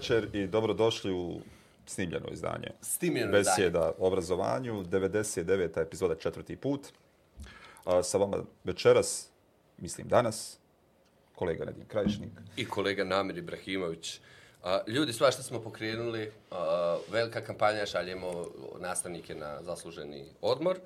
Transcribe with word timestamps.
Večer 0.00 0.28
i 0.32 0.46
dobrodošli 0.46 1.12
u 1.12 1.40
snimljeno 1.90 2.26
izdanje. 2.32 2.70
Snimljeno 2.82 3.38
izdanje. 3.38 3.56
Besjeda 3.56 3.92
o 3.98 4.06
obrazovanju, 4.06 4.84
99. 4.84 5.80
epizoda, 5.82 6.14
četvrti 6.14 6.56
put. 6.56 6.80
A, 7.84 8.02
sa 8.02 8.18
vama 8.18 8.36
večeras, 8.64 9.28
mislim 9.78 10.08
danas, 10.08 10.58
kolega 11.34 11.64
Nedim 11.64 11.84
Krajišnik. 11.88 12.30
I 12.56 12.64
kolega 12.68 13.04
Namir 13.04 13.38
Ibrahimović. 13.38 14.20
A, 14.62 14.80
ljudi, 14.86 15.12
sva 15.12 15.30
što 15.30 15.42
smo 15.42 15.60
pokrenuli, 15.60 16.32
a, 16.50 16.98
velika 17.10 17.40
kampanja, 17.40 17.86
šaljemo 17.86 18.46
nastavnike 18.80 19.34
na 19.34 19.62
zasluženi 19.62 20.24
odmor. 20.40 20.78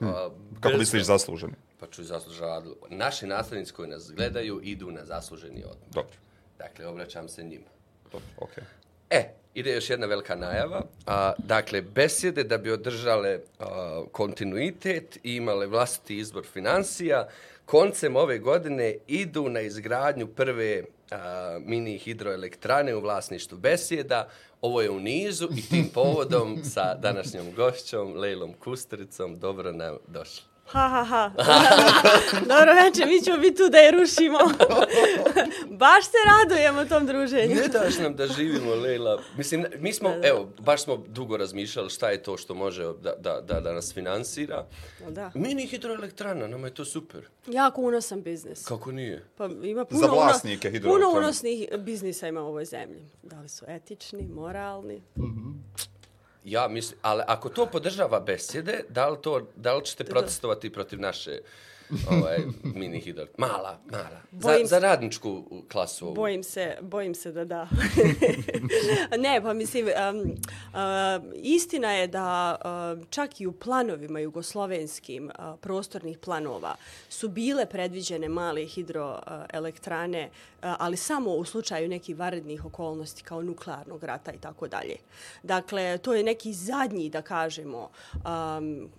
A, 0.00 0.30
Kako 0.60 0.76
misliš 0.78 1.02
zasluženi? 1.02 1.52
Pa 1.80 1.86
ću 1.86 2.04
zaslužati. 2.04 2.68
Naši 2.88 3.26
nastavnici 3.26 3.72
koji 3.72 3.88
nas 3.88 4.12
gledaju 4.12 4.60
idu 4.62 4.90
na 4.90 5.04
zasluženi 5.04 5.64
odmor. 5.64 5.88
Dobro, 5.90 6.12
Dakle, 6.58 6.86
obraćam 6.86 7.28
se 7.28 7.42
njima. 7.44 7.66
dobro, 8.12 8.28
okej. 8.40 8.64
E, 9.10 9.34
ide 9.54 9.74
još 9.74 9.90
jedna 9.90 10.06
velika 10.06 10.34
najava. 10.34 10.82
A, 11.06 11.32
dakle, 11.38 11.82
besjede 11.82 12.44
da 12.44 12.58
bi 12.58 12.70
održale 12.70 13.40
a, 13.58 14.04
kontinuitet 14.12 15.18
i 15.22 15.36
imale 15.36 15.66
vlastiti 15.66 16.16
izbor 16.16 16.44
financija, 16.52 17.28
koncem 17.66 18.16
ove 18.16 18.38
godine 18.38 18.96
idu 19.06 19.48
na 19.48 19.60
izgradnju 19.60 20.26
prve 20.26 20.84
a, 21.10 21.58
mini 21.60 21.98
hidroelektrane 21.98 22.94
u 22.94 23.00
vlasništvu 23.00 23.58
besjeda. 23.58 24.28
Ovo 24.60 24.82
je 24.82 24.90
u 24.90 25.00
nizu 25.00 25.48
i 25.56 25.68
tim 25.68 25.88
povodom 25.94 26.64
sa 26.64 26.94
današnjom 26.94 27.54
gošćom, 27.54 28.16
Lejlom 28.16 28.52
Kustricom, 28.52 29.38
dobro 29.38 29.72
nam 29.72 29.96
došli. 30.06 30.49
Ha, 30.72 30.88
ha, 30.88 31.04
ha. 31.04 31.30
Dobro 32.52 32.74
večer, 32.84 33.06
mi 33.06 33.20
ćemo 33.20 33.38
biti 33.38 33.56
tu 33.56 33.68
da 33.68 33.78
je 33.78 33.90
rušimo. 33.90 34.38
Baš 35.82 36.04
se 36.04 36.16
radujemo 36.26 36.84
tom 36.84 37.06
druženju. 37.06 37.54
Ne 37.54 37.68
daš 37.68 37.98
nam 37.98 38.14
da 38.16 38.26
živimo, 38.26 38.74
Lejla. 38.74 39.22
Mislim, 39.36 39.66
mi 39.78 39.92
smo, 39.92 40.14
evo, 40.22 40.48
baš 40.58 40.82
smo 40.84 40.96
dugo 40.96 41.36
razmišljali 41.36 41.90
šta 41.90 42.10
je 42.10 42.22
to 42.22 42.36
što 42.36 42.54
može 42.54 42.84
da, 42.84 43.12
da, 43.18 43.40
da, 43.40 43.60
da 43.60 43.72
nas 43.72 43.94
finansira. 43.94 44.66
Da. 45.08 45.30
Mini 45.34 45.66
hidroelektrana, 45.66 46.46
nama 46.46 46.66
je 46.66 46.74
to 46.74 46.84
super. 46.84 47.20
Jako 47.46 47.80
unosan 47.80 48.22
biznis. 48.22 48.64
Kako 48.64 48.92
nije? 48.92 49.24
Pa 49.36 49.48
ima 49.62 49.84
puno, 49.84 50.00
Za 50.00 50.06
vlasnike 50.06 50.70
hidroelektrana. 50.70 51.12
Puno 51.12 51.24
unosnih 51.24 51.68
biznisa 51.78 52.28
ima 52.28 52.42
u 52.42 52.46
ovoj 52.46 52.64
zemlji. 52.64 53.02
Da 53.22 53.40
li 53.40 53.48
su 53.48 53.64
etični, 53.68 54.28
moralni? 54.28 55.02
Ja 56.44 56.68
mislim, 56.68 56.98
ali 57.02 57.22
ako 57.26 57.48
to 57.48 57.66
podržava 57.66 58.20
besjede, 58.20 58.84
da 58.88 59.08
li, 59.08 59.18
to, 59.22 59.46
da 59.56 59.74
li 59.74 59.84
ćete 59.84 60.04
protestovati 60.04 60.72
protiv 60.72 61.00
naše 61.00 61.38
ovaj, 62.10 62.38
mini 62.62 63.00
hidro? 63.00 63.26
Mala, 63.38 63.78
mala. 63.90 64.20
Za, 64.32 64.58
za 64.64 64.78
radničku 64.78 65.44
klasu 65.72 66.06
ovu. 66.06 66.14
Bojim 66.14 66.42
se, 66.42 66.76
bojim 66.80 67.14
se 67.14 67.32
da 67.32 67.44
da. 67.44 67.68
ne, 69.24 69.40
pa 69.42 69.52
mislim, 69.52 69.86
um, 69.86 70.20
uh, 70.20 71.34
istina 71.34 71.92
je 71.92 72.06
da 72.06 72.56
uh, 72.64 73.06
čak 73.10 73.40
i 73.40 73.46
u 73.46 73.52
planovima 73.52 74.20
jugoslovenskim 74.20 75.24
uh, 75.38 75.58
prostornih 75.60 76.18
planova 76.18 76.76
su 77.08 77.28
bile 77.28 77.66
predviđene 77.66 78.28
male 78.28 78.64
hidroelektrane, 78.64 80.24
uh, 80.26 80.30
ali 80.78 80.96
samo 80.96 81.30
u 81.30 81.44
slučaju 81.44 81.88
nekih 81.88 82.18
varednih 82.18 82.64
okolnosti 82.64 83.22
kao 83.22 83.42
nuklearnog 83.42 84.04
rata 84.04 84.32
i 84.32 84.38
tako 84.38 84.68
dalje. 84.68 84.96
Dakle, 85.42 85.98
to 85.98 86.14
je 86.14 86.22
neki 86.22 86.52
zadnji, 86.52 87.10
da 87.10 87.22
kažemo, 87.22 87.88
um, 88.14 88.90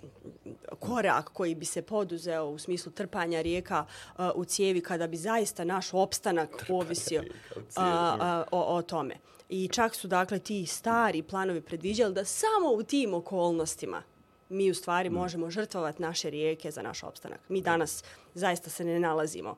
korak 0.79 1.29
koji 1.33 1.55
bi 1.55 1.65
se 1.65 1.81
poduzeo 1.81 2.45
u 2.45 2.57
smislu 2.57 2.80
trpanja 2.89 3.41
rijeka 3.41 3.85
uh, 4.17 4.25
u 4.35 4.45
cijevi 4.45 4.81
kada 4.81 5.07
bi 5.07 5.17
zaista 5.17 5.63
naš 5.63 5.93
opstanak 5.93 6.65
ovisio 6.69 7.21
rijeka 7.21 7.35
u 7.55 7.59
a, 7.75 8.17
a, 8.19 8.43
o, 8.51 8.77
o 8.77 8.81
tome. 8.81 9.15
I 9.49 9.67
čak 9.67 9.95
su 9.95 10.07
dakle 10.07 10.39
ti 10.39 10.65
stari 10.65 11.23
planovi 11.23 11.61
predviđali 11.61 12.13
da 12.13 12.25
samo 12.25 12.71
u 12.71 12.83
tim 12.83 13.13
okolnostima 13.13 14.03
mi 14.51 14.71
u 14.71 14.73
stvari 14.73 15.09
možemo 15.09 15.49
žrtvovati 15.49 16.01
naše 16.01 16.29
rijeke 16.29 16.71
za 16.71 16.81
naš 16.81 17.03
opstanak. 17.03 17.39
Mi 17.49 17.61
danas 17.61 18.03
zaista 18.33 18.69
se 18.69 18.83
ne 18.83 18.99
nalazimo 18.99 19.57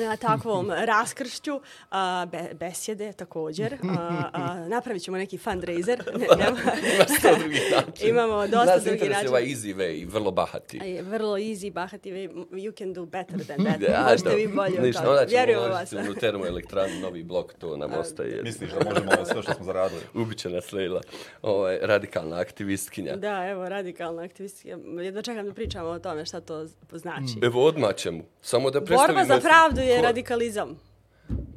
na 0.00 0.16
takvom 0.16 0.70
raskršću 0.92 1.60
a, 1.90 2.26
be, 2.26 2.50
besjede 2.54 3.12
također. 3.12 3.74
A, 3.98 4.22
a, 4.32 4.54
napravit 4.68 5.02
ćemo 5.02 5.16
neki 5.16 5.38
fundraiser. 5.38 6.02
Ne, 6.12 6.26
nema- 6.36 6.58
Ima 6.94 7.04
sto 7.18 7.28
drugih 7.38 7.62
načina. 7.72 8.08
Imamo 8.10 8.46
dosta 8.46 8.64
Nas 8.66 8.86
interesuje 8.86 9.08
načina. 9.10 9.30
ovaj 9.30 9.42
easy 9.42 9.74
way 9.74 9.92
i 9.92 10.04
vrlo 10.04 10.30
bahati. 10.30 10.76
je 10.78 11.02
vrlo 11.02 11.36
easy, 11.36 11.72
bahati, 11.72 12.12
way, 12.12 12.28
you 12.50 12.78
can 12.78 12.92
do 12.92 13.04
better 13.06 13.44
than 13.44 13.58
that. 13.64 14.10
Možete 14.10 14.34
vi 14.36 14.48
bolje 14.48 14.78
od 14.78 14.84
Ništa, 14.84 15.02
toga. 15.02 15.10
onda 15.12 15.26
ćemo 15.26 15.62
uložiti 15.62 16.10
u 16.10 16.14
termoelektranu, 16.14 17.00
novi 17.00 17.22
blok, 17.22 17.54
to 17.54 17.76
nam 17.76 17.90
ostaje. 17.92 18.42
Misliš 18.42 18.70
da 18.70 18.90
možemo 18.90 19.10
ovo 19.16 19.24
sve 19.24 19.42
što 19.42 19.54
smo 19.54 19.64
zaradili? 19.64 20.00
Ubiće 20.14 20.48
nas 20.50 20.72
Lejla, 20.72 21.00
ovaj, 21.42 21.78
radikalna 21.82 22.36
aktivistkinja. 22.36 23.16
Da, 23.16 23.46
evo, 23.48 23.68
radikalna 23.68 24.22
aktivistika. 24.22 24.68
Jedno 25.02 25.22
čekam 25.22 25.46
da 25.46 25.54
pričamo 25.54 25.88
o 25.88 25.98
tome 25.98 26.26
šta 26.26 26.40
to 26.40 26.66
znači. 26.92 27.34
Evo 27.42 27.64
odmah 27.64 27.94
ćemo. 27.94 28.22
Samo 28.40 28.70
da 28.70 28.80
predstavimo... 28.80 29.18
Borba 29.18 29.34
za 29.34 29.40
pravdu 29.62 29.80
je 29.80 29.96
ko- 29.96 30.02
radikalizam. 30.02 30.78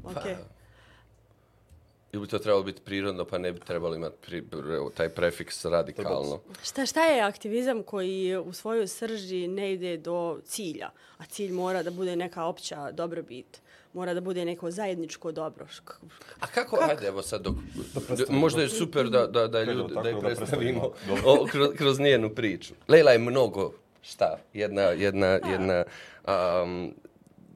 Ok. 0.04 0.26
Ili 2.12 2.22
bi 2.22 2.28
to 2.28 2.40
trebalo 2.40 2.64
biti 2.64 2.82
prirodno, 2.82 3.26
pa 3.26 3.38
ne 3.38 3.52
bi 3.52 3.60
trebalo 3.60 3.96
imati 3.96 4.16
pri, 4.22 4.44
taj 4.94 5.10
prefiks 5.10 5.66
radikalno. 5.66 6.40
Šta, 6.64 6.86
šta 6.86 7.06
je 7.06 7.22
aktivizam 7.22 7.84
koji 7.84 8.38
u 8.38 8.54
svojoj 8.54 8.88
srži 8.88 9.48
ne 9.48 9.74
ide 9.74 9.98
do 9.98 10.40
cilja? 10.46 10.90
A 11.18 11.26
cilj 11.26 11.52
mora 11.52 11.84
da 11.84 11.92
bude 11.92 12.16
neka 12.16 12.44
opća 12.44 12.92
dobrobit. 12.92 13.62
Mora 13.94 14.14
da 14.14 14.22
bude 14.22 14.46
neko 14.46 14.72
zajedničko 14.72 15.32
dobro. 15.32 15.66
A 16.40 16.48
kako, 16.48 16.78
ajde, 16.90 17.08
evo 17.08 17.22
sad 17.22 17.42
dok... 17.42 17.56
možda 18.30 18.62
je 18.62 18.70
super 18.70 19.10
da, 19.10 19.28
da, 19.28 19.48
da, 19.48 19.64
ljud, 19.64 19.92
da 20.04 20.10
je 20.10 20.14
da 20.14 20.20
predstavimo 20.20 20.90
predstavimo. 20.90 21.42
o, 21.42 21.46
kroz, 21.52 21.70
kroz 21.78 22.00
njenu 22.00 22.30
priču. 22.30 22.74
Lejla 22.88 23.12
je 23.12 23.20
mnogo, 23.20 23.74
šta, 24.02 24.38
jedna, 24.54 24.82
jedna, 24.82 25.28
jedna 25.28 25.84
um, 26.64 26.94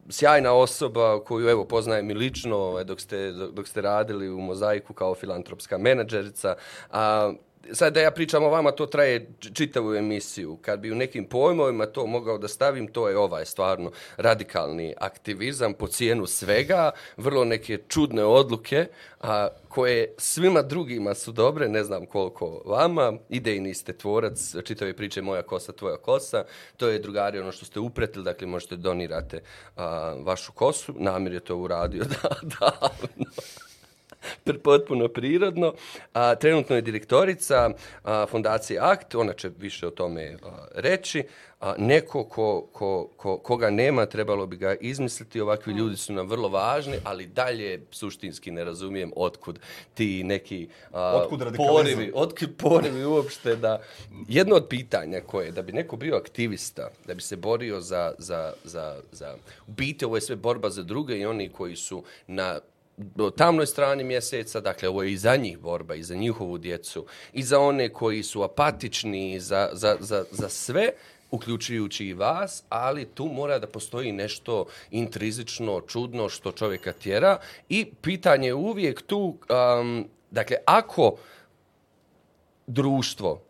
sjajna 0.10 0.54
osoba 0.54 1.24
koju 1.24 1.50
evo 1.50 1.66
poznajem 1.66 2.12
i 2.12 2.14
lično 2.14 2.58
ovaj, 2.58 2.84
dok 2.84 3.02
ste, 3.02 3.32
dok, 3.32 3.52
dok 3.52 3.68
ste 3.68 3.82
radili 3.82 4.30
u 4.30 4.40
Mozaiku 4.40 4.94
kao 4.94 5.16
filantropska 5.16 5.78
menadžerica. 5.78 6.56
A, 6.92 7.34
sad 7.74 7.94
da 7.94 8.02
ja 8.02 8.12
pričam 8.12 8.44
o 8.44 8.50
vama, 8.50 8.72
to 8.72 8.86
traje 8.86 9.30
čitavu 9.54 9.96
emisiju. 9.96 10.58
Kad 10.62 10.80
bi 10.80 10.92
u 10.92 10.96
nekim 10.96 11.26
pojmovima 11.26 11.86
to 11.86 12.06
mogao 12.06 12.38
da 12.38 12.48
stavim, 12.48 12.88
to 12.88 13.10
je 13.10 13.18
ovaj 13.18 13.46
stvarno 13.46 13.92
radikalni 14.18 14.94
aktivizam 14.98 15.74
po 15.74 15.88
cijenu 15.88 16.28
svega, 16.28 16.92
vrlo 17.18 17.46
neke 17.46 17.78
čudne 17.88 18.24
odluke, 18.24 18.86
a, 19.22 19.48
koje 19.68 20.14
svima 20.18 20.62
drugima 20.62 21.14
su 21.14 21.32
dobre, 21.32 21.68
ne 21.70 21.84
znam 21.84 22.06
koliko 22.06 22.62
vama, 22.66 23.14
idejni 23.30 23.74
ste 23.74 23.94
tvorac 23.94 24.56
čitave 24.64 24.94
priče 24.94 25.22
Moja 25.22 25.42
kosa, 25.42 25.72
tvoja 25.72 25.98
kosa, 25.98 26.44
to 26.78 26.88
je 26.88 27.00
drugari 27.00 27.40
ono 27.40 27.52
što 27.52 27.66
ste 27.66 27.80
upretili, 27.80 28.26
dakle 28.26 28.48
možete 28.48 28.76
donirate 28.76 29.42
a, 29.76 30.16
vašu 30.24 30.52
kosu, 30.52 30.94
namir 30.98 31.34
je 31.34 31.40
to 31.40 31.58
uradio 31.58 32.04
da, 32.04 32.30
davno. 32.60 33.32
potpuno 34.64 35.08
prirodno. 35.08 35.74
A, 36.14 36.36
trenutno 36.36 36.76
je 36.76 36.82
direktorica 36.82 37.70
a, 38.04 38.26
fondacije 38.26 38.80
Akt, 38.80 39.16
ona 39.16 39.34
će 39.34 39.50
više 39.60 39.88
o 39.88 39.92
tome 39.92 40.38
a, 40.44 40.66
reći. 40.76 41.24
A, 41.60 41.74
neko 41.78 42.24
ko, 42.24 42.68
ko, 42.74 43.10
ko, 43.18 43.38
koga 43.38 43.70
nema, 43.70 44.06
trebalo 44.06 44.46
bi 44.46 44.58
ga 44.58 44.76
izmisliti. 44.76 45.42
Ovakvi 45.42 45.74
ljudi 45.74 45.98
su 45.98 46.14
nam 46.14 46.28
vrlo 46.28 46.50
važni, 46.50 46.98
ali 47.04 47.28
dalje 47.28 47.86
suštinski 47.92 48.52
ne 48.52 48.64
razumijem 48.64 49.12
otkud 49.16 49.60
ti 49.94 50.24
neki 50.24 50.68
a, 50.92 51.16
Otkud 51.16 51.40
porivi, 51.58 52.12
otkud 52.16 52.50
porivi 52.58 53.06
uopšte 53.06 53.56
da... 53.56 53.82
Jedno 54.28 54.56
od 54.56 54.68
pitanja 54.68 55.22
koje 55.22 55.46
je 55.46 55.52
da 55.52 55.62
bi 55.62 55.72
neko 55.72 55.96
bio 55.96 56.16
aktivista, 56.16 56.90
da 57.08 57.14
bi 57.14 57.22
se 57.22 57.36
borio 57.36 57.82
za, 57.82 58.14
za, 58.18 58.54
za, 58.64 59.02
za... 59.12 59.36
U 59.68 59.72
biti 59.72 60.06
ovo 60.06 60.18
je 60.18 60.22
sve 60.22 60.36
borba 60.36 60.70
za 60.70 60.84
druge 60.84 61.18
i 61.18 61.26
oni 61.26 61.50
koji 61.50 61.76
su 61.76 62.04
na 62.28 62.60
tamnoj 63.38 63.66
strani 63.66 64.04
mjeseca, 64.04 64.62
dakle 64.62 64.90
ovo 64.90 65.04
je 65.04 65.12
i 65.12 65.18
za 65.18 65.36
njih 65.36 65.60
borba, 65.60 65.96
i 65.96 66.04
za 66.04 66.16
njihovu 66.16 66.58
djecu, 66.58 67.06
i 67.34 67.44
za 67.44 67.60
one 67.60 67.90
koji 67.90 68.24
su 68.24 68.44
apatični, 68.44 69.40
za, 69.40 69.70
za, 69.74 69.98
za, 70.00 70.24
za 70.32 70.50
sve, 70.50 70.92
uključujući 71.32 72.06
i 72.06 72.14
vas, 72.14 72.64
ali 72.70 73.06
tu 73.06 73.26
mora 73.26 73.60
da 73.60 73.68
postoji 73.68 74.12
nešto 74.12 74.66
intrizično, 74.92 75.82
čudno 75.82 76.30
što 76.30 76.52
čovjeka 76.52 76.94
tjera. 76.94 77.40
I 77.70 77.86
pitanje 78.02 78.48
je 78.48 78.54
uvijek 78.54 79.02
tu, 79.02 79.38
um, 79.80 80.08
dakle, 80.32 80.58
ako 80.66 81.16
društvo 82.68 83.42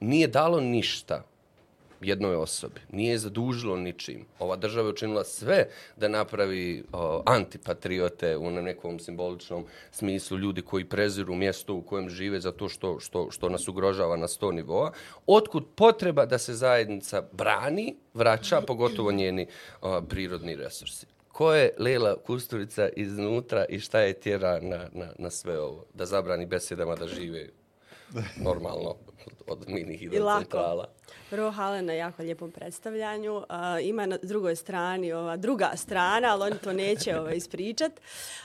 nije 0.00 0.28
dalo 0.28 0.60
ništa 0.60 1.22
jednoj 2.00 2.34
osobi. 2.34 2.80
Nije 2.92 3.10
je 3.10 3.18
zadužilo 3.18 3.76
ničim. 3.76 4.26
Ova 4.38 4.56
država 4.56 4.86
je 4.86 4.92
učinila 4.92 5.24
sve 5.24 5.68
da 5.96 6.08
napravi 6.08 6.84
o, 6.92 7.22
antipatriote 7.26 8.36
u 8.36 8.50
nekom 8.50 8.98
simboličnom 8.98 9.66
smislu 9.90 10.38
ljudi 10.38 10.62
koji 10.62 10.84
preziru 10.84 11.34
mjesto 11.34 11.74
u 11.74 11.82
kojem 11.82 12.10
žive 12.10 12.40
zato 12.40 12.68
što, 12.68 13.00
što, 13.00 13.30
što 13.30 13.48
nas 13.48 13.68
ugrožava 13.68 14.16
na 14.16 14.28
sto 14.28 14.52
nivoa. 14.52 14.92
Otkud 15.26 15.66
potreba 15.74 16.26
da 16.26 16.38
se 16.38 16.54
zajednica 16.54 17.22
brani, 17.32 17.96
vraća, 18.14 18.60
pogotovo 18.60 19.12
njeni 19.12 19.46
o, 19.80 20.02
prirodni 20.02 20.56
resursi? 20.56 21.06
Ko 21.28 21.54
je 21.54 21.74
Lela 21.78 22.16
Kusturica 22.16 22.88
iznutra 22.88 23.64
i 23.68 23.80
šta 23.80 24.00
je 24.00 24.12
tjera 24.12 24.60
na, 24.60 24.88
na, 24.92 25.08
na 25.18 25.30
sve 25.30 25.60
ovo? 25.60 25.84
Da 25.94 26.06
zabrani 26.06 26.46
besedama 26.46 26.94
da 26.96 27.06
žive 27.06 27.48
normalno 28.46 28.96
od 29.46 29.64
mini 29.68 29.96
hidrocentrala. 29.96 30.88
Prvo, 31.30 31.52
hvala 31.52 31.80
na 31.80 31.92
jako 31.92 32.22
lijepom 32.22 32.50
predstavljanju. 32.50 33.36
Uh, 33.36 33.44
ima 33.82 34.06
na 34.06 34.18
drugoj 34.22 34.56
strani 34.56 35.12
ova 35.12 35.36
druga 35.36 35.70
strana, 35.74 36.28
ali 36.28 36.42
oni 36.42 36.58
to 36.58 36.72
neće 36.72 37.18
ovaj, 37.18 37.36
ispričat. 37.36 37.92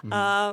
Uh, 0.03 0.09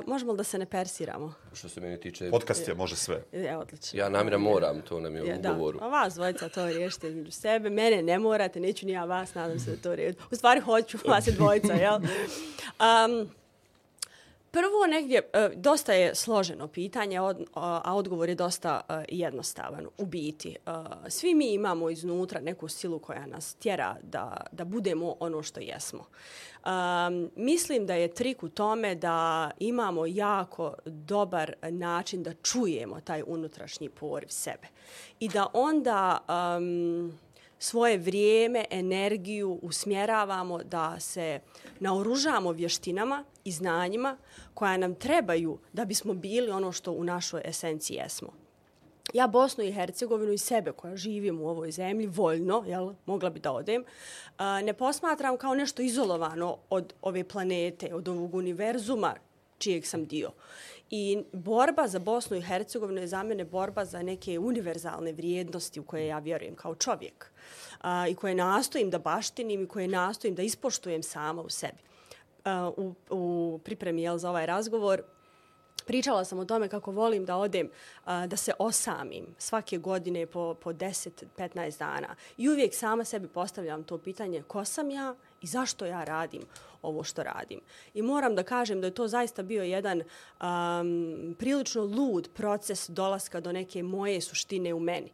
možemo 0.07 0.31
li 0.31 0.37
da 0.37 0.43
se 0.43 0.57
ne 0.57 0.65
persiramo? 0.65 1.33
Što 1.53 1.69
se 1.69 1.81
meni 1.81 1.99
tiče... 1.99 2.29
Podcast 2.31 2.67
je, 2.67 2.73
može 2.73 2.95
sve. 2.95 3.23
Je, 3.31 3.57
odlično. 3.57 3.99
Ja 3.99 4.09
namira 4.09 4.37
moram, 4.37 4.81
to 4.81 4.99
nam 4.99 5.15
je 5.15 5.23
u 5.23 5.39
ugovoru. 5.39 5.79
Da, 5.79 5.85
a 5.85 5.87
vas 5.87 6.13
dvojica 6.13 6.49
to 6.49 6.65
riješite 6.65 7.09
između 7.09 7.31
sebe. 7.31 7.69
Mene 7.69 8.01
ne 8.01 8.19
morate, 8.19 8.59
neću 8.59 8.85
ni 8.85 8.91
ja 8.91 9.05
vas, 9.05 9.35
nadam 9.35 9.59
se 9.59 9.71
da 9.71 9.81
to 9.81 9.95
riješite. 9.95 10.23
U 10.31 10.35
stvari 10.35 10.59
hoću 10.59 10.97
vas 11.05 11.27
je 11.27 11.31
dvojica, 11.31 11.73
jel? 11.73 11.95
Um, 11.95 13.29
Prvo 14.51 14.85
negdje, 14.87 15.29
e, 15.33 15.49
dosta 15.55 15.93
je 15.93 16.15
složeno 16.15 16.67
pitanje, 16.67 17.19
a 17.53 17.95
odgovor 17.95 18.29
je 18.29 18.35
dosta 18.35 18.81
e, 18.89 19.05
jednostavan 19.09 19.87
u 19.97 20.05
biti. 20.05 20.49
E, 20.49 20.71
svi 21.09 21.35
mi 21.35 21.53
imamo 21.53 21.89
iznutra 21.89 22.41
neku 22.41 22.67
silu 22.67 22.99
koja 22.99 23.25
nas 23.25 23.53
tjera 23.53 23.95
da, 24.03 24.37
da 24.51 24.65
budemo 24.65 25.15
ono 25.19 25.43
što 25.43 25.59
jesmo. 25.59 26.05
Mislim 27.35 27.85
da 27.85 27.93
je 27.93 28.13
trik 28.13 28.43
u 28.43 28.49
tome 28.49 28.95
da 28.95 29.51
imamo 29.59 30.05
jako 30.05 30.73
dobar 30.85 31.53
način 31.69 32.23
da 32.23 32.33
čujemo 32.33 33.01
taj 33.01 33.23
unutrašnji 33.27 33.89
poriv 33.89 34.27
sebe. 34.29 34.67
I 35.19 35.29
da 35.29 35.47
onda... 35.53 36.17
Um, 36.57 37.19
svoje 37.59 37.97
vrijeme, 37.97 38.65
energiju 38.69 39.59
usmjeravamo 39.61 40.63
da 40.63 40.99
se 40.99 41.39
naoružamo 41.79 42.51
vještinama 42.51 43.23
i 43.43 43.51
znanjima 43.51 44.17
koja 44.53 44.77
nam 44.77 44.95
trebaju 44.95 45.59
da 45.73 45.85
bismo 45.85 46.13
bili 46.13 46.51
ono 46.51 46.71
što 46.71 46.91
u 46.91 47.03
našoj 47.03 47.41
esenciji 47.45 47.95
jesmo. 47.95 48.29
Ja 49.13 49.27
Bosnu 49.27 49.63
i 49.63 49.71
Hercegovinu 49.71 50.31
i 50.31 50.37
sebe 50.37 50.71
koja 50.71 50.95
živim 50.95 51.41
u 51.41 51.49
ovoj 51.49 51.71
zemlji 51.71 52.07
voljno, 52.07 52.63
jel, 52.67 52.93
mogla 53.05 53.29
bi 53.29 53.39
da 53.39 53.51
odem, 53.51 53.83
ne 54.63 54.73
posmatram 54.73 55.37
kao 55.37 55.55
nešto 55.55 55.81
izolovano 55.81 56.57
od 56.69 56.93
ove 57.01 57.23
planete, 57.23 57.95
od 57.95 58.07
ovog 58.07 58.35
univerzuma 58.35 59.15
čijeg 59.57 59.85
sam 59.85 60.05
dio. 60.05 60.31
I 60.91 61.23
borba 61.33 61.87
za 61.87 61.99
Bosnu 61.99 62.37
i 62.37 62.41
Hercegovinu 62.41 63.01
je 63.01 63.07
za 63.07 63.23
mene 63.23 63.45
borba 63.45 63.85
za 63.85 64.01
neke 64.01 64.39
univerzalne 64.39 65.11
vrijednosti 65.11 65.79
u 65.79 65.83
koje 65.83 66.07
ja 66.07 66.19
vjerujem 66.19 66.55
kao 66.55 66.75
čovjek 66.75 67.31
a, 67.81 68.07
i 68.07 68.15
koje 68.15 68.35
nastojim 68.35 68.89
da 68.89 68.99
baštinim 68.99 69.63
i 69.63 69.67
koje 69.67 69.87
nastojim 69.87 70.35
da 70.35 70.41
ispoštujem 70.41 71.03
sama 71.03 71.41
u 71.41 71.49
sebi. 71.49 71.77
A, 72.45 72.71
u, 72.77 72.93
u 73.09 73.59
pripremi 73.63 74.01
jel, 74.01 74.17
za 74.17 74.29
ovaj 74.29 74.45
razgovor 74.45 75.03
pričala 75.89 76.25
sam 76.25 76.39
o 76.39 76.45
tome 76.45 76.67
kako 76.69 76.91
volim 76.91 77.25
da 77.25 77.35
odem, 77.37 77.69
a, 78.05 78.27
da 78.27 78.37
se 78.37 78.53
osamim 78.59 79.25
svake 79.37 79.77
godine 79.77 80.25
po, 80.25 80.53
po 80.53 80.73
10-15 80.73 81.79
dana. 81.79 82.15
I 82.37 82.49
uvijek 82.49 82.75
sama 82.75 83.03
sebi 83.03 83.27
postavljam 83.27 83.83
to 83.83 83.97
pitanje 83.97 84.43
ko 84.47 84.65
sam 84.65 84.91
ja 84.91 85.15
i 85.41 85.47
zašto 85.47 85.85
ja 85.85 86.03
radim 86.03 86.41
ovo 86.81 87.03
što 87.03 87.23
radim. 87.23 87.59
I 87.93 88.01
moram 88.01 88.35
da 88.35 88.43
kažem 88.43 88.81
da 88.81 88.87
je 88.87 88.93
to 88.93 89.07
zaista 89.07 89.43
bio 89.43 89.63
jedan 89.63 90.01
um, 90.01 91.35
prilično 91.39 91.83
lud 91.83 92.29
proces 92.33 92.89
dolaska 92.89 93.39
do 93.39 93.51
neke 93.51 93.83
moje 93.83 94.21
suštine 94.21 94.73
u 94.73 94.79
meni. 94.79 95.11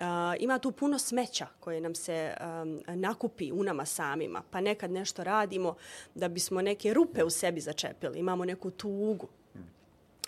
Uh, 0.00 0.04
ima 0.38 0.58
tu 0.58 0.72
puno 0.72 0.98
smeća 0.98 1.46
koje 1.60 1.80
nam 1.80 1.94
se 1.94 2.34
um, 2.40 2.80
nakupi 2.86 3.52
u 3.52 3.62
nama 3.62 3.84
samima, 3.84 4.42
pa 4.50 4.60
nekad 4.60 4.90
nešto 4.90 5.24
radimo 5.24 5.74
da 6.14 6.28
bismo 6.28 6.62
neke 6.62 6.94
rupe 6.94 7.24
u 7.24 7.30
sebi 7.30 7.60
začepili, 7.60 8.18
imamo 8.18 8.44
neku 8.44 8.70
tugu, 8.70 9.28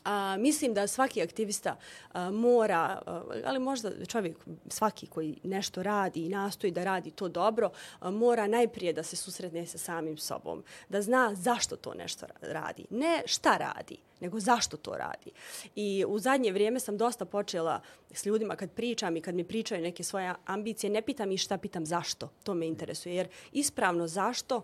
A, 0.05 0.37
mislim 0.38 0.75
da 0.75 0.87
svaki 0.87 1.23
aktivista 1.23 1.76
a, 2.12 2.31
mora, 2.31 3.02
a, 3.06 3.23
ali 3.44 3.58
možda 3.58 4.06
čovjek 4.06 4.37
svaki 4.69 5.06
koji 5.06 5.38
nešto 5.43 5.82
radi 5.82 6.26
i 6.26 6.29
nastoji 6.29 6.70
da 6.70 6.85
radi 6.85 7.11
to 7.11 7.29
dobro, 7.29 7.70
a, 8.00 8.11
mora 8.11 8.47
najprije 8.47 8.93
da 8.93 9.02
se 9.02 9.17
susretne 9.17 9.67
sa 9.67 9.79
samim 9.79 10.19
sobom, 10.19 10.64
da 10.88 11.02
zna 11.02 11.35
zašto 11.35 11.76
to 11.76 11.94
nešto 11.94 12.26
radi. 12.41 12.85
Ne 12.91 13.23
šta 13.26 13.56
radi, 13.56 13.97
nego 14.20 14.41
zašto 14.41 14.76
to 14.76 14.93
radi. 14.93 15.31
I 15.75 16.05
u 16.08 16.19
zadnje 16.19 16.53
vrijeme 16.53 16.81
sam 16.81 16.96
dosta 16.96 17.25
počela 17.25 17.81
s 18.11 18.26
ljudima 18.26 18.56
kad 18.56 18.70
pričam 18.70 19.17
i 19.17 19.20
kad 19.20 19.35
mi 19.35 19.44
pričaju 19.44 19.82
neke 19.82 20.05
svoje 20.05 20.35
ambicije, 20.46 20.91
ne 20.91 21.03
pitam 21.03 21.32
i 21.32 21.38
šta, 21.38 21.58
pitam 21.58 21.87
zašto. 21.87 22.31
To 22.43 22.55
me 22.55 22.67
interesuje. 22.67 23.14
Jer 23.14 23.29
ispravno 23.53 24.06
zašto 24.06 24.62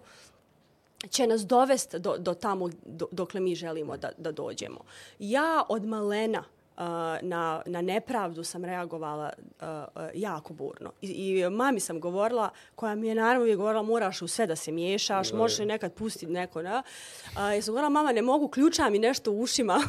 će 1.11 1.27
nas 1.27 1.47
dovesti 1.47 1.99
do, 1.99 2.17
do 2.19 2.35
tamo 2.35 2.71
do, 2.85 3.07
dokle 3.13 3.41
mi 3.41 3.55
želimo 3.55 3.97
da, 3.97 4.11
da 4.19 4.33
dođemo. 4.33 4.81
Ja 5.19 5.63
od 5.69 5.85
malena 5.85 6.45
na, 7.23 7.63
na 7.67 7.83
nepravdu 7.83 8.45
sam 8.45 8.65
reagovala 8.65 9.33
uh, 9.39 9.67
jako 10.15 10.53
burno. 10.53 10.93
I, 11.03 11.09
I 11.09 11.51
mami 11.51 11.81
sam 11.81 12.01
govorila, 12.01 12.51
koja 12.75 12.95
mi 12.95 13.09
je 13.09 13.15
naravno 13.15 13.41
uvijek 13.41 13.57
govorila, 13.57 13.83
moraš 13.83 14.23
u 14.23 14.29
sve 14.29 14.47
da 14.47 14.57
se 14.57 14.73
miješaš, 14.73 15.33
no, 15.33 15.39
možeš 15.39 15.59
li 15.59 15.67
nekad 15.67 15.93
pustiti 15.93 16.33
neko, 16.33 16.63
ne? 16.63 16.79
Uh, 16.79 16.83
ja 17.37 17.63
sam 17.63 17.73
govorila, 17.73 17.89
mama, 17.89 18.13
ne 18.13 18.23
mogu, 18.23 18.49
ključa 18.49 18.91
mi 18.91 18.99
nešto 18.99 19.33
u 19.33 19.41
ušima. 19.41 19.81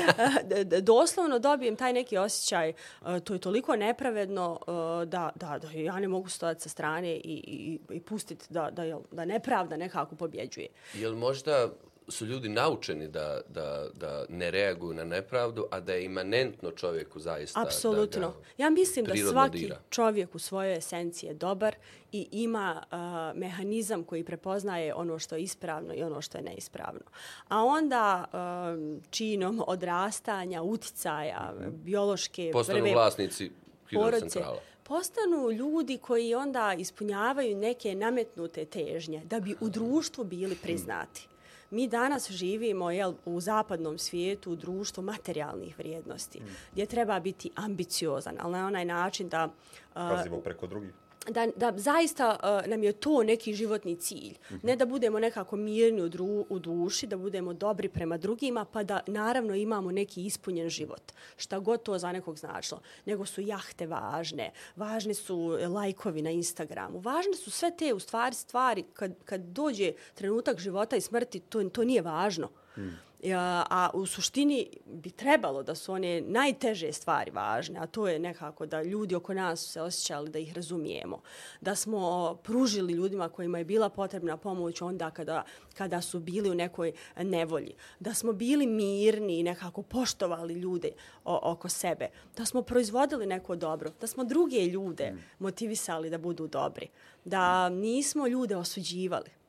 Doslovno 0.82 1.38
dobijem 1.38 1.76
taj 1.76 1.92
neki 1.92 2.18
osjećaj, 2.18 2.72
uh, 3.00 3.18
to 3.24 3.32
je 3.32 3.38
toliko 3.38 3.76
nepravedno 3.76 4.58
uh, 4.60 4.74
da, 5.08 5.30
da, 5.34 5.58
da 5.58 5.70
ja 5.70 6.00
ne 6.00 6.08
mogu 6.08 6.28
stojati 6.28 6.60
sa 6.60 6.68
strane 6.68 7.16
i, 7.16 7.20
i, 7.24 7.78
i 7.90 8.00
pustiti 8.00 8.46
da, 8.50 8.70
da, 8.70 8.98
da 9.12 9.24
nepravda 9.24 9.76
nekako 9.76 10.16
pobjeđuje. 10.16 10.68
Jel 10.94 11.14
možda 11.14 11.68
su 12.10 12.26
ljudi 12.26 12.48
naučeni 12.48 13.08
da, 13.08 13.40
da, 13.48 13.86
da 13.94 14.24
ne 14.28 14.50
reaguju 14.50 14.94
na 14.94 15.04
nepravdu, 15.04 15.66
a 15.70 15.80
da 15.80 15.92
je 15.92 16.04
imanentno 16.04 16.70
čovjeku 16.70 17.20
zaista 17.20 17.62
Apsolutno. 17.62 18.20
da 18.20 18.62
Ja 18.62 18.70
mislim 18.70 19.04
da 19.04 19.14
svaki 19.30 19.58
dira. 19.58 19.78
čovjek 19.90 20.34
u 20.34 20.38
svojoj 20.38 20.76
esenciji 20.76 21.28
je 21.28 21.34
dobar 21.34 21.74
i 22.12 22.28
ima 22.32 22.82
uh, 22.92 23.38
mehanizam 23.40 24.04
koji 24.04 24.24
prepoznaje 24.24 24.94
ono 24.94 25.18
što 25.18 25.36
je 25.36 25.42
ispravno 25.42 25.94
i 25.94 26.02
ono 26.02 26.22
što 26.22 26.38
je 26.38 26.44
neispravno. 26.44 27.00
A 27.48 27.64
onda 27.64 28.24
uh, 28.32 29.02
činom 29.10 29.62
odrastanja, 29.66 30.62
uticaja, 30.62 31.52
mm 31.54 31.62
-hmm. 31.62 31.70
biološke... 31.70 32.50
Postanu 32.52 32.78
prve 32.78 32.92
vlasnici 32.92 33.50
hidrocentrala 33.90 34.60
postanu 34.90 35.50
ljudi 35.50 35.98
koji 35.98 36.34
onda 36.34 36.74
ispunjavaju 36.78 37.56
neke 37.56 37.94
nametnute 37.94 38.64
težnje 38.64 39.22
da 39.24 39.40
bi 39.40 39.54
u 39.60 39.68
društvu 39.68 40.24
bili 40.24 40.56
priznati. 40.62 41.29
Mi 41.70 41.88
danas 41.88 42.30
živimo 42.30 42.90
jel, 42.90 43.14
u 43.24 43.40
zapadnom 43.40 43.98
svijetu, 43.98 44.52
u 44.52 44.56
društvu 44.56 45.02
materijalnih 45.02 45.78
vrijednosti, 45.78 46.40
mm. 46.40 46.46
gdje 46.72 46.86
treba 46.86 47.20
biti 47.20 47.50
ambiciozan, 47.54 48.36
ali 48.40 48.52
na 48.52 48.66
onaj 48.66 48.84
način 48.84 49.28
da... 49.28 49.44
Uh, 49.44 49.52
Pazimo 49.94 50.40
preko 50.40 50.66
drugih 50.66 50.90
da, 51.30 51.46
da 51.56 51.72
zaista 51.76 52.38
uh, 52.42 52.70
nam 52.70 52.82
je 52.82 52.92
to 52.92 53.22
neki 53.22 53.54
životni 53.54 53.96
cilj. 53.96 54.34
Mm 54.50 54.54
-hmm. 54.54 54.58
Ne 54.62 54.76
da 54.76 54.86
budemo 54.86 55.18
nekako 55.18 55.56
mirni 55.56 56.02
u, 56.02 56.08
dru, 56.08 56.46
u 56.48 56.58
duši, 56.58 57.06
da 57.06 57.16
budemo 57.16 57.52
dobri 57.52 57.88
prema 57.88 58.16
drugima, 58.16 58.64
pa 58.64 58.82
da 58.82 59.00
naravno 59.06 59.54
imamo 59.54 59.92
neki 59.92 60.24
ispunjen 60.24 60.68
život. 60.68 61.12
Šta 61.36 61.58
god 61.58 61.82
to 61.82 61.98
za 61.98 62.12
nekog 62.12 62.38
značilo. 62.38 62.80
Nego 63.06 63.26
su 63.26 63.40
jahte 63.40 63.86
važne, 63.86 64.50
važne 64.76 65.14
su 65.14 65.58
lajkovi 65.68 66.22
na 66.22 66.30
Instagramu, 66.30 66.98
važne 66.98 67.34
su 67.34 67.50
sve 67.50 67.76
te 67.76 67.94
u 67.94 67.98
stvari 67.98 68.34
stvari 68.34 68.84
kad, 68.94 69.14
kad 69.24 69.40
dođe 69.40 69.92
trenutak 70.14 70.58
života 70.58 70.96
i 70.96 71.00
smrti, 71.00 71.40
to, 71.40 71.64
to 71.64 71.84
nije 71.84 72.02
važno. 72.02 72.48
Mm 72.76 73.09
a 73.24 73.90
u 73.94 74.06
suštini 74.06 74.66
bi 74.86 75.10
trebalo 75.10 75.62
da 75.62 75.74
su 75.74 75.92
one 75.92 76.20
najteže 76.20 76.92
stvari 76.92 77.30
važne, 77.30 77.78
a 77.80 77.86
to 77.86 78.08
je 78.08 78.18
nekako 78.18 78.66
da 78.66 78.82
ljudi 78.82 79.14
oko 79.14 79.34
nas 79.34 79.60
se 79.60 79.82
osjećali 79.82 80.30
da 80.30 80.38
ih 80.38 80.54
razumijemo, 80.54 81.20
da 81.60 81.74
smo 81.74 82.34
pružili 82.42 82.92
ljudima 82.92 83.28
kojima 83.28 83.58
je 83.58 83.64
bila 83.64 83.88
potrebna 83.88 84.36
pomoć 84.36 84.82
onda 84.82 85.10
kada, 85.10 85.44
kada 85.74 86.00
su 86.00 86.20
bili 86.20 86.50
u 86.50 86.54
nekoj 86.54 86.92
nevolji, 87.16 87.74
da 88.00 88.14
smo 88.14 88.32
bili 88.32 88.66
mirni 88.66 89.38
i 89.38 89.42
nekako 89.42 89.82
poštovali 89.82 90.54
ljude 90.54 90.90
o, 91.24 91.52
oko 91.52 91.68
sebe, 91.68 92.08
da 92.36 92.44
smo 92.44 92.62
proizvodili 92.62 93.26
neko 93.26 93.56
dobro, 93.56 93.90
da 94.00 94.06
smo 94.06 94.24
druge 94.24 94.66
ljude 94.66 95.14
motivisali 95.38 96.10
da 96.10 96.18
budu 96.18 96.46
dobri, 96.46 96.88
da 97.24 97.68
nismo 97.68 98.26
ljude 98.26 98.56
osuđivali 98.56 99.39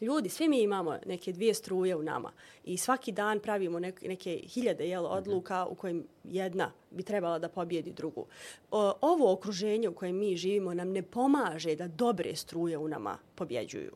Ljudi, 0.00 0.28
svi 0.28 0.48
mi 0.48 0.62
imamo 0.62 0.98
neke 1.06 1.32
dvije 1.32 1.54
struje 1.54 1.96
u 1.96 2.02
nama 2.02 2.32
i 2.64 2.76
svaki 2.76 3.12
dan 3.12 3.40
pravimo 3.40 3.78
neke, 3.78 4.08
neke 4.08 4.40
hiljade 4.46 4.88
jel, 4.88 5.06
odluka 5.06 5.66
u 5.66 5.74
kojim 5.74 6.06
jedna 6.24 6.72
bi 6.90 7.02
trebala 7.02 7.38
da 7.38 7.48
pobjedi 7.48 7.92
drugu. 7.92 8.26
O, 8.70 8.92
ovo 9.00 9.32
okruženje 9.32 9.88
u 9.88 9.94
kojem 9.94 10.16
mi 10.16 10.36
živimo 10.36 10.74
nam 10.74 10.90
ne 10.90 11.02
pomaže 11.02 11.76
da 11.76 11.88
dobre 11.88 12.36
struje 12.36 12.78
u 12.78 12.88
nama 12.88 13.18
pobjeđuju. 13.34 13.92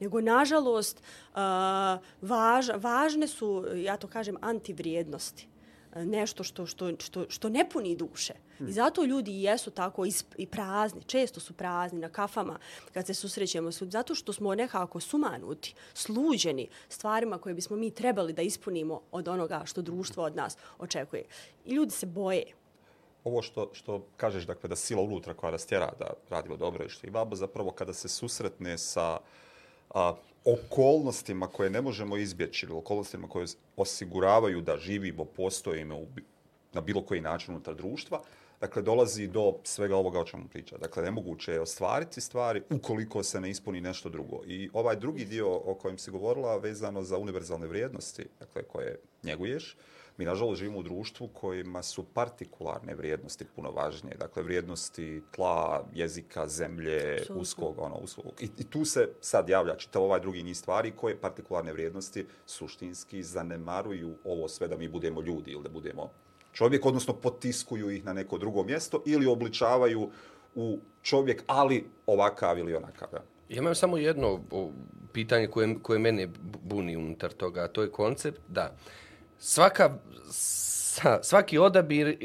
Nego, 0.00 0.20
nažalost, 0.20 1.02
uh, 1.32 1.38
važ, 2.22 2.68
važne 2.76 3.26
su, 3.26 3.64
ja 3.76 3.96
to 3.96 4.06
kažem, 4.06 4.36
antivrijednosti 4.40 5.48
nešto 5.96 6.44
što, 6.44 6.66
što, 6.66 6.92
što, 6.98 7.24
što 7.28 7.48
ne 7.48 7.68
puni 7.70 7.96
duše. 7.96 8.34
I 8.60 8.72
zato 8.72 9.04
ljudi 9.04 9.30
i 9.30 9.42
jesu 9.42 9.70
tako 9.70 10.04
i 10.36 10.46
prazni, 10.46 11.02
često 11.06 11.40
su 11.40 11.52
prazni 11.52 11.98
na 11.98 12.08
kafama 12.08 12.58
kad 12.94 13.06
se 13.06 13.14
susrećemo, 13.14 13.70
zato 13.70 14.14
što 14.14 14.32
smo 14.32 14.54
nekako 14.54 15.00
sumanuti, 15.00 15.74
sluđeni 15.94 16.68
stvarima 16.88 17.38
koje 17.38 17.54
bismo 17.54 17.76
mi 17.76 17.90
trebali 17.90 18.32
da 18.32 18.42
ispunimo 18.42 19.00
od 19.12 19.28
onoga 19.28 19.62
što 19.64 19.82
društvo 19.82 20.24
od 20.24 20.36
nas 20.36 20.56
očekuje. 20.78 21.24
I 21.64 21.74
ljudi 21.74 21.90
se 21.90 22.06
boje. 22.06 22.44
Ovo 23.24 23.42
što, 23.42 23.70
što 23.72 24.06
kažeš, 24.16 24.44
dakle, 24.44 24.68
da 24.68 24.76
sila 24.76 25.02
unutra 25.02 25.34
koja 25.34 25.50
rastjera 25.50 25.92
da 25.98 26.10
radimo 26.28 26.56
dobro 26.56 26.84
i 26.84 26.88
što 26.88 27.06
i 27.06 27.10
babo, 27.10 27.36
zapravo 27.36 27.70
kada 27.70 27.92
se 27.92 28.08
susretne 28.08 28.78
sa 28.78 29.18
a, 29.94 30.14
okolnostima 30.44 31.46
koje 31.46 31.70
ne 31.70 31.80
možemo 31.80 32.16
izbjeći 32.16 32.66
ili 32.66 32.74
okolnostima 32.74 33.28
koje 33.28 33.46
osiguravaju 33.76 34.60
da 34.60 34.76
živimo, 34.76 35.24
postojimo 35.24 35.96
u, 35.96 36.06
na 36.72 36.80
bilo 36.80 37.02
koji 37.02 37.20
način 37.20 37.54
unutar 37.54 37.74
društva, 37.74 38.22
dakle, 38.60 38.82
dolazi 38.82 39.26
do 39.26 39.54
svega 39.64 39.96
ovoga 39.96 40.20
o 40.20 40.24
čemu 40.24 40.48
priča. 40.48 40.78
Dakle, 40.78 41.02
nemoguće 41.02 41.52
je 41.52 41.60
ostvariti 41.60 42.20
stvari 42.20 42.62
ukoliko 42.70 43.22
se 43.22 43.40
ne 43.40 43.50
ispuni 43.50 43.80
nešto 43.80 44.08
drugo. 44.08 44.42
I 44.46 44.70
ovaj 44.72 44.96
drugi 44.96 45.24
dio 45.24 45.54
o 45.54 45.74
kojem 45.74 45.98
si 45.98 46.10
govorila 46.10 46.56
vezano 46.56 47.02
za 47.02 47.18
univerzalne 47.18 47.66
vrijednosti, 47.66 48.26
dakle, 48.40 48.62
koje 48.62 48.98
njeguješ, 49.22 49.76
mi 50.18 50.24
nažalost 50.24 50.58
živimo 50.58 50.78
u 50.78 50.82
društvu 50.82 51.28
kojima 51.28 51.82
su 51.82 52.04
partikularne 52.04 52.94
vrijednosti 52.94 53.44
puno 53.56 53.70
važnije. 53.70 54.16
Dakle, 54.16 54.42
vrijednosti 54.42 55.22
tla, 55.30 55.84
jezika, 55.94 56.48
zemlje, 56.48 57.12
Absolutno. 57.12 57.42
uskog, 57.42 57.78
ono, 57.78 57.94
uskog. 57.94 58.32
I, 58.40 58.44
I 58.58 58.64
tu 58.64 58.84
se 58.84 59.08
sad 59.20 59.48
javlja 59.48 59.76
čitav 59.76 60.02
ovaj 60.02 60.20
drugi 60.20 60.42
niz 60.42 60.58
stvari 60.58 60.92
koje 60.96 61.20
partikularne 61.20 61.72
vrijednosti 61.72 62.26
suštinski 62.46 63.22
zanemaruju 63.22 64.14
ovo 64.24 64.48
sve 64.48 64.68
da 64.68 64.76
mi 64.76 64.88
budemo 64.88 65.20
ljudi 65.20 65.50
ili 65.50 65.62
da 65.62 65.68
budemo 65.68 66.10
čovjek, 66.52 66.86
odnosno 66.86 67.14
potiskuju 67.14 67.90
ih 67.90 68.04
na 68.04 68.12
neko 68.12 68.38
drugo 68.38 68.62
mjesto 68.62 69.02
ili 69.06 69.26
obličavaju 69.26 70.10
u 70.54 70.78
čovjek, 71.02 71.42
ali 71.46 71.86
ovakav 72.06 72.58
ili 72.58 72.74
onakav. 72.74 73.08
Ja. 73.12 73.22
imam 73.48 73.74
samo 73.74 73.98
jedno 73.98 74.40
pitanje 75.12 75.46
koje, 75.46 75.76
koje 75.82 75.98
mene 75.98 76.28
buni 76.62 76.96
unutar 76.96 77.32
toga, 77.32 77.60
a 77.64 77.68
to 77.68 77.82
je 77.82 77.90
koncept 77.90 78.40
da 78.48 78.76
svaka, 79.38 79.98
svaki 81.22 81.58
odabir 81.58 82.16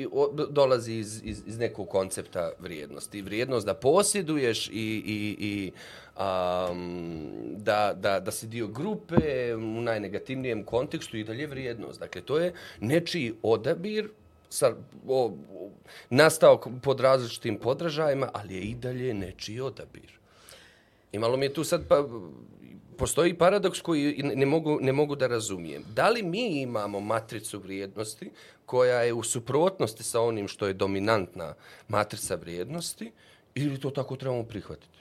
dolazi 0.50 0.94
iz, 0.94 1.22
iz, 1.24 1.42
iz 1.46 1.58
nekog 1.58 1.90
koncepta 1.90 2.52
vrijednosti. 2.60 3.22
Vrijednost 3.22 3.66
da 3.66 3.74
posjeduješ 3.74 4.68
i, 4.68 4.72
i, 5.06 5.36
i 5.40 5.72
um, 6.18 7.32
da, 7.58 7.94
da, 7.98 8.20
da 8.20 8.32
si 8.32 8.48
dio 8.48 8.68
grupe 8.68 9.56
u 9.56 9.82
najnegativnijem 9.82 10.64
kontekstu 10.64 11.18
i 11.18 11.24
dalje 11.24 11.48
vrijednost. 11.48 12.00
Dakle, 12.00 12.22
to 12.22 12.38
je 12.38 12.54
nečiji 12.80 13.34
odabir 13.42 14.10
sa, 14.50 14.76
o, 15.08 15.26
o, 15.26 15.70
nastao 16.10 16.62
pod 16.84 17.00
različitim 17.00 17.58
podražajima, 17.60 18.30
ali 18.34 18.56
je 18.56 18.62
i 18.62 18.76
dalje 18.76 19.14
nečiji 19.14 19.60
odabir. 19.62 20.20
I 21.12 21.20
malo 21.20 21.38
mi 21.38 21.46
je 21.46 21.54
tu 21.54 21.64
sad 21.64 21.88
pa, 21.88 22.04
postoji 22.98 23.34
paradoks 23.34 23.82
koji 23.82 24.22
ne 24.24 24.46
mogu, 24.46 24.78
ne 24.82 24.94
mogu 24.94 25.16
da 25.16 25.28
razumijem. 25.28 25.84
Da 25.96 26.10
li 26.10 26.24
mi 26.24 26.62
imamo 26.62 27.00
matricu 27.00 27.60
vrijednosti 27.60 28.32
koja 28.66 29.02
je 29.02 29.14
u 29.14 29.24
suprotnosti 29.24 30.04
sa 30.04 30.22
onim 30.22 30.48
što 30.48 30.68
je 30.68 30.74
dominantna 30.74 31.54
matrica 31.88 32.36
vrijednosti 32.36 33.12
ili 33.56 33.80
to 33.80 33.90
tako 33.90 34.16
trebamo 34.16 34.44
prihvatiti? 34.44 34.98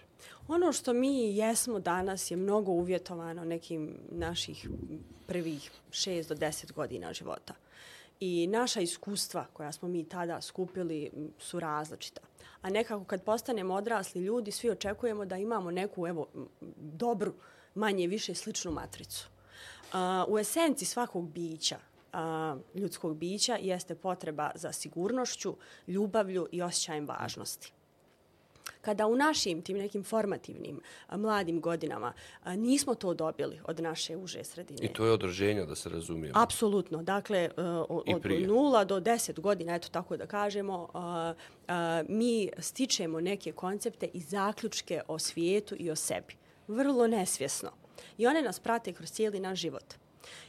Ono 0.49 0.73
što 0.73 0.93
mi 0.93 1.37
jesmo 1.37 1.79
danas 1.79 2.31
je 2.31 2.37
mnogo 2.37 2.73
uvjetovano 2.73 3.45
nekim 3.45 3.99
naših 4.11 4.69
prvih 5.27 5.71
6 5.91 6.29
do 6.29 6.35
deset 6.35 6.73
godina 6.73 7.13
života. 7.13 7.55
I 8.21 8.47
naša 8.47 8.81
iskustva 8.81 9.47
koja 9.53 9.73
smo 9.73 9.89
mi 9.89 10.05
tada 10.05 10.41
skupili 10.41 11.11
su 11.39 11.61
različita. 11.61 12.21
A 12.63 12.71
nekako 12.71 13.05
kad 13.05 13.25
postanemo 13.25 13.75
odrasli 13.75 14.23
ljudi, 14.23 14.51
svi 14.51 14.71
očekujemo 14.71 15.25
da 15.25 15.37
imamo 15.37 15.71
neku 15.71 16.07
evo, 16.07 16.27
dobru 16.77 17.33
manje 17.75 18.07
više 18.07 18.35
sličnu 18.35 18.73
matricu. 18.73 19.29
U 20.29 20.39
esenciji 20.39 20.87
svakog 20.87 21.29
bića, 21.29 21.79
uh, 22.13 22.81
ljudskog 22.81 23.17
bića, 23.17 23.59
jeste 23.61 23.95
potreba 23.95 24.51
za 24.55 24.73
sigurnošću, 24.73 25.57
ljubavlju 25.87 26.49
i 26.53 26.63
osjećajem 26.63 27.09
važnosti. 27.09 27.73
Kada 28.81 29.07
u 29.07 29.17
našim 29.17 29.63
tim 29.63 29.79
nekim 29.79 30.05
formativnim 30.05 30.81
a, 31.09 31.17
mladim 31.17 31.61
godinama 31.61 32.13
a, 32.45 32.57
nismo 32.57 32.95
to 32.95 33.15
dobili 33.15 33.61
od 33.65 33.81
naše 33.81 34.17
uže 34.17 34.45
sredine. 34.45 34.79
I 34.83 34.93
to 34.93 35.05
je 35.07 35.13
održenje 35.13 35.67
da 35.67 35.75
se 35.75 35.89
razumije. 35.89 36.33
Apsolutno. 36.35 37.03
Dakle, 37.03 37.51
a, 37.57 37.85
od 37.89 38.23
0 38.23 38.85
do 38.85 39.01
10 39.01 39.41
godina, 39.41 39.75
eto 39.75 39.89
tako 39.89 40.17
da 40.17 40.27
kažemo, 40.27 40.89
a, 40.95 41.35
a, 41.69 42.03
mi 42.09 42.51
stičemo 42.59 43.21
neke 43.21 43.53
koncepte 43.53 44.09
i 44.13 44.21
zaključke 44.21 45.01
o 45.09 45.19
svijetu 45.19 45.77
i 45.79 45.91
o 45.91 45.97
sebi 45.97 46.42
vrlo 46.69 47.07
nesvjesno. 47.07 47.71
I 48.19 48.27
one 48.27 48.43
nas 48.43 48.61
prate 48.61 48.93
kroz 48.93 49.11
cijeli 49.11 49.41
naš 49.41 49.59
život. 49.59 49.95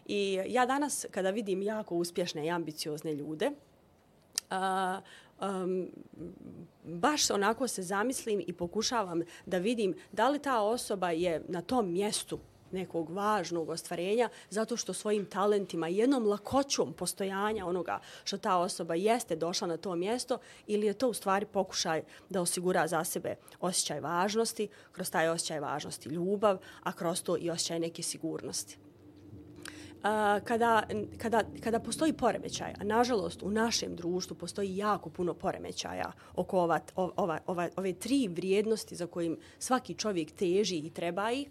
I 0.06 0.40
ja 0.48 0.66
danas, 0.66 1.06
kada 1.12 1.30
vidim 1.30 1.62
jako 1.62 1.96
uspješne 1.96 2.46
i 2.46 2.50
ambiciozne 2.50 3.14
ljude, 3.14 3.52
a, 4.50 5.02
um, 5.42 5.90
baš 6.84 7.30
onako 7.30 7.68
se 7.68 7.84
zamislim 7.84 8.44
i 8.48 8.54
pokušavam 8.54 9.22
da 9.46 9.58
vidim 9.58 9.96
da 10.12 10.30
li 10.30 10.40
ta 10.40 10.62
osoba 10.62 11.12
je 11.12 11.44
na 11.48 11.62
tom 11.62 11.92
mjestu 11.92 12.40
nekog 12.74 13.10
važnog 13.10 13.70
ostvarenja 13.70 14.30
zato 14.50 14.78
što 14.78 14.94
svojim 14.94 15.26
talentima 15.26 15.90
i 15.90 15.98
jednom 15.98 16.28
lakoćom 16.28 16.94
postojanja 16.94 17.66
onoga 17.66 18.00
što 18.24 18.38
ta 18.38 18.58
osoba 18.58 18.96
jeste 18.96 19.36
došla 19.36 19.68
na 19.68 19.78
to 19.78 19.96
mjesto 19.96 20.38
ili 20.68 20.88
je 20.88 20.94
to 20.94 21.10
u 21.10 21.14
stvari 21.14 21.46
pokušaj 21.46 22.04
da 22.30 22.42
osigura 22.42 22.88
za 22.88 23.04
sebe 23.04 23.36
osjećaj 23.60 24.00
važnosti, 24.00 24.68
kroz 24.92 25.12
taj 25.12 25.30
osjećaj 25.30 25.60
važnosti 25.60 26.10
ljubav, 26.10 26.58
a 26.84 26.92
kroz 26.92 27.24
to 27.24 27.38
i 27.38 27.50
osjećaj 27.50 27.80
neke 27.80 28.04
sigurnosti 28.04 28.83
kada, 30.44 30.84
kada, 31.18 31.44
kada 31.64 31.80
postoji 31.80 32.14
poremećaj, 32.14 32.74
a 32.80 32.84
nažalost 32.84 33.44
u 33.44 33.52
našem 33.52 33.96
društvu 33.96 34.36
postoji 34.36 34.78
jako 34.78 35.10
puno 35.10 35.34
poremećaja 35.34 36.12
oko 36.36 36.60
ova, 36.60 36.80
ova, 36.96 37.40
ova, 37.48 37.70
ove 37.76 37.94
tri 37.94 38.28
vrijednosti 38.28 38.96
za 38.96 39.08
kojim 39.08 39.38
svaki 39.60 39.94
čovjek 39.94 40.32
teži 40.32 40.78
i 40.78 40.90
treba 40.90 41.32
ih, 41.32 41.48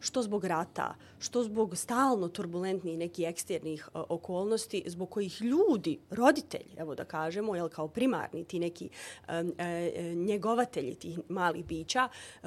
što 0.00 0.22
zbog 0.22 0.44
rata, 0.44 0.94
što 1.18 1.42
zbog 1.42 1.76
stalno 1.76 2.28
turbulentnih 2.28 2.98
nekih 2.98 3.28
eksternih 3.28 3.88
okolnosti, 3.94 4.82
zbog 4.86 5.10
kojih 5.10 5.42
ljudi, 5.42 5.98
roditelji, 6.10 6.74
evo 6.76 6.94
da 6.94 7.04
kažemo, 7.04 7.56
jel, 7.56 7.68
kao 7.68 7.88
primarni 7.88 8.44
ti 8.44 8.58
neki 8.58 8.88
e, 9.28 9.44
e, 9.58 10.14
njegovatelji 10.14 10.94
tih 10.94 11.18
malih 11.28 11.64
bića, 11.64 12.08
e, 12.08 12.46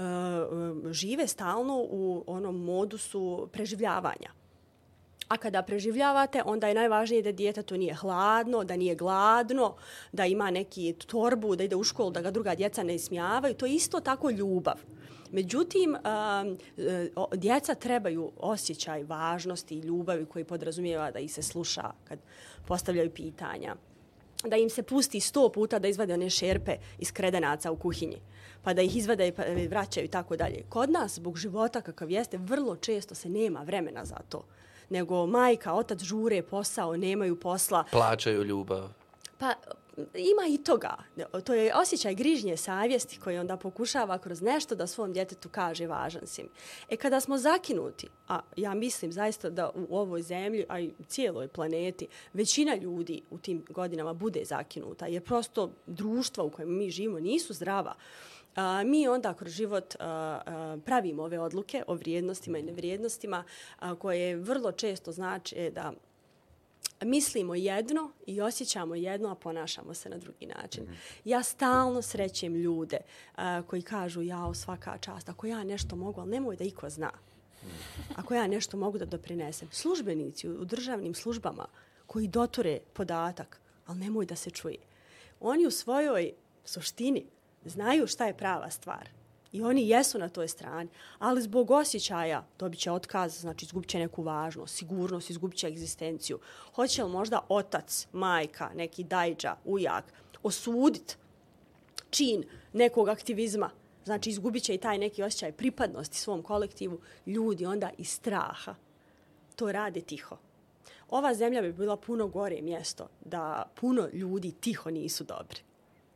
žive 0.91 1.27
stalno 1.27 1.77
u 1.77 2.23
onom 2.27 2.63
modusu 2.63 3.49
preživljavanja. 3.51 4.42
A 5.27 5.37
kada 5.37 5.61
preživljavate, 5.61 6.41
onda 6.45 6.67
je 6.67 6.73
najvažnije 6.73 7.21
da 7.21 7.31
dijete 7.31 7.63
to 7.63 7.77
nije 7.77 7.93
hladno, 7.93 8.63
da 8.63 8.75
nije 8.75 8.95
gladno, 8.95 9.75
da 10.11 10.25
ima 10.25 10.51
neki 10.51 10.93
torbu, 11.07 11.55
da 11.55 11.63
ide 11.63 11.75
u 11.75 11.83
školu, 11.83 12.11
da 12.11 12.21
ga 12.21 12.31
druga 12.31 12.55
djeca 12.55 12.83
ne 12.83 12.95
ismijavaju. 12.95 13.53
To 13.53 13.65
je 13.65 13.73
isto 13.73 13.99
tako 13.99 14.29
ljubav. 14.29 14.75
Međutim, 15.31 15.95
um, 15.95 16.57
e, 16.77 17.09
djeca 17.33 17.75
trebaju 17.75 18.31
osjećaj 18.37 19.03
važnosti 19.03 19.75
i 19.75 19.79
ljubavi 19.79 20.25
koji 20.25 20.45
podrazumijeva 20.45 21.11
da 21.11 21.19
ih 21.19 21.33
se 21.33 21.41
sluša 21.41 21.91
kad 22.03 22.19
postavljaju 22.67 23.11
pitanja. 23.11 23.75
Da 24.43 24.55
im 24.55 24.69
se 24.69 24.83
pusti 24.83 25.19
sto 25.19 25.49
puta 25.49 25.79
da 25.79 25.87
izvade 25.87 26.13
one 26.13 26.29
šerpe 26.29 26.77
iz 26.99 27.11
kredenaca 27.11 27.71
u 27.71 27.75
kuhinji 27.75 28.21
pa 28.63 28.73
da 28.73 28.81
ih 28.81 28.95
izvade 28.97 29.31
i 29.57 29.67
vraćaju 29.67 30.05
i 30.05 30.09
tako 30.09 30.35
dalje. 30.35 30.63
Kod 30.69 30.89
nas, 30.89 31.15
zbog 31.15 31.37
života 31.37 31.81
kakav 31.81 32.11
jeste, 32.11 32.37
vrlo 32.37 32.75
često 32.75 33.15
se 33.15 33.29
nema 33.29 33.63
vremena 33.63 34.05
za 34.05 34.17
to 34.29 34.45
nego 34.89 35.25
majka, 35.25 35.73
otac 35.73 35.99
žure 35.99 36.41
posao, 36.41 36.97
nemaju 36.97 37.39
posla. 37.39 37.83
Plaćaju 37.91 38.43
ljubav. 38.43 38.89
Pa 39.37 39.53
ima 40.13 40.47
i 40.49 40.57
toga. 40.57 40.97
To 41.43 41.53
je 41.53 41.75
osjećaj 41.75 42.15
grižnje 42.15 42.57
savjesti 42.57 43.19
koji 43.19 43.37
onda 43.37 43.57
pokušava 43.57 44.17
kroz 44.17 44.41
nešto 44.41 44.75
da 44.75 44.87
svom 44.87 45.13
djetetu 45.13 45.49
kaže 45.49 45.87
važan 45.87 46.27
sim. 46.27 46.49
E 46.89 46.95
kada 46.97 47.19
smo 47.19 47.37
zakinuti, 47.37 48.07
a 48.27 48.39
ja 48.55 48.73
mislim 48.73 49.11
zaista 49.11 49.49
da 49.49 49.69
u 49.75 49.97
ovoj 49.97 50.21
zemlji, 50.21 50.65
a 50.69 50.79
i 50.79 50.91
cijeloj 51.07 51.47
planeti, 51.47 52.07
većina 52.33 52.75
ljudi 52.75 53.21
u 53.29 53.37
tim 53.37 53.65
godinama 53.69 54.13
bude 54.13 54.45
zakinuta, 54.45 55.07
jer 55.07 55.23
prosto 55.23 55.71
društva 55.85 56.43
u 56.43 56.49
kojem 56.49 56.77
mi 56.77 56.89
živimo 56.89 57.19
nisu 57.19 57.53
zdrava 57.53 57.95
a, 58.55 58.83
mi 58.83 59.07
onda 59.07 59.33
kroz 59.33 59.51
život 59.51 59.95
a, 59.99 60.05
a, 60.45 60.77
pravimo 60.85 61.23
ove 61.23 61.39
odluke 61.39 61.83
o 61.87 61.95
vrijednostima 61.95 62.57
i 62.57 62.63
nevrijednostima 62.63 63.43
a, 63.79 63.95
koje 63.95 64.35
vrlo 64.35 64.71
često 64.71 65.11
znači 65.11 65.71
da 65.75 65.93
mislimo 67.05 67.55
jedno 67.55 68.11
i 68.25 68.41
osjećamo 68.41 68.95
jedno, 68.95 69.29
a 69.29 69.35
ponašamo 69.35 69.93
se 69.93 70.09
na 70.09 70.17
drugi 70.17 70.45
način. 70.45 70.83
-hmm. 70.83 70.95
Ja 71.25 71.43
stalno 71.43 72.01
srećem 72.01 72.55
ljude 72.55 72.97
uh, 72.97 73.41
koji 73.67 73.81
kažu 73.81 74.21
ja 74.21 74.53
svaka 74.53 74.97
čast, 74.97 75.29
ako 75.29 75.47
ja 75.47 75.63
nešto 75.63 75.95
mogu, 75.95 76.21
ali 76.21 76.29
nemoj 76.29 76.55
da 76.55 76.63
iko 76.63 76.89
zna. 76.89 77.11
Ako 78.15 78.33
ja 78.33 78.47
nešto 78.47 78.77
mogu 78.77 78.97
da 78.97 79.05
doprinesem. 79.05 79.67
Službenici 79.71 80.49
u 80.49 80.65
državnim 80.65 81.13
službama 81.13 81.65
koji 82.07 82.27
doture 82.27 82.79
podatak, 82.93 83.59
ali 83.85 83.99
nemoj 83.99 84.25
da 84.25 84.35
se 84.35 84.49
čuje. 84.49 84.77
Oni 85.39 85.65
u 85.65 85.71
svojoj 85.71 86.31
suštini 86.65 87.25
znaju 87.65 88.07
šta 88.07 88.25
je 88.25 88.37
prava 88.37 88.69
stvar. 88.69 89.09
I 89.51 89.63
oni 89.63 89.89
jesu 89.89 90.19
na 90.19 90.29
toj 90.29 90.47
strani, 90.47 90.89
ali 91.19 91.41
zbog 91.41 91.71
osjećaja 91.71 92.45
dobit 92.59 92.79
će 92.79 92.91
otkaz, 92.91 93.39
znači 93.39 93.65
izgubit 93.65 93.89
će 93.89 93.99
neku 93.99 94.23
važnost, 94.23 94.75
sigurnost, 94.75 95.29
izgubit 95.29 95.57
će 95.57 95.67
egzistenciju. 95.67 96.39
Hoće 96.75 97.03
li 97.03 97.09
možda 97.09 97.45
otac, 97.49 98.07
majka, 98.13 98.69
neki 98.75 99.03
dajđa, 99.03 99.55
ujak, 99.65 100.13
osudit 100.43 101.17
čin 102.09 102.43
nekog 102.73 103.09
aktivizma, 103.09 103.69
znači 104.05 104.29
izgubit 104.29 104.63
će 104.63 104.75
i 104.75 104.77
taj 104.77 104.97
neki 104.97 105.23
osjećaj 105.23 105.51
pripadnosti 105.51 106.17
svom 106.17 106.41
kolektivu, 106.41 106.99
ljudi 107.25 107.65
onda 107.65 107.89
iz 107.97 108.09
straha 108.09 108.75
to 109.55 109.71
rade 109.71 110.01
tiho. 110.01 110.37
Ova 111.09 111.33
zemlja 111.33 111.61
bi 111.61 111.73
bila 111.73 111.97
puno 111.97 112.27
gore 112.27 112.61
mjesto 112.61 113.09
da 113.25 113.71
puno 113.75 114.09
ljudi 114.13 114.51
tiho 114.51 114.89
nisu 114.89 115.23
dobri. 115.23 115.59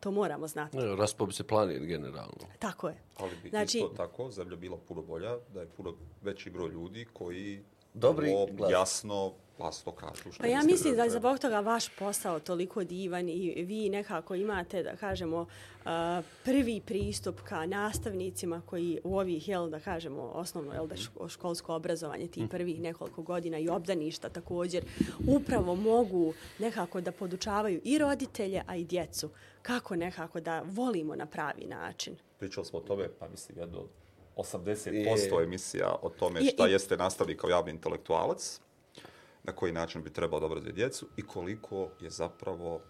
To 0.07 0.11
moramo 0.11 0.47
znati. 0.47 0.77
Ne, 0.77 0.95
raspo 0.95 1.25
bi 1.25 1.33
se 1.33 1.43
planir 1.43 1.85
generalno. 1.85 2.47
Tako 2.59 2.87
je. 2.87 2.95
Ali 3.17 3.31
bi 3.43 3.49
znači, 3.49 3.77
isto 3.77 3.89
tako 3.97 4.31
zemlja 4.31 4.55
bila 4.55 4.77
puno 4.77 5.01
bolja, 5.01 5.37
da 5.53 5.61
je 5.61 5.67
puno 5.67 5.93
veći 6.21 6.49
broj 6.49 6.69
ljudi 6.69 7.05
koji 7.13 7.63
Dobri 7.93 8.31
glas. 8.51 8.71
jasno 8.71 9.33
glasno 9.57 9.91
kažu. 9.91 10.31
Što 10.31 10.43
pa 10.43 10.47
ja 10.47 10.63
mislim 10.63 10.95
da 10.95 11.03
je 11.03 11.09
zbog 11.09 11.39
toga 11.39 11.59
vaš 11.59 11.89
posao 11.89 12.39
toliko 12.39 12.83
divan 12.83 13.29
i 13.29 13.63
vi 13.63 13.89
nekako 13.89 14.35
imate, 14.35 14.83
da 14.83 14.95
kažemo, 14.95 15.41
uh, 15.41 15.91
prvi 16.43 16.81
pristup 16.85 17.41
ka 17.41 17.65
nastavnicima 17.65 18.61
koji 18.65 18.99
u 19.03 19.17
ovih, 19.17 19.47
jel, 19.47 19.69
da 19.69 19.79
kažemo, 19.79 20.21
osnovno, 20.21 20.73
jel, 20.73 20.87
da 20.87 20.95
školsko 21.27 21.75
obrazovanje, 21.75 22.27
ti 22.27 22.47
prvih 22.51 22.81
nekoliko 22.81 23.21
godina 23.21 23.57
i 23.57 23.69
obdaništa 23.69 24.29
također, 24.29 24.85
upravo 25.27 25.75
mogu 25.75 26.33
nekako 26.59 27.01
da 27.01 27.11
podučavaju 27.11 27.81
i 27.83 27.97
roditelje, 27.97 28.63
a 28.67 28.75
i 28.75 28.83
djecu 28.83 29.29
kako 29.67 29.95
nekako 29.95 30.39
da 30.39 30.63
volimo 30.65 31.15
na 31.15 31.25
pravi 31.25 31.65
način. 31.65 32.15
Pričali 32.39 32.65
smo 32.65 32.79
o 32.79 32.81
tome, 32.81 33.09
pa 33.19 33.27
mislim, 33.27 33.57
jedno 33.57 33.83
80% 34.35 35.43
emisija 35.43 35.95
o 36.01 36.09
tome 36.09 36.41
šta 36.41 36.67
I, 36.67 36.71
jeste 36.71 36.97
nastavnik 36.97 37.37
kao 37.39 37.49
javni 37.49 37.71
intelektualac, 37.71 38.61
na 39.43 39.55
koji 39.55 39.71
način 39.71 40.03
bi 40.03 40.13
trebao 40.13 40.39
dobro 40.39 40.61
za 40.61 40.71
djecu 40.71 41.07
i 41.17 41.21
koliko 41.21 41.89
je 41.99 42.09
zapravo, 42.09 42.81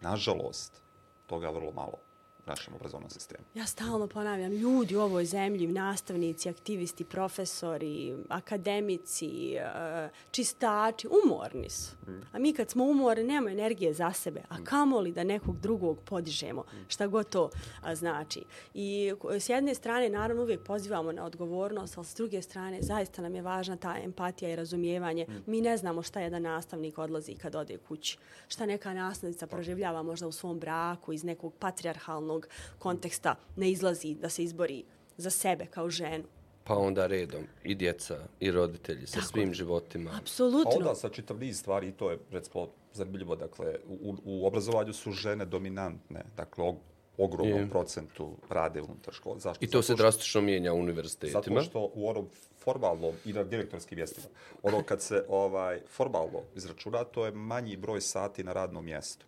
nažalost, 0.00 0.82
toga 1.26 1.50
vrlo 1.50 1.72
malo 1.72 2.05
našem 2.46 2.74
obrazovnom 2.74 3.10
sistemu. 3.10 3.44
Ja 3.54 3.66
stalno 3.66 4.06
ponavljam, 4.06 4.52
ljudi 4.52 4.96
u 4.96 5.00
ovoj 5.00 5.24
zemlji, 5.24 5.66
nastavnici, 5.66 6.48
aktivisti, 6.48 7.04
profesori, 7.04 8.16
akademici, 8.28 9.54
e, 9.54 10.08
čistači, 10.30 11.08
umorni 11.24 11.70
su. 11.70 11.96
Mm. 12.06 12.20
A 12.32 12.38
mi 12.38 12.52
kad 12.52 12.70
smo 12.70 12.84
umorni, 12.84 13.24
nemamo 13.24 13.48
energije 13.48 13.94
za 13.94 14.12
sebe. 14.12 14.42
A 14.48 14.64
kamo 14.64 15.00
li 15.00 15.12
da 15.12 15.24
nekog 15.24 15.60
drugog 15.60 16.00
podižemo, 16.00 16.64
šta 16.88 17.06
god 17.06 17.28
to 17.28 17.50
znači. 17.94 18.44
I 18.74 19.12
s 19.40 19.48
jedne 19.48 19.74
strane, 19.74 20.08
naravno, 20.08 20.42
uvijek 20.42 20.64
pozivamo 20.64 21.12
na 21.12 21.24
odgovornost, 21.24 21.98
ali 21.98 22.06
s 22.06 22.14
druge 22.14 22.42
strane, 22.42 22.78
zaista 22.82 23.22
nam 23.22 23.34
je 23.34 23.42
važna 23.42 23.76
ta 23.76 23.96
empatija 24.04 24.50
i 24.50 24.56
razumijevanje. 24.56 25.26
Mm. 25.28 25.50
Mi 25.50 25.60
ne 25.60 25.76
znamo 25.76 26.02
šta 26.02 26.20
jedan 26.20 26.42
nastavnik 26.42 26.98
odlazi 26.98 27.34
kad 27.34 27.54
ode 27.54 27.78
kući. 27.78 28.18
Šta 28.48 28.66
neka 28.66 28.94
nastavnica 28.94 29.46
proživljava 29.46 30.02
možda 30.02 30.26
u 30.26 30.32
svom 30.32 30.58
braku 30.58 31.12
iz 31.12 31.24
nekog 31.24 31.54
patriarhalnog 31.58 32.35
socijalnog 32.36 32.48
konteksta 32.78 33.36
ne 33.56 33.70
izlazi 33.70 34.14
da 34.14 34.28
se 34.28 34.42
izbori 34.42 34.84
za 35.16 35.30
sebe 35.30 35.66
kao 35.66 35.90
ženu. 35.90 36.24
Pa 36.64 36.74
onda 36.74 37.06
redom 37.06 37.46
i 37.64 37.74
djeca 37.74 38.18
i 38.40 38.50
roditelji 38.50 39.06
sa 39.06 39.20
Tako, 39.20 39.26
svim 39.26 39.54
životima. 39.54 40.10
Apsolutno. 40.20 40.70
Pa 40.70 40.76
onda 40.76 40.94
sa 40.94 41.08
čitav 41.08 41.38
niz 41.38 41.58
stvari 41.58 41.88
i 41.88 41.92
to 41.92 42.10
je 42.10 42.18
recimo 42.30 42.68
zanimljivo. 42.92 43.36
Dakle, 43.36 43.78
u, 43.88 44.16
u 44.24 44.46
obrazovanju 44.46 44.92
su 44.92 45.12
žene 45.12 45.44
dominantne. 45.44 46.24
Dakle, 46.36 46.64
og, 46.64 46.76
ogromnom 47.18 47.60
je. 47.60 47.70
procentu 47.70 48.36
rade 48.50 48.82
unutar 48.82 49.14
škole. 49.14 49.40
Zašto? 49.40 49.64
I 49.64 49.68
to 49.68 49.78
Zato 49.78 49.86
se 49.86 49.94
drastično 49.94 50.40
mijenja 50.40 50.72
u 50.72 50.78
univerzitetima. 50.78 51.60
Zato 51.60 51.60
što 51.70 51.90
u 51.94 52.08
onom 52.08 52.28
formalnom 52.58 53.14
i 53.24 53.32
na 53.32 53.44
direktorskim 53.44 53.96
mjestima, 53.96 54.26
ono 54.62 54.82
kad 54.82 55.02
se 55.02 55.24
ovaj 55.28 55.80
formalno 55.88 56.42
izračuna, 56.56 57.04
to 57.04 57.24
je 57.24 57.32
manji 57.32 57.76
broj 57.76 58.00
sati 58.00 58.44
na 58.44 58.52
radnom 58.52 58.84
mjestu 58.84 59.26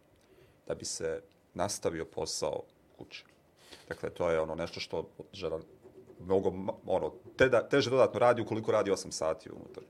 da 0.66 0.74
bi 0.74 0.84
se 0.84 1.22
nastavio 1.54 2.04
posao 2.04 2.62
kuće. 2.98 3.24
Dakle, 3.88 4.10
to 4.10 4.30
je 4.30 4.40
ono 4.40 4.54
nešto 4.54 4.80
što 4.80 5.08
žena 5.32 5.58
mnogo, 6.20 6.52
ono, 6.86 7.12
te 7.36 7.48
da, 7.48 7.68
teže 7.68 7.90
dodatno 7.90 8.20
radi 8.20 8.42
ukoliko 8.42 8.72
radi 8.72 8.90
8 8.90 9.10
sati 9.10 9.50
unutar 9.50 9.84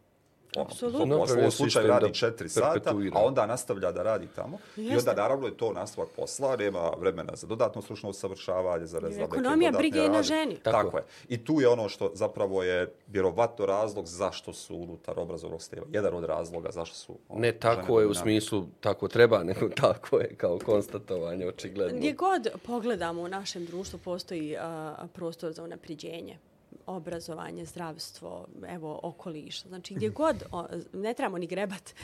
Apsolutno. 0.56 1.16
U 1.16 1.20
ovom 1.20 1.50
slučaju 1.50 1.86
radi 1.86 2.14
četiri 2.14 2.48
sata, 2.48 2.94
a 3.12 3.24
onda 3.24 3.46
nastavlja 3.46 3.92
da 3.92 4.02
radi 4.02 4.28
tamo. 4.36 4.58
Jeste. 4.76 4.94
I 4.94 4.96
onda 4.98 5.22
naravno 5.22 5.46
je 5.46 5.56
to 5.56 5.72
nastavak 5.72 6.10
posla, 6.16 6.56
nema 6.56 6.90
vremena 6.98 7.32
za 7.36 7.46
dodatno 7.46 7.82
stručno 7.82 8.10
usavršavanje, 8.10 8.86
za 8.86 9.00
ne 9.00 9.10
znam 9.10 9.24
Ekonomija 9.24 9.72
brige 9.72 10.04
i 10.04 10.08
na 10.08 10.22
ženi. 10.22 10.56
Tako. 10.56 10.82
Tako 10.82 10.96
je. 10.96 11.04
I 11.28 11.44
tu 11.44 11.60
je 11.60 11.68
ono 11.68 11.88
što 11.88 12.10
zapravo 12.14 12.62
je 12.62 12.92
vjerovatno 13.06 13.66
razlog 13.66 14.06
zašto 14.06 14.52
su 14.52 14.76
unutar 14.76 15.20
obrazovnog 15.20 15.62
steva. 15.62 15.86
Jedan 15.92 16.14
od 16.14 16.24
razloga 16.24 16.70
zašto 16.70 16.96
su... 16.96 17.18
Ono, 17.28 17.40
ne 17.40 17.52
tako 17.52 18.00
je 18.00 18.06
u 18.06 18.14
smislu 18.14 18.66
tako 18.80 19.08
treba, 19.08 19.44
nego 19.50 19.68
tako 19.68 20.18
je 20.18 20.34
kao 20.36 20.58
konstatovanje 20.64 21.46
očigledno. 21.46 21.98
Gdje 21.98 22.12
god 22.12 22.48
pogledamo 22.66 23.22
u 23.22 23.28
našem 23.28 23.66
društvu 23.66 23.98
postoji 24.04 24.56
a, 24.60 25.06
prostor 25.14 25.52
za 25.52 25.62
unapriđenje 25.62 26.38
obrazovanje, 26.88 27.64
zdravstvo, 27.64 28.46
evo, 28.68 29.00
okoliš. 29.02 29.62
Znači, 29.62 29.94
gdje 29.94 30.08
god, 30.08 30.36
ne 30.92 31.14
trebamo 31.14 31.38
ni 31.38 31.46
grebat, 31.46 31.94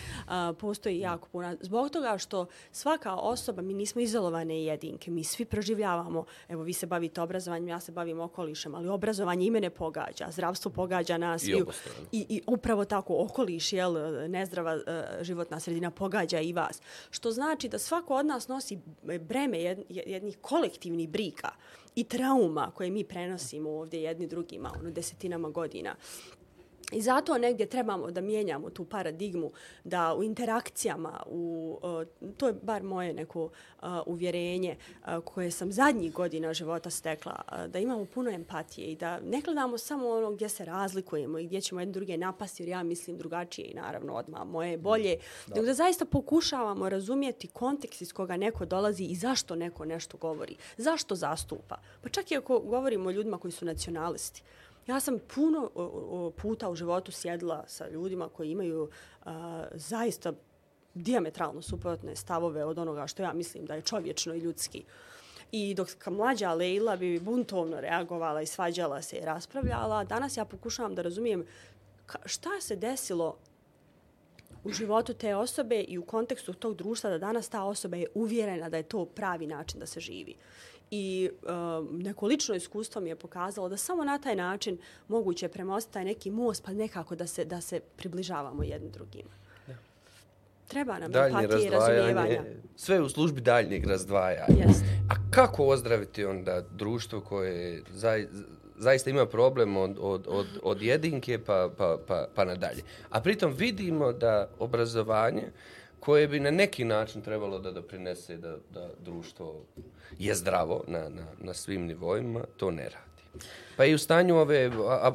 postoji 0.59 0.99
jako 0.99 1.29
puno. 1.29 1.57
Zbog 1.61 1.90
toga 1.90 2.18
što 2.18 2.47
svaka 2.73 3.14
osoba, 3.14 3.62
mi 3.62 3.75
nismo 3.75 4.01
izolovane 4.01 4.64
jedinke, 4.64 5.11
mi 5.11 5.25
svi 5.25 5.44
proživljavamo, 5.44 6.25
evo, 6.49 6.62
vi 6.62 6.73
se 6.73 6.87
bavite 6.87 7.20
obrazovanjem, 7.20 7.68
ja 7.68 7.81
se 7.81 7.92
bavim 7.92 8.20
okolišem, 8.20 8.75
ali 8.75 8.88
obrazovanje 8.88 9.47
ime 9.47 9.61
ne 9.61 9.70
pogađa, 9.70 10.31
zdravstvo 10.31 10.70
pogađa 10.70 11.18
nas. 11.18 11.44
I, 11.44 11.62
i, 12.12 12.27
i 12.29 12.42
upravo 12.47 12.85
tako, 12.85 13.25
okoliš, 13.25 13.73
jel, 13.73 13.94
nezdrava 14.29 14.75
e, 14.75 15.18
životna 15.20 15.61
sredina 15.61 15.90
pogađa 15.90 16.40
i 16.40 16.53
vas. 16.53 16.81
Što 17.11 17.31
znači 17.31 17.68
da 17.68 17.79
svako 17.79 18.14
od 18.14 18.27
nas 18.27 18.49
nosi 18.49 18.79
breme 19.20 19.59
jednih 19.88 20.38
kolektivnih 20.40 21.09
brika 21.09 21.51
i 21.94 22.04
trauma 22.04 22.70
koje 22.74 22.90
mi 22.90 23.04
prenosimo 23.04 23.70
ovdje 23.70 24.02
jedni 24.02 24.26
drugima, 24.26 24.72
ono 24.80 24.90
desetinama 24.90 25.48
godina. 25.48 25.94
I 26.92 27.03
zato 27.03 27.38
negdje 27.38 27.66
trebamo 27.66 28.11
da 28.11 28.20
mijenjamo 28.20 28.70
tu 28.70 28.85
paradigmu, 28.85 29.51
da 29.85 30.14
u 30.14 30.23
interakcijama, 30.23 31.23
u, 31.27 31.79
uh, 31.83 32.33
to 32.37 32.47
je 32.47 32.55
bar 32.62 32.83
moje 32.83 33.12
neko 33.12 33.44
uh, 33.44 33.88
uvjerenje 34.07 34.77
uh, 34.77 35.25
koje 35.25 35.51
sam 35.51 35.73
zadnjih 35.73 36.12
godina 36.12 36.55
života 36.55 36.90
stekla, 36.90 37.42
da 37.68 37.79
imamo 37.79 38.05
puno 38.05 38.31
empatije 38.31 38.87
i 38.87 38.97
da 38.97 39.20
ne 39.20 39.40
gledamo 39.40 39.79
samo 39.79 40.09
ono 40.09 40.31
gdje 40.31 40.49
se 40.49 40.64
razlikujemo 40.64 41.38
i 41.38 41.47
gdje 41.47 41.61
ćemo 41.61 41.81
jedne 41.81 41.92
druge 41.92 42.16
napasti, 42.16 42.62
jer 42.62 42.68
ja 42.68 42.83
mislim 42.83 43.18
drugačije 43.18 43.66
i 43.66 43.75
naravno 43.75 44.14
odmah 44.14 44.47
moje 44.47 44.79
bolje, 44.79 45.16
da. 45.47 45.55
nego 45.55 45.66
da 45.66 45.75
zaista 45.75 46.05
pokušavamo 46.05 46.88
razumijeti 46.88 47.49
kontekst 47.49 48.03
iz 48.03 48.12
koga 48.12 48.37
neko 48.37 48.66
dolazi 48.66 49.05
i 49.05 49.14
zašto 49.14 49.55
neko 49.55 49.85
nešto 49.85 50.16
govori, 50.16 50.57
zašto 50.77 51.14
zastupa. 51.14 51.77
Pa 52.03 52.09
čak 52.09 52.31
i 52.31 52.37
ako 52.37 52.59
govorimo 52.59 53.09
o 53.09 53.12
ljudima 53.12 53.38
koji 53.38 53.53
su 53.53 53.64
nacionalisti, 53.64 54.42
Ja 54.87 55.01
sam 55.01 55.18
puno 55.35 55.70
puta 56.37 56.70
u 56.70 56.75
životu 56.75 57.12
sjedila 57.12 57.64
sa 57.66 57.88
ljudima 57.88 58.29
koji 58.29 58.51
imaju 58.51 58.90
a, 59.25 59.64
zaista 59.75 60.33
diametralno 60.94 61.62
suprotne 61.62 62.16
stavove 62.16 62.64
od 62.64 62.79
onoga 62.79 63.07
što 63.07 63.23
ja 63.23 63.33
mislim 63.33 63.66
da 63.66 63.75
je 63.75 63.83
čovječno 63.83 64.35
i 64.35 64.38
ljudski. 64.38 64.85
I 65.53 65.75
dok 65.75 65.88
ka 65.99 66.11
mlađa 66.11 66.55
Leila 66.55 66.97
bi 66.97 67.20
buntovno 67.20 67.81
reagovala 67.81 68.42
i 68.42 68.47
svađala 68.47 69.03
se 69.03 69.16
i 69.16 69.25
raspravljala, 69.25 70.05
danas 70.05 70.37
ja 70.37 70.44
pokušavam 70.44 70.94
da 70.94 71.03
razumijem 71.03 71.47
šta 72.25 72.61
se 72.61 72.77
desilo 72.77 73.37
u 74.64 74.73
životu 74.73 75.14
te 75.14 75.37
osobe 75.37 75.81
i 75.81 75.99
u 75.99 76.05
kontekstu 76.05 76.53
tog 76.53 76.77
društva 76.77 77.11
da 77.11 77.18
danas 77.18 77.49
ta 77.49 77.64
osoba 77.64 77.97
je 77.97 78.07
uvjerena 78.14 78.68
da 78.68 78.77
je 78.77 78.83
to 78.83 79.05
pravi 79.05 79.47
način 79.47 79.81
da 79.81 79.87
se 79.87 80.01
živi. 80.01 80.35
I 80.96 81.30
um, 81.42 81.98
neko 82.02 82.26
lično 82.26 82.54
iskustvo 82.54 83.00
mi 83.00 83.09
je 83.09 83.16
pokazalo 83.16 83.68
da 83.68 83.76
samo 83.76 84.04
na 84.04 84.18
taj 84.18 84.37
način 84.37 84.78
moguće 85.09 85.48
premostiti 85.48 85.92
taj 85.92 86.04
neki 86.04 86.30
most 86.30 86.64
pa 86.64 86.72
nekako 86.72 87.16
da 87.16 87.26
se, 87.26 87.44
da 87.44 87.61
se 87.61 87.80
približavamo 87.80 88.62
jednim 88.62 88.90
drugima. 88.90 89.30
Treba 90.68 90.98
nam 90.98 91.12
Daljnje 91.12 91.38
empatije 91.38 91.66
i 91.66 91.70
razumijevanja. 91.70 92.42
Sve 92.76 93.00
u 93.00 93.09
službi 93.09 93.40
daljnjeg 93.40 93.87
razdvajanja. 93.87 94.64
Jeste. 94.66 94.85
A 95.11 95.14
kako 95.30 95.66
ozdraviti 95.66 96.24
onda 96.24 96.61
društvo 96.61 97.20
koje 97.20 97.83
zaj, 97.90 98.26
zaista 98.76 99.11
ima 99.11 99.26
problem 99.26 99.76
od, 99.76 99.96
od, 100.00 100.26
od, 100.28 100.46
od 100.62 100.83
jedinke 100.83 101.38
pa, 101.38 101.70
pa, 101.76 101.98
pa, 102.07 102.28
pa 102.35 102.44
nadalje. 102.44 102.83
A 103.11 103.20
pritom 103.20 103.52
vidimo 103.52 104.12
da 104.12 104.48
obrazovanje 104.59 105.42
koje 106.05 106.29
bi 106.29 106.40
na 106.40 106.51
neki 106.51 106.85
način 106.85 107.23
trebalo 107.23 107.59
da 107.59 107.71
doprinese 107.71 108.37
da, 108.37 108.57
da 108.75 108.90
društvo 109.01 109.64
je 110.19 110.35
zdravo 110.35 110.85
na, 110.87 111.09
na, 111.09 111.27
na 111.40 111.55
svim 111.55 111.87
nivoima, 111.87 112.45
to 112.57 112.71
ne 112.71 112.83
radi. 112.83 113.47
Pa 113.77 113.85
i 113.85 113.95
u 113.95 113.99
stanju 113.99 114.37
ove 114.37 114.71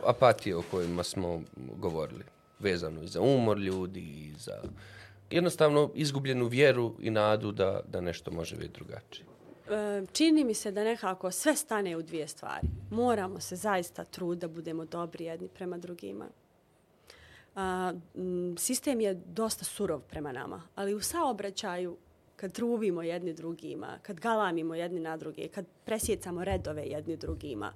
apatije 0.06 0.56
o 0.56 0.64
kojima 0.72 1.04
smo 1.04 1.42
govorili, 1.56 2.24
vezano 2.60 3.04
i 3.04 3.08
za 3.08 3.22
umor 3.22 3.58
ljudi 3.58 4.00
i 4.00 4.34
za 4.40 4.62
jednostavno 5.32 5.92
izgubljenu 5.96 6.48
vjeru 6.48 6.96
i 7.00 7.10
nadu 7.10 7.52
da, 7.52 7.82
da 7.88 8.02
nešto 8.02 8.32
može 8.32 8.56
biti 8.56 8.74
drugačije. 8.74 9.26
E, 9.70 10.06
čini 10.12 10.44
mi 10.44 10.54
se 10.54 10.72
da 10.72 10.84
nekako 10.84 11.32
sve 11.32 11.56
stane 11.56 11.98
u 11.98 12.02
dvije 12.02 12.28
stvari. 12.28 12.68
Moramo 12.92 13.40
se 13.40 13.56
zaista 13.56 14.04
trud 14.04 14.38
da 14.38 14.48
budemo 14.48 14.86
dobri 14.86 15.26
jedni 15.26 15.48
prema 15.48 15.78
drugima. 15.78 16.26
A, 17.56 17.94
sistem 18.58 19.02
je 19.02 19.14
dosta 19.14 19.66
surov 19.66 20.02
prema 20.02 20.32
nama, 20.32 20.62
ali 20.76 20.94
u 20.94 21.02
saobraćaju 21.02 21.98
kad 22.36 22.52
truvimo 22.52 23.02
jedni 23.02 23.34
drugima, 23.34 24.00
kad 24.02 24.20
galamimo 24.20 24.76
jedni 24.76 25.00
na 25.00 25.18
druge, 25.18 25.48
kad 25.48 25.66
presjecamo 25.86 26.44
redove 26.44 26.84
jedni 26.84 27.18
drugima, 27.18 27.74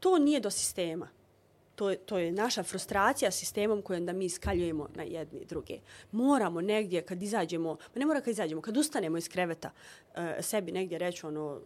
to 0.00 0.18
nije 0.18 0.40
do 0.40 0.50
sistema 0.50 1.08
to, 1.80 1.94
to 1.94 2.18
je 2.18 2.32
naša 2.32 2.62
frustracija 2.62 3.30
sistemom 3.30 3.82
koju 3.82 3.96
onda 3.96 4.12
mi 4.12 4.28
skaljujemo 4.28 4.88
na 4.94 5.02
jedni 5.02 5.44
druge. 5.44 5.78
Moramo 6.12 6.60
negdje 6.60 7.02
kad 7.02 7.22
izađemo, 7.22 7.76
pa 7.94 8.00
ne 8.00 8.06
mora 8.06 8.20
kad 8.20 8.28
izađemo, 8.28 8.60
kad 8.60 8.76
ustanemo 8.76 9.18
iz 9.18 9.28
kreveta, 9.28 9.70
e, 10.14 10.42
sebi 10.42 10.72
negdje 10.72 10.98
reći 10.98 11.26
ono, 11.26 11.60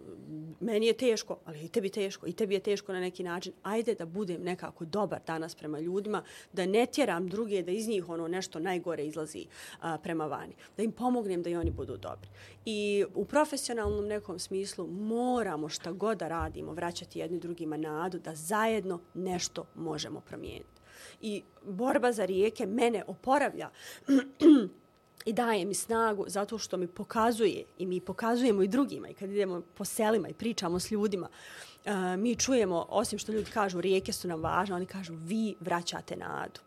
meni 0.61 0.87
je 0.87 0.92
teško, 0.92 1.38
ali 1.44 1.64
i 1.64 1.68
tebi 1.68 1.88
teško, 1.88 2.27
i 2.27 2.33
tebi 2.33 2.55
je 2.55 2.61
teško 2.61 2.92
na 2.92 3.00
neki 3.00 3.22
način. 3.22 3.53
Ajde 3.62 3.94
da 3.94 4.07
budem 4.07 4.42
nekako 4.42 4.85
dobar 4.85 5.20
danas 5.27 5.55
prema 5.55 5.81
ljudima, 5.81 6.22
da 6.53 6.66
ne 6.66 6.87
tjeram 6.87 7.29
druge, 7.29 7.62
da 7.62 7.70
iz 7.70 7.88
njih 7.88 8.09
ono 8.09 8.29
nešto 8.29 8.59
najgore 8.59 9.07
izlazi 9.07 9.46
a, 9.81 9.98
prema 9.98 10.27
vani. 10.27 10.55
Da 10.77 10.83
im 10.83 10.92
pomognem 10.92 11.42
da 11.42 11.50
i 11.50 11.57
oni 11.57 11.70
budu 11.70 11.96
dobri. 11.96 12.29
I 12.64 13.05
u 13.14 13.24
profesionalnom 13.24 14.07
nekom 14.07 14.38
smislu 14.38 14.87
moramo 14.87 15.68
šta 15.68 15.92
god 15.92 16.18
da 16.18 16.29
radimo, 16.29 16.72
vraćati 16.72 17.18
jedni 17.18 17.38
drugima 17.38 17.77
nadu, 17.77 18.18
da 18.18 18.35
zajedno 18.35 19.00
nešto 19.14 19.64
može 19.74 20.04
možemo 20.05 20.21
promijeniti. 20.21 20.81
I 21.21 21.43
borba 21.62 22.12
za 22.12 22.25
rijeke 22.25 22.67
mene 22.67 23.05
oporavlja 23.07 23.71
i 25.31 25.33
daje 25.33 25.64
mi 25.64 25.75
snagu 25.75 26.25
zato 26.29 26.59
što 26.59 26.77
mi 26.77 26.87
pokazuje 26.87 27.64
i 27.79 27.87
mi 27.87 28.01
pokazujemo 28.01 28.62
i 28.62 28.69
drugima 28.69 29.09
i 29.09 29.14
kad 29.14 29.31
idemo 29.31 29.62
po 29.75 29.85
selima 29.85 30.29
i 30.29 30.35
pričamo 30.35 30.81
s 30.81 30.90
ljudima, 30.90 31.29
uh, 31.29 31.93
mi 32.19 32.37
čujemo, 32.37 32.87
osim 32.88 33.19
što 33.19 33.33
ljudi 33.33 33.51
kažu 33.51 33.81
rijeke 33.81 34.12
su 34.12 34.29
nam 34.29 34.40
važne, 34.40 34.77
oni 34.77 34.87
kažu 34.87 35.14
vi 35.14 35.55
vraćate 35.61 36.17
nadu 36.17 36.61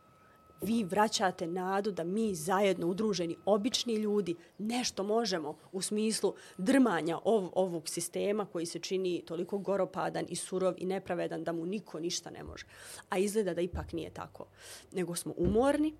vi 0.61 0.83
vraćate 0.83 1.47
nadu 1.47 1.91
da 1.91 2.03
mi 2.03 2.35
zajedno 2.35 2.87
udruženi 2.87 3.35
obični 3.45 3.95
ljudi 3.95 4.35
nešto 4.57 5.03
možemo 5.03 5.57
u 5.71 5.81
smislu 5.81 6.33
drmanja 6.57 7.19
ov, 7.23 7.49
ovog 7.53 7.89
sistema 7.89 8.45
koji 8.45 8.65
se 8.65 8.79
čini 8.79 9.23
toliko 9.25 9.57
goropadan 9.57 10.25
i 10.29 10.35
surov 10.35 10.73
i 10.77 10.85
nepravedan 10.85 11.43
da 11.43 11.51
mu 11.51 11.65
niko 11.65 11.99
ništa 11.99 12.29
ne 12.29 12.43
može. 12.43 12.65
A 13.09 13.17
izgleda 13.17 13.53
da 13.53 13.61
ipak 13.61 13.93
nije 13.93 14.09
tako. 14.09 14.45
Nego 14.91 15.15
smo 15.15 15.33
umorni 15.37 15.93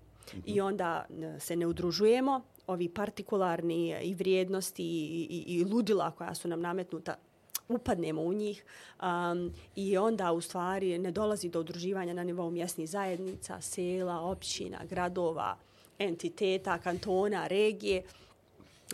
i 0.44 0.60
onda 0.60 1.06
e, 1.10 1.40
se 1.40 1.56
ne 1.56 1.66
udružujemo, 1.66 2.40
ovi 2.66 2.88
partikularni 2.88 3.96
i 4.02 4.14
vrijednosti 4.14 4.84
i, 4.84 5.26
i, 5.30 5.54
i 5.54 5.64
ludila 5.64 6.10
koja 6.10 6.34
su 6.34 6.48
nam 6.48 6.60
nametnuta 6.60 7.14
upadnemo 7.68 8.22
u 8.22 8.32
njih 8.32 8.64
um, 9.02 9.52
i 9.76 9.96
onda 9.96 10.32
u 10.32 10.40
stvari 10.40 10.98
ne 10.98 11.10
dolazi 11.10 11.48
do 11.48 11.60
udruživanja 11.60 12.14
na 12.14 12.24
nivou 12.24 12.50
mjesnih 12.50 12.90
zajednica, 12.90 13.60
sela, 13.60 14.20
općina, 14.20 14.78
gradova, 14.90 15.56
entiteta, 15.98 16.78
kantona, 16.78 17.46
regije. 17.46 18.02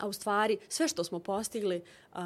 A 0.00 0.06
u 0.06 0.12
stvari 0.12 0.58
sve 0.68 0.88
što 0.88 1.04
smo 1.04 1.18
postigli 1.18 1.82
uh, 2.12 2.18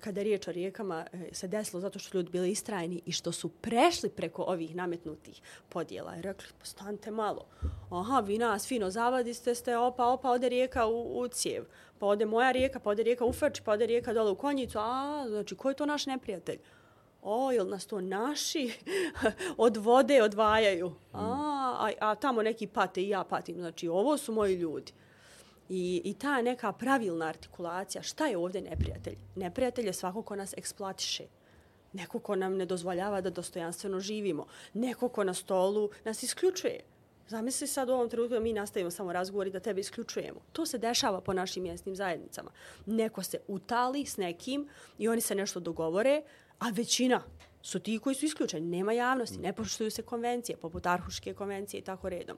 kada 0.00 0.20
je 0.20 0.24
riječ 0.24 0.48
o 0.48 0.52
rijekama 0.52 1.06
e, 1.12 1.34
se 1.34 1.48
desilo 1.48 1.80
zato 1.80 1.98
što 1.98 2.18
ljudi 2.18 2.30
bili 2.30 2.50
istrajni 2.50 3.02
i 3.06 3.12
što 3.12 3.32
su 3.32 3.48
prešli 3.48 4.10
preko 4.10 4.42
ovih 4.42 4.76
nametnutih 4.76 5.40
podjela. 5.68 6.16
I 6.16 6.22
rekli, 6.22 6.48
postante 6.58 7.10
malo. 7.10 7.46
Aha, 7.90 8.20
vi 8.20 8.38
nas 8.38 8.66
fino 8.66 8.90
zavadiste 8.90 9.54
ste, 9.54 9.76
opa, 9.76 10.06
opa, 10.06 10.30
ode 10.30 10.48
rijeka 10.48 10.86
u, 10.86 11.20
u 11.20 11.28
cijev 11.28 11.64
pa 11.98 12.06
ode 12.06 12.26
moja 12.26 12.52
rijeka, 12.52 12.80
pa 12.80 12.90
ode 12.90 13.02
rijeka 13.02 13.24
u 13.24 13.32
Frč, 13.32 13.60
pa 13.60 13.72
ode 13.72 13.86
rijeka 13.86 14.12
dole 14.12 14.30
u 14.30 14.34
Konjicu, 14.34 14.78
a 14.78 15.24
znači 15.28 15.54
ko 15.54 15.68
je 15.68 15.74
to 15.74 15.86
naš 15.86 16.06
neprijatelj? 16.06 16.58
O, 17.22 17.52
jel 17.52 17.68
nas 17.68 17.86
to 17.86 18.00
naši 18.00 18.72
od 19.56 19.76
vode 19.76 20.22
odvajaju? 20.22 20.92
A, 21.12 21.20
a, 21.78 21.90
a 22.00 22.14
tamo 22.14 22.42
neki 22.42 22.66
pate 22.66 23.02
i 23.02 23.08
ja 23.08 23.24
patim. 23.24 23.56
Znači, 23.56 23.88
ovo 23.88 24.16
su 24.16 24.32
moji 24.32 24.54
ljudi. 24.54 24.92
I, 25.68 26.02
I 26.04 26.14
ta 26.14 26.42
neka 26.42 26.72
pravilna 26.72 27.26
artikulacija, 27.26 28.02
šta 28.02 28.26
je 28.26 28.36
ovdje 28.36 28.60
neprijatelj? 28.60 29.16
Neprijatelj 29.36 29.86
je 29.86 29.92
svako 29.92 30.22
ko 30.22 30.36
nas 30.36 30.54
eksploatiše. 30.56 31.24
Neko 31.92 32.18
ko 32.18 32.36
nam 32.36 32.56
ne 32.56 32.66
dozvoljava 32.66 33.20
da 33.20 33.30
dostojanstveno 33.30 34.00
živimo. 34.00 34.46
Neko 34.74 35.08
ko 35.08 35.24
na 35.24 35.34
stolu 35.34 35.90
nas 36.04 36.22
isključuje. 36.22 36.80
Zamisli 37.28 37.66
sad 37.66 37.88
u 37.88 37.92
ovom 37.92 38.08
trenutku 38.08 38.34
da 38.34 38.40
mi 38.40 38.52
nastavimo 38.52 38.90
samo 38.90 39.12
razgovor 39.12 39.46
i 39.46 39.50
da 39.50 39.60
tebe 39.60 39.80
isključujemo. 39.80 40.40
To 40.52 40.66
se 40.66 40.78
dešava 40.78 41.20
po 41.20 41.32
našim 41.32 41.62
mjesnim 41.62 41.96
zajednicama. 41.96 42.50
Neko 42.86 43.22
se 43.22 43.38
utali 43.48 44.06
s 44.06 44.16
nekim 44.16 44.68
i 44.98 45.08
oni 45.08 45.20
se 45.20 45.34
nešto 45.34 45.60
dogovore, 45.60 46.22
a 46.58 46.70
većina 46.70 47.22
su 47.62 47.78
ti 47.80 47.98
koji 47.98 48.14
su 48.14 48.24
isključeni. 48.24 48.66
Nema 48.66 48.92
javnosti, 48.92 49.38
ne 49.38 49.52
poštuju 49.52 49.90
se 49.90 50.02
konvencije, 50.02 50.56
poput 50.56 50.86
Arhuške 50.86 51.34
konvencije 51.34 51.80
i 51.80 51.84
tako 51.84 52.08
redom. 52.08 52.36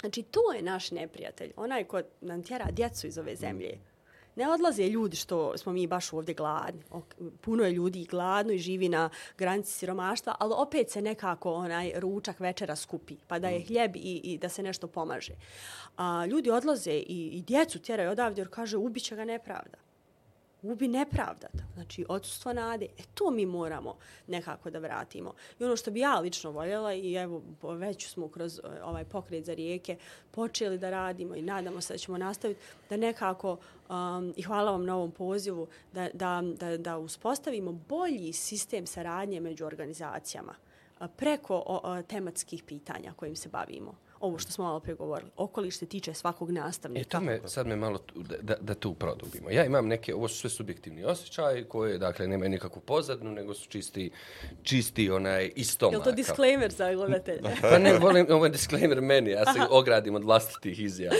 Znači, 0.00 0.22
to 0.22 0.52
je 0.56 0.62
naš 0.62 0.90
neprijatelj. 0.90 1.52
Onaj 1.56 1.84
ko 1.84 2.00
nam 2.20 2.42
tjera 2.42 2.66
djecu 2.70 3.06
iz 3.06 3.18
ove 3.18 3.36
zemlje 3.36 3.78
ne 4.38 4.50
odlaze 4.50 4.88
ljudi 4.88 5.16
što 5.16 5.58
smo 5.58 5.72
mi 5.72 5.86
baš 5.86 6.12
ovdje 6.12 6.34
gladni. 6.34 6.82
Puno 7.40 7.64
je 7.64 7.72
ljudi 7.72 8.06
gladno 8.10 8.52
i 8.52 8.58
živi 8.58 8.88
na 8.88 9.10
granici 9.38 9.72
siromaštva, 9.72 10.36
ali 10.38 10.54
opet 10.56 10.90
se 10.90 11.02
nekako 11.02 11.52
onaj 11.52 11.92
ručak 11.96 12.40
večera 12.40 12.76
skupi, 12.76 13.16
pa 13.26 13.38
da 13.38 13.48
je 13.48 13.58
mm. 13.58 13.66
hljeb 13.66 13.96
i, 13.96 14.20
i 14.24 14.38
da 14.38 14.48
se 14.48 14.62
nešto 14.62 14.86
pomaže. 14.86 15.32
A 15.96 16.26
ljudi 16.26 16.50
odlaze 16.50 16.92
i, 16.92 17.30
i 17.32 17.42
djecu 17.42 17.78
tjeraju 17.78 18.10
odavde 18.10 18.40
jer 18.40 18.48
kaže 18.50 18.76
ubiće 18.76 19.16
ga 19.16 19.24
nepravda 19.24 19.87
ubi 20.62 20.88
nepravda. 20.88 21.48
znači 21.74 22.04
odsustvo 22.08 22.52
nade. 22.52 22.84
E 22.98 23.02
to 23.14 23.30
mi 23.30 23.46
moramo 23.46 23.96
nekako 24.26 24.70
da 24.70 24.78
vratimo. 24.78 25.34
I 25.58 25.64
ono 25.64 25.76
što 25.76 25.90
bi 25.90 26.00
ja 26.00 26.18
lično 26.18 26.50
voljela 26.50 26.94
i 26.94 27.14
evo 27.14 27.42
već 27.62 28.08
smo 28.08 28.28
kroz 28.28 28.58
e, 28.58 28.82
ovaj 28.82 29.04
pokret 29.04 29.44
za 29.44 29.54
rijeke 29.54 29.96
počeli 30.30 30.78
da 30.78 30.90
radimo 30.90 31.34
i 31.34 31.42
nadamo 31.42 31.80
se 31.80 31.94
da 31.94 31.98
ćemo 31.98 32.18
nastaviti 32.18 32.60
da 32.90 32.96
nekako 32.96 33.56
um, 33.88 34.34
i 34.36 34.42
hvala 34.42 34.70
vam 34.70 34.84
na 34.84 34.96
ovom 34.96 35.10
pozivu 35.10 35.68
da, 35.92 36.08
da, 36.14 36.42
da, 36.58 36.76
da 36.76 36.98
uspostavimo 36.98 37.72
bolji 37.72 38.32
sistem 38.32 38.86
saradnje 38.86 39.40
među 39.40 39.66
organizacijama 39.66 40.54
preko 41.16 41.62
o, 41.66 41.80
o, 41.82 42.02
tematskih 42.02 42.62
pitanja 42.62 43.12
kojim 43.16 43.36
se 43.36 43.48
bavimo 43.48 43.94
ovo 44.20 44.38
što 44.38 44.52
smo 44.52 44.64
malo 44.64 44.80
pregovorili. 44.80 45.30
Okoliš 45.36 45.78
se 45.78 45.86
tiče 45.86 46.14
svakog 46.14 46.50
nastavnika. 46.50 47.00
E 47.00 47.04
to 47.04 47.20
me, 47.20 47.40
sad 47.44 47.66
me 47.66 47.76
malo 47.76 47.98
tu, 47.98 48.22
da, 48.22 48.54
da 48.60 48.74
tu 48.74 48.94
produbimo. 48.94 49.50
Ja 49.50 49.64
imam 49.64 49.86
neke, 49.86 50.14
ovo 50.14 50.28
su 50.28 50.36
sve 50.36 50.50
subjektivni 50.50 51.04
osjećaji 51.04 51.64
koje, 51.64 51.98
dakle, 51.98 52.26
nema 52.26 52.48
nikakvu 52.48 52.80
pozadnu, 52.80 53.32
nego 53.32 53.54
su 53.54 53.68
čisti, 53.68 54.10
čisti 54.62 55.10
onaj 55.10 55.52
istomak. 55.56 56.00
Je 56.00 56.04
to 56.04 56.12
disclaimer 56.12 56.72
za 56.72 56.94
gledatelje? 56.94 57.56
pa 57.70 57.78
ne, 57.78 57.98
volim, 57.98 58.26
ovo 58.30 58.44
je 58.44 58.50
disclaimer 58.50 59.00
meni, 59.00 59.30
ja 59.30 59.44
se 59.52 59.60
ogradim 59.70 60.14
od 60.14 60.24
vlastitih 60.24 60.80
izjava. 60.80 61.16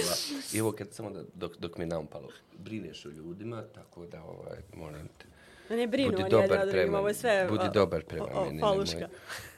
I 0.53 0.61
ovo 0.61 0.73
kad 0.73 0.93
samo 0.93 1.11
da, 1.11 1.23
dok, 1.35 1.57
dok 1.57 1.79
mi 1.79 1.87
naumpalo, 1.87 2.29
brineš 2.59 3.07
o 3.07 3.09
ljudima, 3.09 3.63
tako 3.75 4.07
da, 4.07 4.23
ovaj, 4.23 4.59
moram 4.77 5.09
te, 5.19 5.27
Ne 5.75 5.87
brinu, 5.87 6.11
budi 6.11 6.25
dobar 6.31 6.71
prema, 6.71 6.99
ovo 6.99 7.09
je 7.09 7.15
sve 7.15 7.47
budi 7.51 7.65
dobar 7.75 8.05
prema 8.05 8.27
o, 8.35 8.41
o, 8.41 8.45
meni. 8.45 8.57
Nemoj, 8.57 8.87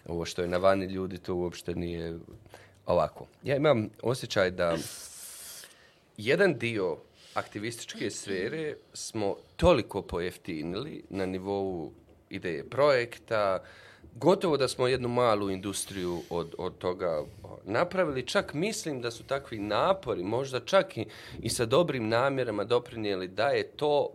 ovo 0.06 0.24
što 0.24 0.42
je 0.42 0.48
na 0.48 0.56
vani 0.56 0.86
ljudi, 0.86 1.18
to 1.18 1.34
uopšte 1.34 1.74
nije 1.74 2.18
Ovako, 2.90 3.26
ja 3.44 3.56
imam 3.56 3.88
osjećaj 4.02 4.50
da 4.50 4.76
jedan 6.16 6.58
dio 6.58 6.96
aktivističke 7.34 8.10
sfere 8.10 8.76
smo 8.92 9.36
toliko 9.56 10.02
pojeftinili 10.02 11.04
na 11.10 11.26
nivou 11.26 11.92
ideje 12.30 12.64
projekta, 12.70 13.62
gotovo 14.14 14.56
da 14.56 14.68
smo 14.68 14.88
jednu 14.88 15.08
malu 15.08 15.50
industriju 15.50 16.22
od, 16.30 16.54
od 16.58 16.78
toga 16.78 17.22
napravili. 17.64 18.26
Čak 18.26 18.54
mislim 18.54 19.00
da 19.00 19.10
su 19.10 19.24
takvi 19.24 19.58
napori, 19.58 20.22
možda 20.22 20.60
čak 20.60 20.96
i, 20.96 21.06
i 21.42 21.48
sa 21.48 21.66
dobrim 21.66 22.08
namjerama 22.08 22.64
doprinijeli 22.64 23.28
da 23.28 23.48
je 23.48 23.62
to 23.62 24.10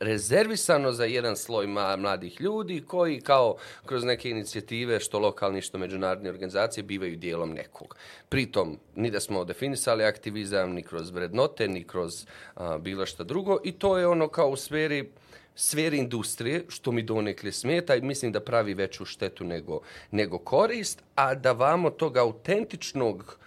rezervisano 0.00 0.92
za 0.92 1.04
jedan 1.04 1.36
sloj 1.36 1.66
mladih 1.98 2.40
ljudi 2.40 2.84
koji 2.86 3.20
kao 3.20 3.56
kroz 3.86 4.04
neke 4.04 4.30
inicijative 4.30 5.00
što 5.00 5.18
lokalni 5.18 5.62
što 5.62 5.78
međunarodne 5.78 6.30
organizacije 6.30 6.84
bivaju 6.84 7.16
dijelom 7.16 7.50
nekog. 7.50 7.96
Pritom, 8.28 8.78
ni 8.94 9.10
da 9.10 9.20
smo 9.20 9.44
definisali 9.44 10.04
aktivizam, 10.04 10.72
ni 10.72 10.82
kroz 10.82 11.10
vrednote, 11.10 11.68
ni 11.68 11.84
kroz 11.84 12.26
a, 12.54 12.78
bilo 12.78 13.06
šta 13.06 13.24
drugo 13.24 13.58
i 13.64 13.72
to 13.72 13.98
je 13.98 14.06
ono 14.06 14.28
kao 14.28 14.48
u 14.48 14.56
sferi 14.56 15.08
sferi 15.54 15.98
industrije, 15.98 16.64
što 16.68 16.92
mi 16.92 17.02
donekle 17.02 17.52
smeta 17.52 17.96
i 17.96 18.00
mislim 18.00 18.32
da 18.32 18.40
pravi 18.40 18.74
veću 18.74 19.04
štetu 19.04 19.44
nego, 19.44 19.80
nego 20.10 20.38
korist, 20.38 21.02
a 21.14 21.34
da 21.34 21.52
vamo 21.52 21.90
tog 21.90 22.16
autentičnog 22.16 23.38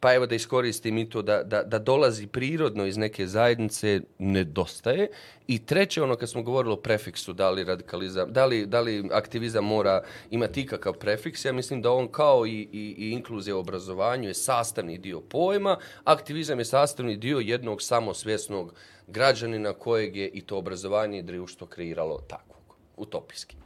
pa 0.00 0.14
evo 0.14 0.26
da 0.26 0.34
iskoristim 0.34 0.98
i 0.98 1.10
to 1.10 1.22
da, 1.22 1.42
da, 1.42 1.62
da 1.62 1.78
dolazi 1.78 2.26
prirodno 2.26 2.86
iz 2.86 2.96
neke 2.96 3.26
zajednice, 3.26 4.00
nedostaje. 4.18 5.08
I 5.46 5.58
treće, 5.66 6.02
ono 6.02 6.16
kad 6.16 6.30
smo 6.30 6.42
govorili 6.42 6.72
o 6.72 6.76
prefiksu, 6.76 7.32
da 7.32 7.50
li 7.50 7.64
radikalizam, 7.64 8.32
da 8.32 8.46
li, 8.46 8.66
da 8.66 8.80
li 8.80 9.08
aktivizam 9.12 9.64
mora 9.64 10.02
imati 10.30 10.60
ikakav 10.60 10.92
prefiks, 10.92 11.44
ja 11.44 11.52
mislim 11.52 11.82
da 11.82 11.92
on 11.92 12.08
kao 12.08 12.46
i, 12.46 12.68
i, 12.72 12.94
i 12.98 13.10
inkluzija 13.10 13.56
u 13.56 13.60
obrazovanju 13.60 14.28
je 14.28 14.34
sastavni 14.34 14.98
dio 14.98 15.20
pojma, 15.20 15.76
aktivizam 16.04 16.58
je 16.58 16.64
sastavni 16.64 17.16
dio 17.16 17.38
jednog 17.38 17.82
samosvjesnog 17.82 18.74
građanina 19.06 19.72
kojeg 19.72 20.16
je 20.16 20.28
i 20.28 20.40
to 20.40 20.56
obrazovanje 20.56 21.18
i 21.18 21.22
društvo 21.22 21.66
kreiralo 21.66 22.18
takvog, 22.28 22.76
utopijski. 22.96 23.56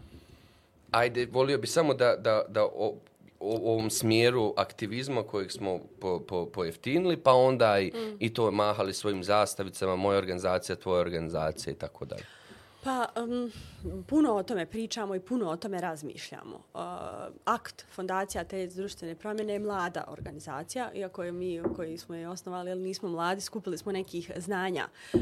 Ajde, 0.90 1.26
volio 1.32 1.58
bi 1.58 1.66
samo 1.66 1.94
da, 1.94 2.16
da, 2.16 2.42
da 2.48 2.64
o, 2.64 2.94
ovom 3.42 3.90
smjeru 3.90 4.54
aktivizma 4.56 5.22
kojeg 5.22 5.52
smo 5.52 5.80
po, 6.00 6.20
po, 6.20 6.46
pojeftinili, 6.46 7.16
pa 7.16 7.32
onda 7.32 7.78
i, 7.80 7.86
mm. 7.86 8.16
i 8.18 8.34
to 8.34 8.50
mahali 8.50 8.94
svojim 8.94 9.24
zastavicama, 9.24 9.96
moja 9.96 10.18
organizacija, 10.18 10.76
tvoja 10.76 11.00
organizacija 11.00 11.72
i 11.72 11.76
tako 11.76 12.04
dalje. 12.04 12.24
Pa, 12.84 13.08
um, 13.22 13.52
puno 14.06 14.34
o 14.34 14.42
tome 14.42 14.66
pričamo 14.66 15.14
i 15.14 15.20
puno 15.20 15.50
o 15.50 15.56
tome 15.56 15.80
razmišljamo. 15.80 16.56
Uh, 16.56 16.80
akt 17.44 17.84
Fondacija 17.90 18.44
te 18.44 18.66
društvene 18.66 19.14
promjene 19.14 19.52
je 19.52 19.58
mlada 19.58 20.04
organizacija, 20.08 20.90
iako 20.94 21.24
je 21.24 21.32
mi 21.32 21.62
koji 21.76 21.98
smo 21.98 22.14
je 22.14 22.28
osnovali, 22.28 22.70
ali 22.70 22.80
nismo 22.80 23.08
mladi, 23.08 23.40
skupili 23.40 23.78
smo 23.78 23.92
nekih 23.92 24.32
znanja 24.36 24.88
uh, 25.14 25.20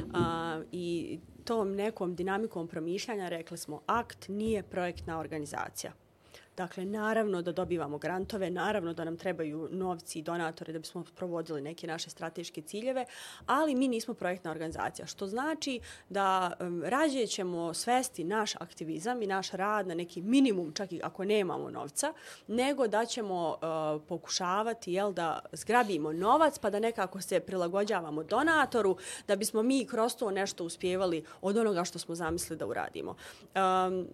i 0.72 1.18
tom 1.44 1.74
nekom 1.74 2.14
dinamikom 2.14 2.68
promišljanja 2.68 3.28
rekli 3.28 3.58
smo 3.58 3.80
akt 3.86 4.28
nije 4.28 4.62
projektna 4.62 5.18
organizacija. 5.18 5.92
Dakle, 6.60 6.84
naravno 6.84 7.42
da 7.42 7.52
dobivamo 7.52 7.98
grantove, 7.98 8.50
naravno 8.50 8.92
da 8.92 9.04
nam 9.04 9.16
trebaju 9.16 9.68
novci 9.70 10.18
i 10.18 10.22
donatore 10.22 10.72
da 10.72 10.78
bismo 10.78 11.04
provodili 11.14 11.60
neke 11.60 11.86
naše 11.86 12.10
strateške 12.10 12.62
ciljeve, 12.62 13.04
ali 13.46 13.74
mi 13.74 13.88
nismo 13.88 14.14
projektna 14.14 14.50
organizacija, 14.50 15.06
što 15.06 15.26
znači 15.26 15.80
da 16.08 16.52
um, 16.60 16.82
rađe 16.86 17.26
ćemo 17.26 17.74
svesti 17.74 18.24
naš 18.24 18.56
aktivizam 18.56 19.22
i 19.22 19.26
naš 19.26 19.50
rad 19.50 19.86
na 19.86 19.94
neki 19.94 20.22
minimum, 20.22 20.72
čak 20.72 20.92
i 20.92 21.00
ako 21.02 21.24
nemamo 21.24 21.70
novca, 21.70 22.12
nego 22.46 22.88
da 22.88 23.06
ćemo 23.06 23.48
uh, 23.48 24.02
pokušavati 24.08 24.92
jel, 24.92 25.12
da 25.12 25.38
zgrabimo 25.52 26.12
novac 26.12 26.58
pa 26.58 26.70
da 26.70 26.80
nekako 26.80 27.20
se 27.20 27.40
prilagođavamo 27.40 28.22
donatoru 28.22 28.96
da 29.28 29.36
bismo 29.36 29.62
mi 29.62 29.86
kroz 29.86 30.16
to 30.16 30.30
nešto 30.30 30.64
uspjevali 30.64 31.24
od 31.40 31.56
onoga 31.56 31.84
što 31.84 31.98
smo 31.98 32.14
zamislili 32.14 32.58
da 32.58 32.66
uradimo. 32.66 33.10
Um, 33.10 34.06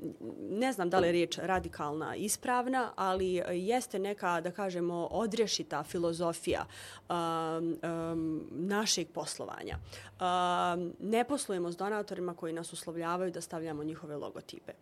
ne 0.50 0.72
znam 0.72 0.90
da 0.90 0.98
li 0.98 1.08
je 1.08 1.12
riječ 1.12 1.38
radikalna 1.38 2.14
ispravna, 2.36 2.92
ali 2.96 3.38
e, 3.38 3.44
jeste 3.48 3.98
neka, 3.98 4.40
da 4.40 4.50
kažemo, 4.50 5.08
odrešita 5.10 5.82
filozofija 5.82 6.66
um, 7.08 7.78
um, 7.82 8.48
našeg 8.50 9.08
poslovanja. 9.08 9.78
Um, 9.78 10.92
ne 11.00 11.24
poslujemo 11.24 11.72
s 11.72 11.76
donatorima 11.76 12.34
koji 12.34 12.52
nas 12.52 12.72
uslovljavaju 12.72 13.30
da 13.30 13.40
stavljamo 13.40 13.84
njihove 13.84 14.16
logotipe 14.16 14.72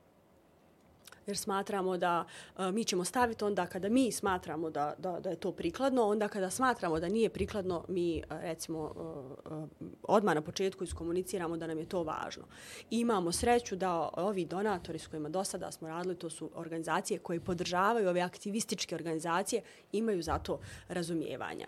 jer 1.27 1.37
smatramo 1.37 1.97
da 1.97 2.25
e, 2.59 2.73
mi 2.73 2.85
ćemo 2.85 3.05
staviti 3.05 3.45
onda 3.45 3.67
kada 3.67 3.89
mi 3.89 4.13
smatramo 4.13 4.71
da, 4.71 4.95
da, 4.99 5.21
da 5.21 5.31
je 5.31 5.37
to 5.37 5.53
prikladno, 5.53 6.03
onda 6.03 6.29
kada 6.29 6.51
smatramo 6.51 7.01
da 7.01 7.09
nije 7.09 7.29
prikladno, 7.29 7.85
mi 7.89 8.19
e, 8.19 8.23
recimo 8.31 8.81
uh, 8.81 9.69
odmah 10.03 10.35
na 10.35 10.43
početku 10.43 10.85
iskomuniciramo 10.85 11.57
da 11.57 11.67
nam 11.67 11.79
je 11.79 11.89
to 11.89 12.03
važno. 12.03 12.45
I 12.91 13.01
imamo 13.01 13.33
sreću 13.33 13.77
da 13.77 14.09
ovi 14.17 14.45
donatori 14.45 14.99
s 14.99 15.07
kojima 15.07 15.29
do 15.29 15.45
sada 15.45 15.71
smo 15.73 15.89
radili, 15.89 16.17
to 16.17 16.31
su 16.31 16.51
organizacije 16.55 17.19
koje 17.19 17.41
podržavaju 17.41 18.09
ove 18.09 18.21
aktivističke 18.21 18.95
organizacije, 18.95 19.63
imaju 19.93 20.23
za 20.23 20.39
to 20.39 20.61
razumijevanja. 20.89 21.67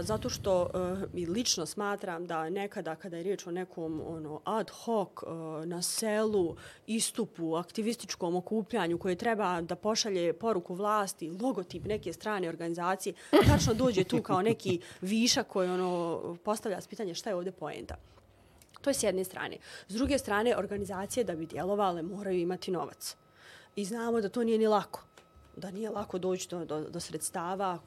Zato 0.00 0.28
što 0.28 0.70
i 1.14 1.26
lično 1.26 1.66
smatram 1.66 2.26
da 2.26 2.50
nekada 2.50 2.94
kada 2.94 3.16
je 3.16 3.22
riječ 3.22 3.46
o 3.46 3.50
nekom 3.50 4.02
ono, 4.06 4.40
ad 4.44 4.70
hoc 4.70 5.08
na 5.64 5.82
selu, 5.82 6.56
istupu, 6.86 7.54
aktivističkom 7.54 8.36
okupljanju, 8.36 8.77
okupljanju 8.78 8.98
koje 8.98 9.16
treba 9.16 9.60
da 9.60 9.76
pošalje 9.76 10.32
poruku 10.32 10.74
vlasti, 10.74 11.30
logotip 11.30 11.84
neke 11.84 12.12
strane 12.12 12.48
organizacije, 12.48 13.14
tačno 13.46 13.74
dođe 13.74 14.04
tu 14.04 14.22
kao 14.22 14.42
neki 14.42 14.80
viša 15.00 15.42
koji 15.42 15.68
ono 15.68 16.36
postavlja 16.44 16.78
pitanje 16.88 17.14
šta 17.14 17.30
je 17.30 17.36
ovdje 17.36 17.52
poenta. 17.52 17.96
To 18.80 18.90
je 18.90 18.94
s 18.94 19.02
jedne 19.02 19.24
strane. 19.24 19.56
S 19.88 19.94
druge 19.94 20.18
strane, 20.18 20.56
organizacije 20.56 21.24
da 21.24 21.34
bi 21.34 21.46
djelovale 21.46 22.02
moraju 22.02 22.38
imati 22.38 22.70
novac. 22.70 23.16
I 23.76 23.84
znamo 23.84 24.20
da 24.20 24.28
to 24.28 24.44
nije 24.44 24.58
ni 24.58 24.66
lako 24.66 25.07
da 25.58 25.70
nije 25.70 25.90
lako 25.90 26.18
doći 26.18 26.48
do, 26.48 26.64
do, 26.64 26.80
do 26.80 27.00
sredstava 27.00 27.78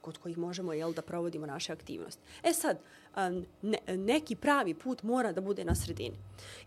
kod 0.00 0.18
kojih 0.18 0.38
možemo 0.38 0.72
jel, 0.72 0.92
da 0.92 1.02
provodimo 1.02 1.46
naše 1.46 1.72
aktivnosti. 1.72 2.22
E 2.42 2.52
sad, 2.52 2.78
ne, 3.62 3.78
neki 3.96 4.36
pravi 4.36 4.74
put 4.74 5.02
mora 5.02 5.32
da 5.32 5.40
bude 5.40 5.64
na 5.64 5.74
sredini. 5.74 6.16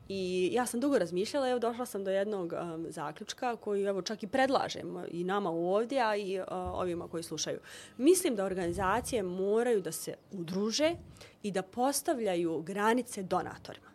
I 0.10 0.50
ja 0.54 0.66
sam 0.66 0.80
dugo 0.80 0.98
razmišljala, 0.98 1.50
evo 1.50 1.60
došla 1.60 1.86
sam 1.86 2.04
do 2.04 2.12
jednog 2.12 2.54
um, 2.54 2.86
zaključka 2.90 3.56
koji 3.56 3.84
evo 3.84 4.02
čak 4.02 4.24
i 4.24 4.28
predlažem 4.28 5.04
i 5.12 5.24
nama 5.24 5.50
ovdje, 5.50 6.02
a 6.02 6.16
i 6.16 6.40
uh, 6.40 6.46
ovima 6.52 7.08
koji 7.08 7.24
slušaju. 7.24 7.60
Mislim 7.98 8.36
da 8.36 8.46
organizacije 8.46 9.24
moraju 9.24 9.82
da 9.82 9.92
se 9.92 10.16
udruže 10.32 10.96
i 11.44 11.52
da 11.52 11.62
postavljaju 11.62 12.62
granice 12.62 13.24
donatorima 13.24 13.91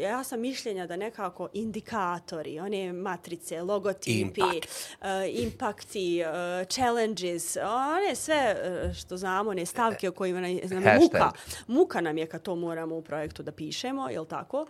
ja 0.00 0.24
sam 0.24 0.40
mišljenja 0.40 0.86
da 0.86 0.96
nekako 0.96 1.48
indikatori, 1.52 2.60
one 2.60 2.92
matrice, 2.92 3.62
logotipi, 3.62 4.40
Impact. 4.40 4.68
uh, 5.00 5.06
impakti, 5.28 6.22
uh, 6.22 6.68
challenges, 6.68 7.56
one 7.56 8.14
sve 8.14 8.56
što 8.94 9.16
znamo, 9.16 9.50
one 9.50 9.66
stavke 9.66 10.08
o 10.08 10.12
kojima 10.12 10.40
nam, 10.40 10.50
je 10.50 10.98
muka. 11.00 11.30
Muka 11.66 12.00
nam 12.00 12.18
je 12.18 12.26
kad 12.26 12.42
to 12.42 12.54
moramo 12.54 12.96
u 12.96 13.02
projektu 13.02 13.42
da 13.42 13.52
pišemo, 13.52 14.08
je 14.08 14.28
tako? 14.28 14.66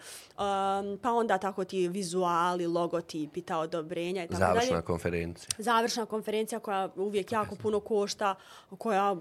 Pa 1.03 1.13
onda 1.13 1.39
tako 1.39 1.65
ti 1.65 1.89
vizuali, 1.89 2.67
logotipi, 2.67 3.43
ta 3.43 3.59
odobrenja 3.59 4.25
i 4.25 4.27
tako 4.27 4.39
Završna 4.39 4.55
dalje. 4.55 4.67
Završna 4.67 4.83
konferencija. 4.83 5.49
Završna 5.59 6.07
konferencija 6.07 6.59
koja 6.59 6.89
uvijek 6.97 7.33
jako 7.33 7.57
puno 7.57 7.81
košta, 7.81 8.35
koja 8.79 9.17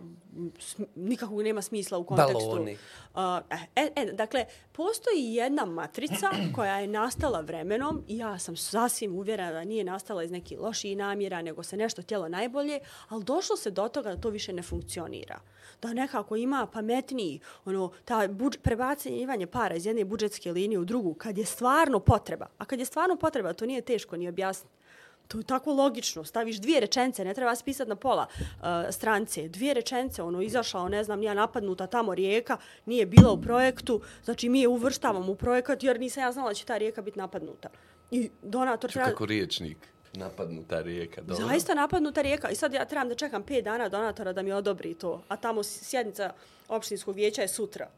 nikakvog 0.96 1.42
nema 1.42 1.62
smisla 1.62 1.98
u 1.98 2.04
kontekstu. 2.04 2.40
Baloni. 2.40 2.78
E, 3.76 3.90
e, 3.96 4.06
dakle, 4.14 4.46
postoji 4.72 5.34
jedna 5.34 5.66
matrica 5.72 6.30
koja 6.56 6.80
je 6.80 6.88
nastala 6.88 7.42
vremenom 7.42 8.04
i 8.08 8.18
ja 8.18 8.40
sam 8.40 8.56
sasvim 8.56 9.16
uvjerena 9.16 9.52
da 9.52 9.64
nije 9.64 9.84
nastala 9.84 10.24
iz 10.24 10.32
nekih 10.32 10.60
loših 10.60 10.98
namjera, 10.98 11.42
nego 11.42 11.64
se 11.64 11.78
nešto 11.78 12.02
tijelo 12.02 12.30
najbolje, 12.30 12.80
ali 13.10 13.24
došlo 13.24 13.58
se 13.58 13.72
do 13.72 13.88
toga 13.88 14.16
da 14.16 14.22
to 14.22 14.30
više 14.30 14.54
ne 14.54 14.62
funkcionira. 14.62 15.40
Da 15.82 15.94
nekako 15.94 16.36
ima 16.36 16.68
pametniji, 16.74 17.40
ono, 17.66 17.92
ta 18.06 18.28
buđ, 18.28 18.58
prebacivanje 18.62 19.48
para 19.48 19.76
iz 19.76 19.86
jedne 19.86 20.06
budžetske 20.06 20.52
linije 20.52 20.80
u 20.80 20.86
drugu, 20.86 21.14
kad 21.14 21.38
je 21.38 21.46
stvarno 21.46 22.00
potreba. 22.00 22.48
A 22.58 22.66
kad 22.66 22.80
je 22.80 22.86
stvarno 22.86 23.16
potreba, 23.16 23.54
to 23.54 23.66
nije 23.66 23.82
teško 23.82 24.18
ni 24.18 24.30
objasniti. 24.30 24.80
To 25.30 25.38
je 25.38 25.44
tako 25.44 25.74
logično. 25.74 26.24
Staviš 26.24 26.58
dvije 26.58 26.80
rečence, 26.80 27.26
ne 27.26 27.34
treba 27.34 27.56
spisati 27.56 27.90
na 27.90 27.96
pola 27.96 28.28
uh, 28.38 28.66
strance. 28.92 29.48
Dvije 29.48 29.74
rečence, 29.74 30.24
ono, 30.24 30.42
izašao, 30.42 30.90
ne 30.90 31.04
znam, 31.04 31.20
nija 31.20 31.34
napadnuta 31.34 31.88
tamo 31.88 32.16
rijeka, 32.16 32.58
nije 32.86 33.06
bila 33.06 33.32
u 33.32 33.42
projektu, 33.42 34.02
znači 34.24 34.50
mi 34.50 34.62
je 34.62 34.68
uvrštavamo 34.68 35.32
u 35.32 35.36
projekat 35.36 35.84
jer 35.84 36.00
nisam 36.00 36.24
ja 36.24 36.32
znala 36.32 36.50
da 36.50 36.54
će 36.54 36.66
ta 36.66 36.78
rijeka 36.78 37.02
biti 37.02 37.20
napadnuta. 37.20 37.70
I 38.12 38.30
donator 38.42 38.92
treba... 38.92 39.10
Kako 39.10 39.26
riječnik? 39.26 39.78
Napadnuta 40.14 40.82
rijeka, 40.82 41.22
dobro. 41.22 41.48
Zaista 41.48 41.74
napadnuta 41.74 42.22
rijeka. 42.22 42.50
I 42.50 42.56
sad 42.56 42.74
ja 42.74 42.86
trebam 42.86 43.10
da 43.10 43.16
čekam 43.16 43.44
pet 43.44 43.64
dana 43.64 43.90
donatora 43.90 44.34
da 44.34 44.42
mi 44.42 44.52
odobri 44.52 44.94
to. 44.94 45.22
A 45.28 45.38
tamo 45.38 45.64
sjednica 45.64 46.34
opštinskog 46.68 47.16
vijeća 47.16 47.42
je 47.42 47.48
sutra 47.48 47.90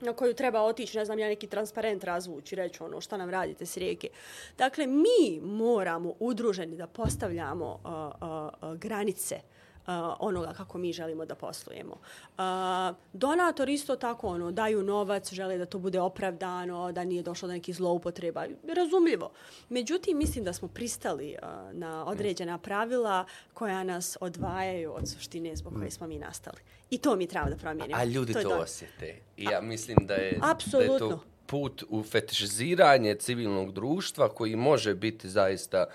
na 0.00 0.12
koju 0.12 0.34
treba 0.34 0.62
otići, 0.62 0.98
ne 0.98 1.04
znam, 1.04 1.18
ja 1.18 1.28
neki 1.28 1.46
transparent 1.46 2.04
razvući, 2.04 2.56
reći 2.56 2.82
ono 2.82 3.00
šta 3.00 3.16
nam 3.16 3.30
radite 3.30 3.66
s 3.66 3.76
rijeke. 3.76 4.08
Dakle, 4.58 4.86
mi 4.86 5.40
moramo 5.42 6.14
udruženi 6.18 6.76
da 6.76 6.86
postavljamo 6.86 7.80
uh, 7.84 7.90
uh, 8.28 8.70
uh, 8.70 8.78
granice 8.78 9.34
uh, 9.34 9.65
onoga 10.18 10.52
kako 10.52 10.78
mi 10.78 10.92
želimo 10.92 11.24
da 11.24 11.34
poslujemo. 11.34 11.92
Uh, 11.92 12.44
donator 13.12 13.68
isto 13.68 13.96
tako 13.96 14.28
ono, 14.28 14.50
daju 14.50 14.82
novac, 14.82 15.32
žele 15.32 15.58
da 15.58 15.66
to 15.66 15.78
bude 15.78 16.00
opravdano, 16.00 16.92
da 16.92 17.04
nije 17.04 17.22
došlo 17.22 17.48
do 17.48 17.54
nekih 17.54 17.76
zloupotreba. 17.76 18.46
Razumljivo. 18.76 19.30
Međutim, 19.68 20.18
mislim 20.18 20.44
da 20.44 20.52
smo 20.52 20.68
pristali 20.68 21.36
uh, 21.42 21.48
na 21.72 22.06
određena 22.06 22.58
pravila 22.58 23.24
koja 23.54 23.84
nas 23.84 24.16
odvajaju 24.20 24.92
od 24.94 25.08
suštine 25.08 25.56
zbog 25.56 25.74
koje 25.78 25.90
smo 25.90 26.06
mi 26.06 26.18
nastali. 26.18 26.58
I 26.90 26.98
to 26.98 27.16
mi 27.16 27.26
treba 27.26 27.50
da 27.50 27.56
promijenimo. 27.56 28.00
A 28.00 28.04
ljudi 28.04 28.32
to, 28.32 28.42
to 28.42 28.58
osjete. 28.58 29.20
I 29.36 29.44
ja 29.44 29.60
mislim 29.60 29.96
da 30.06 30.14
je, 30.14 30.40
da 30.72 30.78
je 30.78 30.98
to 30.98 31.20
put 31.46 31.84
u 31.88 32.02
fetišiziranje 32.02 33.14
civilnog 33.14 33.72
društva 33.72 34.28
koji 34.28 34.56
može 34.56 34.94
biti 34.94 35.28
zaista 35.28 35.86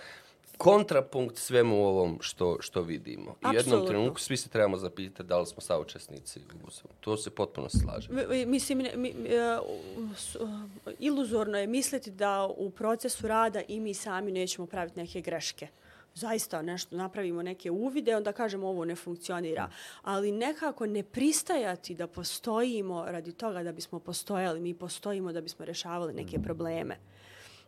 kontrapunkt 0.64 1.38
svemu 1.38 1.76
ovom 1.78 2.18
što, 2.22 2.58
što 2.60 2.82
vidimo. 2.82 3.36
I 3.44 3.48
u 3.48 3.54
jednom 3.54 3.88
trenutku 3.88 4.20
svi 4.20 4.38
se 4.38 4.50
trebamo 4.50 4.78
zapitati 4.78 5.24
da 5.24 5.40
li 5.40 5.46
smo 5.46 5.62
saučesnici. 5.62 6.40
To 7.00 7.18
se 7.18 7.30
potpuno 7.30 7.70
slaže. 7.70 8.10
Mi- 8.12 8.28
mi- 8.28 8.46
Mislim, 8.46 8.78
mi, 8.78 8.90
mi, 8.96 9.28
e, 9.28 9.60
uh, 9.60 10.50
iluzorno 11.00 11.58
je 11.58 11.68
misliti 11.68 12.12
da 12.12 12.48
u 12.48 12.70
procesu 12.70 13.28
rada 13.28 13.62
i 13.68 13.80
mi 13.80 13.94
sami 13.94 14.32
nećemo 14.32 14.68
praviti 14.68 15.00
neke 15.00 15.22
greške. 15.22 15.68
Zaista 16.14 16.62
nešto 16.62 16.96
napravimo 16.96 17.42
neke 17.42 17.72
uvide, 17.72 18.16
onda 18.16 18.32
kažemo 18.32 18.68
ovo 18.68 18.86
ne 18.86 18.96
funkcionira. 18.96 19.70
Ali 20.02 20.32
nekako 20.32 20.86
ne 20.86 21.04
pristajati 21.04 21.96
da 21.96 22.08
postojimo 22.08 23.06
radi 23.06 23.32
toga 23.32 23.64
da 23.64 23.72
bismo 23.72 24.00
postojali. 24.00 24.60
Mi 24.60 24.74
postojimo 24.74 25.32
da 25.32 25.42
bismo 25.42 25.66
rješavali 25.66 26.14
neke 26.14 26.40
probleme. 26.40 26.98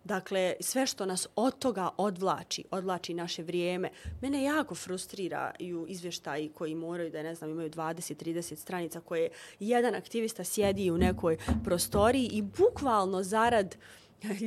Dakle, 0.03 0.53
sve 0.59 0.85
što 0.85 1.05
nas 1.05 1.27
od 1.35 1.59
toga 1.59 1.89
odvlači, 1.97 2.63
odvlači 2.71 3.13
naše 3.13 3.43
vrijeme. 3.43 3.89
Mene 4.21 4.43
jako 4.43 4.75
frustriraju 4.75 5.85
izvještaji 5.89 6.49
koji 6.49 6.75
moraju 6.75 7.09
da, 7.09 7.23
ne 7.23 7.35
znam, 7.35 7.49
imaju 7.49 7.69
20-30 7.69 8.55
stranica 8.55 8.99
koje 8.99 9.29
jedan 9.59 9.95
aktivista 9.95 10.43
sjedi 10.43 10.91
u 10.91 10.97
nekoj 10.97 11.37
prostoriji 11.63 12.29
i 12.31 12.41
bukvalno 12.41 13.23
zarad 13.23 13.75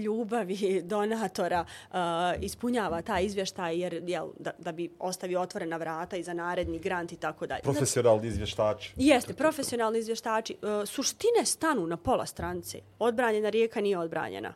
ljubavi 0.05 0.83
donatora 0.85 1.65
uh, 1.65 1.97
ispunjava 2.41 3.03
taj 3.03 3.25
izvještaj 3.25 3.81
jer 3.81 4.03
jel, 4.07 4.29
da, 4.39 4.51
da 4.59 4.73
bi 4.73 4.91
ostavio 4.99 5.41
otvorena 5.41 5.77
vrata 5.77 6.17
i 6.17 6.23
za 6.23 6.33
naredni 6.33 6.79
grant 6.79 7.13
i 7.13 7.17
tako 7.17 7.47
dalje. 7.47 7.63
Profesionalni 7.63 8.29
izvještači. 8.29 8.93
Jeste, 8.97 9.35
profesionalni 9.35 9.99
izvještači. 9.99 10.53
E, 10.53 10.87
suštine 10.87 11.45
stanu 11.45 11.87
na 11.87 11.97
pola 11.97 12.27
strance. 12.27 12.79
Odbranjena 12.99 13.49
rijeka 13.49 13.81
nije 13.81 13.99
odbranjena. 13.99 14.55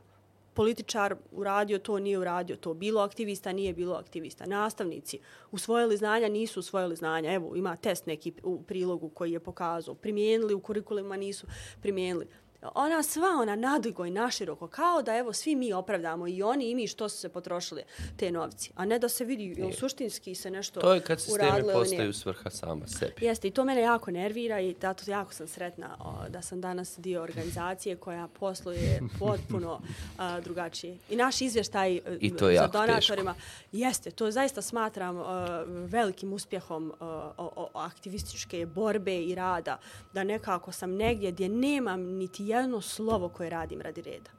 Političar 0.54 1.16
uradio 1.32 1.78
to, 1.78 1.98
nije 1.98 2.18
uradio 2.18 2.56
to. 2.56 2.74
Bilo 2.74 3.00
aktivista, 3.00 3.52
nije 3.52 3.72
bilo 3.74 3.94
aktivista. 3.94 4.46
Nastavnici 4.46 5.18
usvojili 5.50 5.96
znanja, 5.96 6.28
nisu 6.28 6.60
usvojili 6.60 6.96
znanja. 6.96 7.32
Evo, 7.32 7.56
ima 7.56 7.76
test 7.76 8.06
neki 8.06 8.32
u 8.42 8.62
prilogu 8.62 9.08
koji 9.08 9.32
je 9.32 9.40
pokazao. 9.40 9.94
Primijenili 9.94 10.54
u 10.54 10.60
kurikulima, 10.60 11.16
nisu 11.16 11.46
primijenili. 11.80 12.26
Ona 12.74 13.02
sva, 13.02 13.28
ona 13.40 13.56
nadugo 13.56 14.06
i 14.06 14.10
naširoko, 14.10 14.66
kao 14.66 15.02
da 15.02 15.16
evo 15.16 15.32
svi 15.32 15.54
mi 15.56 15.72
opravdamo 15.72 16.28
i 16.28 16.42
oni 16.42 16.70
i 16.70 16.74
mi 16.74 16.86
što 16.86 17.08
su 17.08 17.16
se 17.16 17.28
potrošili 17.28 17.82
te 18.16 18.30
novci. 18.30 18.70
A 18.74 18.84
ne 18.84 18.98
da 18.98 19.08
se 19.08 19.24
vidi, 19.24 19.54
jel 19.56 19.72
suštinski 19.72 20.34
se 20.34 20.50
nešto 20.50 20.80
To 20.80 20.94
je 20.94 21.00
kad 21.00 21.20
sistemi 21.20 21.50
ili 21.50 21.62
nije. 21.62 21.74
postaju 21.74 22.12
svrha 22.12 22.50
sama 22.50 22.86
sebi. 22.86 23.12
Jeste, 23.20 23.48
i 23.48 23.50
to 23.50 23.64
mene 23.64 23.80
jako 23.80 24.10
nervira 24.10 24.60
i 24.60 24.76
zato 24.80 25.10
jako 25.10 25.32
sam 25.32 25.46
sretna 25.48 25.96
o, 26.00 26.28
da 26.28 26.42
sam 26.42 26.60
danas 26.60 26.98
dio 26.98 27.22
organizacije 27.22 27.96
koja 27.96 28.28
posluje 28.28 29.00
potpuno 29.18 29.80
a, 30.18 30.40
drugačije. 30.40 30.98
I 31.10 31.16
naš 31.16 31.40
izvještaj 31.40 31.96
e, 31.96 32.02
I 32.20 32.36
to 32.36 32.50
je 32.50 32.58
za 32.58 32.66
donatorima, 32.66 33.34
jeste, 33.72 34.10
to 34.10 34.30
zaista 34.30 34.62
smatram 34.62 35.18
a, 35.18 35.64
velikim 35.66 36.32
uspjehom 36.32 36.92
a, 37.00 37.04
o, 37.36 37.52
o, 37.56 37.70
aktivističke 37.74 38.66
borbe 38.66 39.22
i 39.22 39.34
rada, 39.34 39.78
da 40.12 40.24
nekako 40.24 40.72
sam 40.72 40.90
negdje 40.90 41.32
gdje 41.32 41.48
nemam 41.48 42.00
niti 42.00 42.49
jedno 42.50 42.80
slovo 42.80 43.28
koje 43.28 43.50
radim 43.50 43.80
radi 43.80 44.02
reda. 44.02 44.30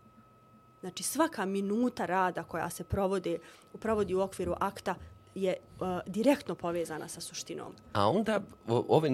Znači 0.82 1.04
svaka 1.04 1.46
minuta 1.46 2.06
rada 2.06 2.44
koja 2.44 2.70
se 2.70 2.84
provodi, 2.84 3.38
provodi 3.80 4.16
u 4.16 4.22
okviru 4.22 4.56
akta 4.60 4.96
je 5.36 5.56
uh, 5.80 5.88
direktno 6.08 6.56
povezana 6.56 7.08
sa 7.08 7.22
suštinom. 7.22 7.74
A 7.94 8.10
onda 8.10 8.42
o- 8.68 8.86
ove 8.90 9.10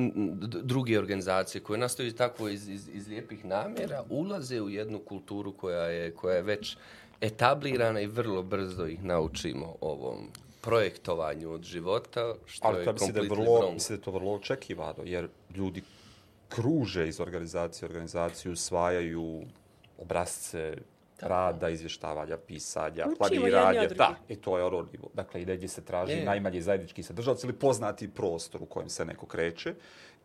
druge 0.64 1.00
organizacije 1.00 1.62
koje 1.64 1.80
nastaju 1.80 2.14
tako 2.14 2.50
iz, 2.50 2.70
iz, 2.70 2.90
iz 2.94 3.08
lijepih 3.08 3.46
namjera 3.46 4.04
ulaze 4.10 4.62
u 4.62 4.70
jednu 4.70 5.00
kulturu 5.00 5.52
koja 5.52 5.84
je, 5.84 6.12
koja 6.12 6.36
je 6.36 6.42
već 6.42 6.78
etablirana 7.22 8.02
i 8.02 8.08
vrlo 8.08 8.44
brzo 8.44 8.86
ih 8.86 9.04
naučimo 9.04 9.76
ovom 9.82 10.32
projektovanju 10.62 11.52
od 11.52 11.64
života, 11.64 12.34
što 12.46 12.68
Ali 12.68 12.80
je 12.80 12.86
to 12.86 12.94
mislim 12.94 13.14
da 13.14 13.20
je 13.20 13.30
vrlo, 13.30 13.72
mislim 13.74 13.98
da 13.98 14.02
je 14.02 14.06
to 14.06 14.12
vrlo 14.12 14.34
očekivano, 14.34 15.04
jer 15.04 15.28
ljudi 15.56 15.82
kruže 16.50 17.08
iz 17.08 17.20
organizacije 17.20 17.88
u 17.88 17.90
organizaciju, 17.90 18.52
usvajaju 18.52 19.42
obrazce 19.98 20.78
rada, 21.22 21.70
izvještavanja, 21.70 22.38
pisanja, 22.38 23.06
Učimo 23.06 23.16
planiranja. 23.18 23.88
Da, 23.88 24.16
i 24.30 24.36
to 24.36 24.58
je 24.58 24.64
ono 24.64 24.88
nivo. 24.92 25.10
Dakle, 25.14 25.42
i 25.42 25.46
negdje 25.46 25.68
se 25.68 25.82
traži 25.82 26.14
Je. 26.14 26.26
najmanji 26.26 26.62
zajednički 26.62 27.04
sadržavac 27.04 27.44
ili 27.44 27.54
poznati 27.54 28.08
prostor 28.08 28.64
u 28.64 28.66
kojem 28.66 28.90
se 28.90 29.06
neko 29.06 29.26
kreće 29.26 29.74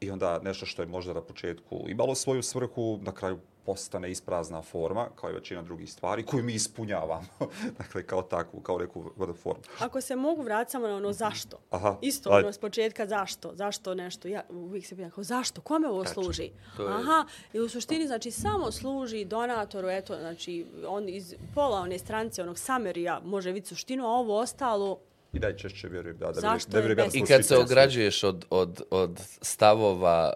i 0.00 0.10
onda 0.10 0.40
nešto 0.42 0.66
što 0.66 0.82
je 0.82 0.88
možda 0.88 1.12
na 1.12 1.20
početku 1.20 1.84
imalo 1.88 2.14
svoju 2.14 2.42
svrhu, 2.42 2.98
na 3.02 3.12
kraju 3.12 3.38
postane 3.62 4.10
isprazna 4.10 4.62
forma, 4.62 5.08
kao 5.16 5.30
i 5.30 5.34
većina 5.34 5.62
drugih 5.62 5.92
stvari, 5.92 6.22
koju 6.22 6.42
mi 6.42 6.54
ispunjavamo. 6.54 7.24
dakle, 7.78 8.02
kao 8.02 8.22
takvu, 8.22 8.60
kao 8.60 8.78
neku 8.78 9.04
vrdu 9.16 9.34
formu. 9.34 9.62
Ako 9.78 10.00
se 10.00 10.16
mogu 10.16 10.42
vratiti 10.42 10.72
samo 10.72 10.88
na 10.88 10.96
ono 10.96 11.12
zašto. 11.12 11.58
Aha, 11.70 11.96
Isto 12.00 12.30
ajde. 12.30 12.38
ono 12.38 12.52
s 12.52 12.58
početka 12.58 13.06
zašto. 13.06 13.50
Zašto 13.54 13.94
nešto. 13.94 14.28
Ja 14.28 14.42
uvijek 14.50 14.86
se 14.86 14.96
pitam 14.96 15.10
kao 15.10 15.24
zašto? 15.24 15.60
Kome 15.60 15.88
ovo 15.88 16.04
služi? 16.04 16.50
To 16.76 16.82
je- 16.82 16.94
Aha. 16.94 17.24
I 17.52 17.60
u 17.60 17.68
suštini 17.68 18.06
znači 18.06 18.30
samo 18.30 18.72
služi 18.72 19.24
donatoru. 19.24 19.88
Eto, 19.88 20.16
znači 20.16 20.66
on 20.86 21.08
iz 21.08 21.34
pola 21.54 21.80
one 21.80 21.98
stranice 21.98 22.42
onog 22.42 22.58
samerija 22.58 23.20
može 23.20 23.48
vidjeti 23.48 23.68
suštinu, 23.68 24.04
a 24.04 24.10
ovo 24.10 24.38
ostalo 24.38 24.98
I 25.32 25.38
najčešće 25.38 25.88
vjerujem 25.88 26.18
da, 26.18 26.26
da, 26.26 26.32
Zašto 26.32 26.70
da 26.70 26.78
je 26.78 26.82
vjerujem 26.82 26.98
ja 26.98 27.04
da 27.04 27.08
bez- 27.08 27.14
I 27.14 27.18
smo 27.18 27.26
kad 27.26 27.36
svi 27.36 27.42
se 27.44 27.54
to 27.54 27.60
ograđuješ 27.62 28.24
od, 28.24 28.44
od, 28.50 28.82
od 28.90 29.20
stavova 29.42 30.32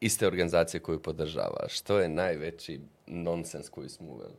iste 0.00 0.26
organizacije 0.26 0.80
koju 0.80 1.02
podržavaš, 1.02 1.80
to 1.80 1.98
je 1.98 2.08
najveći 2.08 2.80
nonsens 3.06 3.68
koji 3.68 3.88
smo 3.88 4.10
uveli. 4.10 4.34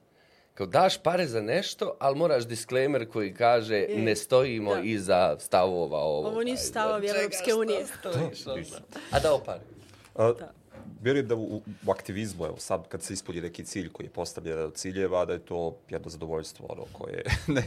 Kao 0.54 0.66
daš 0.66 0.98
pare 0.98 1.28
za 1.28 1.42
nešto, 1.42 1.96
ali 2.00 2.18
moraš 2.18 2.48
disclaimer 2.48 3.10
koji 3.10 3.34
kaže 3.34 3.88
ne 3.96 4.16
stojimo 4.16 4.76
da. 4.76 4.82
iza 4.82 5.36
stavova 5.40 6.00
ovoga. 6.00 6.30
Ovo 6.30 6.44
nisu 6.44 6.68
stavovi 6.68 7.08
Europske 7.08 7.54
unije. 7.54 7.86
stojiš? 8.34 8.68
A 9.12 9.20
dao 9.20 9.40
pare. 9.40 9.62
A, 10.16 10.34
vjerujem 11.02 11.28
da 11.28 11.36
u, 11.36 11.62
u 11.88 11.92
aktivizmu, 11.92 12.46
evo 12.46 12.58
sad 12.58 12.88
kad 12.88 13.04
se 13.04 13.14
ispuni 13.14 13.42
neki 13.42 13.66
cilj 13.66 13.90
koji 13.90 14.06
je 14.06 14.12
postavljen 14.12 14.60
od 14.60 14.76
ciljeva, 14.76 15.26
da 15.26 15.34
je 15.34 15.46
to 15.46 15.78
jedno 15.90 16.10
zadovoljstvo 16.10 16.66
ono, 16.70 16.84
koje, 16.94 17.24
ne, 17.56 17.64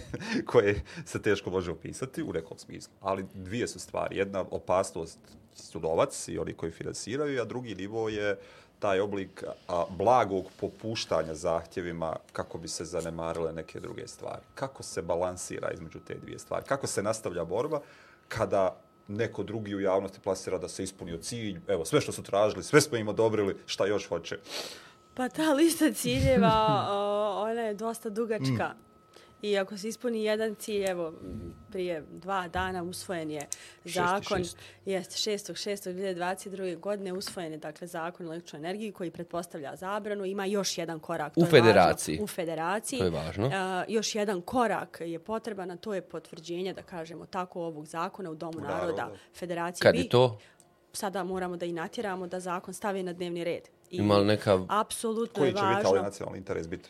koje 0.46 0.82
se 1.04 1.22
teško 1.22 1.50
može 1.50 1.70
opisati 1.70 2.22
u 2.22 2.32
nekom 2.32 2.58
smislu. 2.58 2.92
Ali 3.00 3.24
dvije 3.34 3.68
su 3.68 3.80
stvari. 3.80 4.16
Jedna 4.16 4.44
opasnost 4.50 5.18
su 5.66 5.80
novac 5.80 6.28
i 6.28 6.38
oni 6.38 6.52
koji 6.54 6.72
finansiraju, 6.72 7.42
a 7.42 7.44
drugi 7.44 7.74
nivo 7.74 8.08
je 8.08 8.38
taj 8.78 9.00
oblik 9.00 9.44
a, 9.68 9.84
blagog 9.90 10.44
popuštanja 10.60 11.34
zahtjevima 11.34 12.16
kako 12.32 12.58
bi 12.58 12.68
se 12.68 12.84
zanemarile 12.84 13.52
neke 13.52 13.80
druge 13.80 14.08
stvari. 14.08 14.42
Kako 14.54 14.82
se 14.82 15.02
balansira 15.02 15.70
između 15.70 15.98
te 15.98 16.14
dvije 16.14 16.38
stvari? 16.38 16.64
Kako 16.68 16.86
se 16.86 17.02
nastavlja 17.02 17.44
borba 17.44 17.80
kada 18.28 18.76
neko 19.08 19.42
drugi 19.42 19.74
u 19.74 19.80
javnosti 19.80 20.20
plasira 20.20 20.58
da 20.58 20.68
se 20.68 20.82
ispunio 20.82 21.18
cilj, 21.18 21.60
evo, 21.68 21.84
sve 21.84 22.00
što 22.00 22.12
su 22.12 22.22
tražili, 22.22 22.64
sve 22.64 22.80
smo 22.80 22.96
im 22.96 23.08
odobrili, 23.08 23.56
šta 23.66 23.86
još 23.86 24.08
hoće. 24.08 24.38
Pa 25.14 25.28
ta 25.28 25.52
lista 25.52 25.92
ciljeva, 25.92 26.86
o, 26.90 27.40
ona 27.42 27.60
je 27.60 27.74
dosta 27.74 28.10
dugačka. 28.10 28.74
I 29.42 29.58
ako 29.58 29.78
se 29.78 29.88
ispuni 29.88 30.24
jedan 30.24 30.54
cilj, 30.54 30.84
evo, 30.84 31.12
prije 31.70 32.04
dva 32.10 32.48
dana 32.48 32.82
usvojen 32.82 33.30
je 33.30 33.48
zakon. 33.84 34.42
Jeste, 34.86 35.30
6.6.2022. 35.30 36.78
godine 36.78 37.12
usvojen 37.12 37.52
je, 37.52 37.58
dakle, 37.58 37.86
zakon 37.86 38.26
o 38.26 38.30
električnoj 38.30 38.58
energiji 38.60 38.92
koji 38.92 39.10
pretpostavlja 39.10 39.76
zabranu. 39.76 40.24
Ima 40.24 40.44
još 40.44 40.78
jedan 40.78 40.98
korak. 41.00 41.34
to 41.34 41.40
U 41.40 41.42
je 41.42 41.44
važno, 41.44 41.58
federaciji. 41.58 42.18
U 42.22 42.26
federaciji. 42.26 42.98
To 42.98 43.04
je 43.04 43.10
važno. 43.10 43.50
A, 43.54 43.84
još 43.88 44.14
jedan 44.14 44.40
korak 44.40 44.98
je 45.00 45.18
potreban, 45.18 45.70
a 45.70 45.76
to 45.76 45.94
je 45.94 46.02
potvrđenje, 46.02 46.72
da 46.72 46.82
kažemo 46.82 47.26
tako, 47.26 47.60
ovog 47.62 47.86
zakona 47.86 48.30
u 48.30 48.34
Domu 48.34 48.60
Naroda. 48.60 48.76
naroda 48.76 49.10
Federacije. 49.34 49.82
Kad 49.82 49.94
je 49.94 50.08
to? 50.08 50.38
Sada 50.92 51.24
moramo 51.24 51.56
da 51.56 51.66
i 51.66 51.72
natjeramo 51.72 52.26
da 52.26 52.40
zakon 52.40 52.74
stavi 52.74 53.02
na 53.02 53.12
dnevni 53.12 53.44
red. 53.44 53.62
I 53.90 53.96
Ima 53.96 54.16
li 54.16 54.26
neka- 54.26 54.66
Apsolutno 54.70 55.34
Koji 55.34 55.48
je 55.48 55.52
će 55.52 55.56
važno. 55.56 55.78
vitalni 55.78 56.02
nacionalni 56.02 56.38
interes 56.38 56.68
biti 56.68 56.88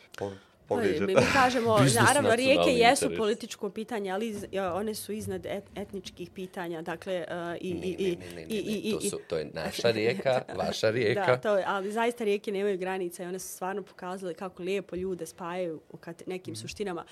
po, 0.71 0.75
povrijeđen? 0.75 1.07
Mi 1.07 1.15
kažemo, 1.33 1.77
naravno, 2.07 2.35
rijeke 2.35 2.69
jesu 2.69 3.05
interes. 3.05 3.17
političko 3.17 3.69
pitanje, 3.69 4.11
ali 4.11 4.27
iz, 4.27 4.45
ja, 4.51 4.73
one 4.73 4.95
su 4.95 5.11
iznad 5.13 5.45
et, 5.45 5.63
etničkih 5.75 6.29
pitanja. 6.29 6.81
Dakle, 6.81 7.25
uh, 7.29 7.61
i, 7.61 7.69
i, 7.69 8.17
Ne, 8.19 8.25
ne, 8.25 8.35
ne, 8.35 8.41
i, 8.41 8.57
i, 8.57 8.71
ne, 8.71 8.79
i, 8.79 8.91
to, 8.91 9.01
su, 9.01 9.19
to 9.27 9.37
je 9.37 9.45
naša 9.65 9.91
rijeka, 9.91 10.41
vaša 10.55 10.89
rijeka. 10.89 11.25
Da, 11.25 11.37
to 11.37 11.57
je, 11.57 11.63
ali 11.67 11.91
zaista 11.91 12.23
rijeke 12.23 12.51
nemaju 12.51 12.77
granica 12.77 13.23
i 13.23 13.25
one 13.25 13.39
su 13.39 13.47
stvarno 13.47 13.83
pokazale 13.83 14.33
kako 14.33 14.63
lijepo 14.63 14.95
ljude 14.95 15.25
spajaju 15.25 15.81
u 15.89 15.97
nekim 16.25 16.55
suštinama. 16.55 17.05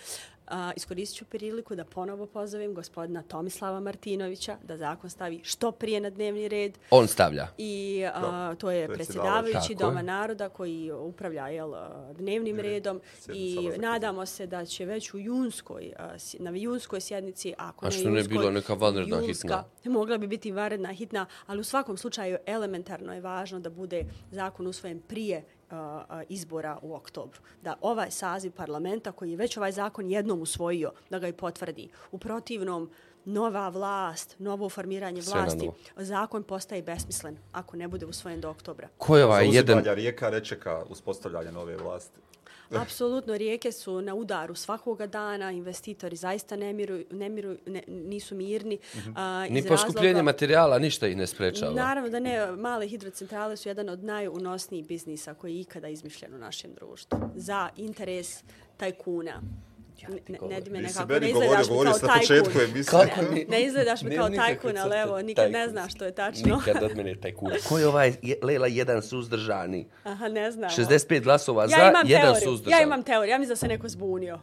Iskoristit 0.75 1.17
ću 1.17 1.25
priliku 1.25 1.75
da 1.75 1.85
ponovo 1.85 2.25
pozovem 2.25 2.73
gospodina 2.73 3.23
Tomislava 3.23 3.79
Martinovića 3.79 4.57
da 4.63 4.77
zakon 4.77 5.09
stavi 5.09 5.39
što 5.43 5.71
prije 5.71 5.99
na 5.99 6.09
dnevni 6.09 6.47
red. 6.47 6.77
On 6.89 7.07
stavlja. 7.07 7.47
I 7.57 8.03
a, 8.13 8.55
to 8.55 8.71
je 8.71 8.87
predsjedavajući. 8.87 9.75
Doma 9.75 10.01
naroda 10.01 10.49
koji 10.49 10.91
upravlja 10.91 11.47
jel, 11.47 11.73
dnevnim 12.13 12.59
redom 12.59 13.01
Sjednica 13.19 13.75
i 13.75 13.79
nadamo 13.79 14.25
se 14.25 14.47
da 14.47 14.65
će 14.65 14.85
već 14.85 15.13
u 15.13 15.19
junskoj, 15.19 15.93
na 16.39 16.51
junskoj 16.55 17.01
sjednici, 17.01 17.53
ako 17.57 17.85
A 17.85 17.89
ne 17.89 17.95
što 17.95 18.09
ne 18.09 18.19
junskoj, 18.19 18.37
bila 18.37 18.51
neka 18.51 18.73
vanredna 18.73 19.21
hitna? 19.21 19.63
Mogla 19.83 20.17
bi 20.17 20.27
biti 20.27 20.51
vanredna 20.51 20.93
hitna, 20.93 21.25
ali 21.45 21.59
u 21.59 21.63
svakom 21.63 21.97
slučaju 21.97 22.37
elementarno 22.45 23.13
je 23.13 23.21
važno 23.21 23.59
da 23.59 23.69
bude 23.69 24.05
zakon 24.31 24.67
usvojen 24.67 25.01
prije 25.01 25.43
izbora 26.29 26.77
u 26.81 26.95
oktobru. 26.95 27.39
Da 27.61 27.75
ovaj 27.81 28.11
saziv 28.11 28.51
parlamenta 28.51 29.11
koji 29.11 29.31
je 29.31 29.37
već 29.37 29.57
ovaj 29.57 29.71
zakon 29.71 30.11
jednom 30.11 30.41
usvojio, 30.41 30.91
da 31.09 31.19
ga 31.19 31.27
i 31.27 31.33
potvrdi. 31.33 31.89
U 32.11 32.17
protivnom, 32.17 32.89
nova 33.25 33.69
vlast, 33.69 34.35
novo 34.39 34.69
formiranje 34.69 35.21
vlasti, 35.21 35.69
zakon 35.95 36.43
postaje 36.43 36.81
besmislen 36.81 37.37
ako 37.51 37.77
ne 37.77 37.87
bude 37.87 38.05
usvojen 38.05 38.41
do 38.41 38.49
oktobra. 38.49 38.87
Ko 38.97 39.17
je 39.17 39.25
ovaj 39.25 39.45
jedan... 39.45 39.65
Zauzimanja 39.65 39.93
rijeka 39.93 40.29
ne 40.29 40.43
čeka 40.43 40.83
uspostavljanje 40.89 41.51
nove 41.51 41.77
vlasti. 41.77 42.19
Apsolutno, 42.83 43.37
rijeke 43.37 43.71
su 43.71 44.01
na 44.01 44.15
udaru 44.15 44.55
svakoga 44.55 45.07
dana, 45.07 45.51
investitori 45.51 46.15
zaista 46.15 46.55
ne 46.55 46.73
miru, 46.73 46.99
ne 47.11 47.29
miru, 47.29 47.57
ne, 47.65 47.83
nisu 47.87 48.35
mirni. 48.35 48.77
a, 49.15 49.45
Ni 49.49 49.59
iz 49.59 49.67
poskupljenje 49.67 50.13
razloga- 50.13 50.23
materijala 50.23 50.79
ništa 50.79 51.07
ih 51.07 51.17
ne 51.17 51.27
sprečava. 51.27 51.73
Naravno 51.73 52.09
da 52.09 52.19
ne, 52.19 52.51
male 52.51 52.87
hidrocentrale 52.87 53.57
su 53.57 53.69
jedan 53.69 53.89
od 53.89 54.03
najunosnijih 54.03 54.87
biznisa 54.87 55.33
koji 55.33 55.55
je 55.55 55.61
ikada 55.61 55.87
izmišljen 55.87 56.35
u 56.35 56.37
našem 56.37 56.73
društvu. 56.73 57.19
Za 57.35 57.69
interes 57.77 58.43
tajkuna. 58.77 59.41
Ne, 60.07 60.19
ne, 60.29 60.47
ne, 60.49 60.61
di 60.61 60.69
me 60.69 60.79
Nisi 60.79 60.93
nekako, 60.93 61.13
meni 61.13 61.25
ne 61.25 61.31
govorio, 61.31 61.49
izgledaš 61.51 61.67
mi 61.67 61.69
govorio 61.69 61.93
kao 61.93 62.07
na 62.07 62.19
početku 62.19 62.53
tajkun. 62.53 62.83
Kako 62.85 63.21
Ne 63.47 63.63
izgledaš 63.63 64.01
mi 64.01 64.15
kao 64.15 64.29
tajkun, 64.29 64.77
ali 64.77 64.97
evo, 64.97 65.21
nikad 65.21 65.45
ne 65.45 65.51
tajkunske. 65.51 65.71
znaš 65.71 65.95
što 65.95 66.05
je 66.05 66.11
tačno. 66.13 66.55
Nikad 66.55 66.83
od 66.83 66.97
mene 66.97 67.15
taj 67.15 67.33
kur. 67.33 67.51
Ko 67.69 67.77
je 67.77 67.87
ovaj, 67.87 68.13
je, 68.21 68.35
Lela, 68.41 68.67
jedan 68.67 69.01
suzdržani? 69.01 69.87
Aha, 70.03 70.27
ne 70.27 70.51
znam. 70.51 70.69
65 70.69 71.21
glasova 71.21 71.67
za, 71.67 71.75
ja 71.75 71.89
imam 71.89 72.07
jedan 72.07 72.33
teoriju. 72.33 72.47
suzdržan. 72.47 72.79
Ja 72.79 72.83
imam 72.83 73.03
teoriju. 73.03 73.31
Ja 73.31 73.37
mislim 73.37 73.49
da 73.49 73.55
se 73.55 73.67
neko 73.67 73.89
zbunio. 73.89 74.39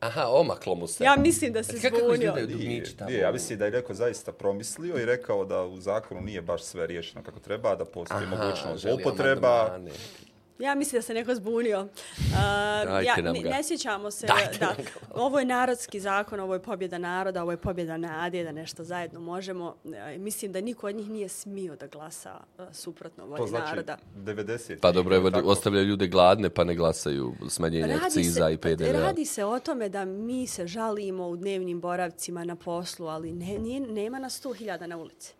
Aha, 0.00 0.26
omaklo 0.28 0.74
mu 0.74 0.86
se. 0.86 1.04
Ja 1.04 1.16
mislim 1.16 1.52
da 1.52 1.62
se 1.62 1.76
A 1.78 1.80
Kako 1.80 1.96
zbunio. 1.96 2.14
izgledaju 2.14 2.46
dugmići 2.46 2.96
tamo? 2.96 3.10
nije, 3.10 3.20
ja 3.20 3.32
mislim 3.32 3.58
da 3.58 3.64
je 3.64 3.70
neko 3.70 3.94
zaista 3.94 4.32
promislio 4.32 4.98
i 4.98 5.04
rekao 5.04 5.44
da 5.44 5.62
u 5.62 5.76
zakonu 5.76 6.20
nije 6.20 6.42
baš 6.42 6.62
sve 6.62 6.86
riješeno 6.86 7.22
kako 7.22 7.38
treba, 7.40 7.76
da 7.76 7.84
postoji 7.84 8.22
Aha, 8.22 8.36
mogućnost 8.36 8.82
želi 8.82 9.02
zloupotreba. 9.02 9.78
Ja 10.58 10.74
mislim 10.74 10.98
da 10.98 11.02
se 11.02 11.14
neko 11.14 11.34
zbunio. 11.34 11.80
Uh, 11.80 13.04
ja, 13.04 13.16
nam 13.22 13.32
ne, 13.32 13.40
ga. 13.42 13.48
ne 13.48 13.62
sjećamo 13.62 14.10
se 14.10 14.26
Dajte 14.26 14.58
da 14.58 14.66
nam 14.66 14.76
ga. 14.76 14.90
ovo 15.14 15.38
je 15.38 15.44
narodski 15.44 16.00
zakon, 16.00 16.40
ovo 16.40 16.54
je 16.54 16.62
pobjeda 16.62 16.98
naroda, 16.98 17.42
ovo 17.42 17.50
je 17.50 17.56
pobjeda 17.56 17.96
nade, 17.96 18.44
da 18.44 18.52
nešto 18.52 18.84
zajedno 18.84 19.20
možemo. 19.20 19.76
E, 19.94 20.18
mislim 20.18 20.52
da 20.52 20.60
niko 20.60 20.86
od 20.86 20.94
njih 20.96 21.10
nije 21.10 21.28
smio 21.28 21.76
da 21.76 21.86
glasa 21.86 22.40
uh, 22.58 22.64
suprotno 22.72 23.24
To 23.24 23.30
volji 23.30 23.48
znači 23.48 23.70
naroda. 23.70 23.96
90. 24.16 24.76
Pa 24.80 24.92
dobro, 24.92 25.16
evo, 25.16 25.30
ostavljaju 25.44 25.86
ljude 25.86 26.06
gladne 26.06 26.50
pa 26.50 26.64
ne 26.64 26.74
glasaju 26.74 27.34
smanjenje 27.48 27.94
akciza 28.04 28.50
i 28.50 28.56
PDV-a. 28.56 28.92
radi 28.92 29.24
se 29.24 29.44
o 29.44 29.58
tome 29.60 29.88
da 29.88 30.04
mi 30.04 30.46
se 30.46 30.66
žalimo 30.66 31.28
u 31.28 31.36
dnevnim 31.36 31.80
boravcima 31.80 32.44
na 32.44 32.56
poslu, 32.56 33.06
ali 33.06 33.32
ne, 33.32 33.58
nije, 33.58 33.80
nema 33.80 34.18
nas 34.18 34.44
100.000 34.44 34.86
na 34.86 34.96
ulici. 34.96 35.34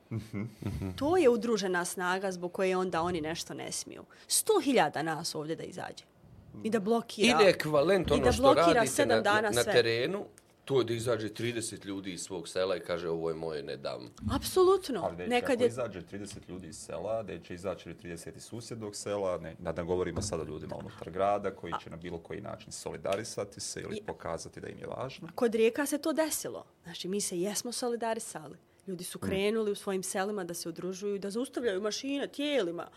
To 0.97 1.17
je 1.17 1.29
udružena 1.29 1.85
snaga 1.85 2.33
zbog 2.33 2.53
koje 2.53 2.77
onda 2.77 3.03
oni 3.03 3.21
nešto 3.21 3.55
ne 3.55 3.73
smiju. 3.73 4.05
100.000 4.29 5.03
nas 5.03 5.35
ovdje 5.35 5.57
da 5.57 5.63
izađe. 5.63 6.05
I 6.63 6.71
da 6.71 6.81
blokira. 6.81 7.39
Ili 7.41 7.51
ekvivalent 7.51 8.11
I 8.11 8.13
ono 8.13 8.25
da 8.25 8.33
što 8.33 8.43
blokira 8.43 8.73
radite 8.73 9.07
na, 9.07 9.21
dana 9.21 9.51
na 9.51 9.63
sve. 9.63 9.73
terenu, 9.73 10.25
to 10.65 10.79
je 10.79 10.85
da 10.85 10.95
izađe 10.95 11.29
30 11.29 11.85
ljudi 11.85 12.13
iz 12.13 12.23
svog 12.23 12.49
sela 12.49 12.77
i 12.77 12.81
kaže 12.81 13.09
ovo 13.09 13.29
je 13.29 13.35
moje, 13.35 13.63
ne 13.63 13.77
dam. 13.77 14.11
Apsolutno. 14.33 15.01
Ali 15.05 15.17
neće, 15.17 15.31
Nekad 15.31 15.51
ako 15.51 15.63
je 15.63 15.69
izađe 15.69 16.03
30 16.03 16.37
ljudi 16.49 16.67
iz 16.69 16.77
sela, 16.77 17.23
da 17.23 17.39
će 17.39 17.55
izaći 17.55 17.89
ili 17.89 17.99
30 17.99 18.37
iz 18.37 18.45
susjednog 18.45 18.97
sela, 18.97 19.39
ne, 19.39 19.57
da 19.59 19.73
ne 19.73 19.85
govorimo 19.85 20.23
sada 20.23 20.43
o 20.43 20.47
ljudima 20.47 20.77
unutar 20.77 21.11
grada 21.11 21.51
koji 21.51 21.73
će 21.85 21.91
na 21.91 21.97
bilo 21.97 22.19
koji 22.19 22.41
način 22.41 22.73
solidarisati 22.73 23.61
se 23.61 23.81
ili 23.81 24.03
pokazati 24.07 24.61
da 24.61 24.69
im 24.69 24.79
je 24.79 24.87
važno. 24.87 25.29
kod 25.35 25.55
rijeka 25.55 25.87
se 25.87 25.99
to 25.99 26.13
desilo. 26.13 26.65
Znači, 26.85 27.09
mi 27.09 27.21
se 27.21 27.41
jesmo 27.41 27.73
solidarisali. 27.73 28.57
Ljudi 28.87 29.05
su 29.05 29.19
krenuli 29.19 29.71
u 29.71 29.75
svojim 29.75 30.03
selima 30.03 30.45
da 30.45 30.55
se 30.55 30.69
udružuju, 30.69 31.19
da 31.19 31.31
zaustavljaju 31.31 31.81
mašine 31.81 32.29
tijelima, 32.29 32.89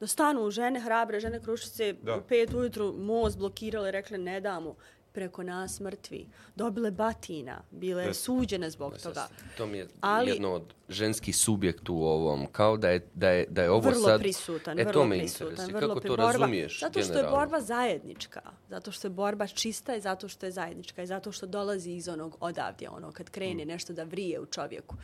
da 0.00 0.06
stanu 0.06 0.50
žene 0.50 0.80
hrabre, 0.80 1.20
žene 1.20 1.42
krušice, 1.42 1.92
Da. 2.02 2.16
u 2.16 2.22
pet 2.28 2.54
ujutru 2.54 2.92
most 2.98 3.38
blokirale, 3.38 3.90
rekle 3.90 4.18
ne 4.18 4.40
damo 4.40 4.76
preko 5.16 5.42
nas 5.42 5.80
mrtvi. 5.80 6.26
Dobile 6.56 6.90
batina, 6.90 7.62
bile 7.70 8.02
Jeste. 8.02 8.22
suđene 8.24 8.70
zbog 8.70 8.98
toga. 8.98 9.28
To 9.56 9.66
mi 9.66 9.78
je 9.78 9.88
Ali- 10.00 10.30
jedno 10.30 10.52
od 10.52 10.62
ženski 10.88 11.32
subjekt 11.32 11.88
u 11.88 11.96
ovom, 11.96 12.46
kao 12.52 12.76
da 12.76 12.88
je, 12.88 13.08
da 13.14 13.28
je, 13.30 13.46
da 13.48 13.62
je 13.62 13.70
ovo 13.70 13.80
vrlo 13.80 14.02
sad... 14.02 14.20
prisutan, 14.20 14.78
e, 14.78 14.84
vrlo 14.84 14.92
to 14.94 15.06
me 15.06 15.18
prisutan, 15.18 15.48
interesuje. 15.48 15.74
vrlo 15.74 15.88
Kako 15.88 16.00
pri- 16.00 16.08
to 16.08 16.16
borba, 16.16 16.32
razumiješ 16.32 16.80
Zato 16.80 17.00
što 17.00 17.08
generalno? 17.08 17.28
je 17.28 17.40
borba 17.40 17.60
zajednička, 17.60 18.40
zato 18.68 18.92
što 18.92 19.06
je 19.06 19.12
borba 19.12 19.46
čista 19.46 19.96
i 19.96 20.00
zato 20.00 20.28
što 20.28 20.46
je 20.46 20.52
zajednička 20.52 21.02
i 21.02 21.06
zato 21.06 21.32
što 21.32 21.46
dolazi 21.48 21.90
iz 21.92 22.08
onog 22.08 22.36
odavdje, 22.40 22.88
ono 22.90 23.12
kad 23.12 23.30
krene 23.30 23.64
Mm. 23.64 23.68
nešto 23.68 23.92
da 23.92 24.04
vrije 24.04 24.40
u 24.40 24.46
čovjeku. 24.46 24.96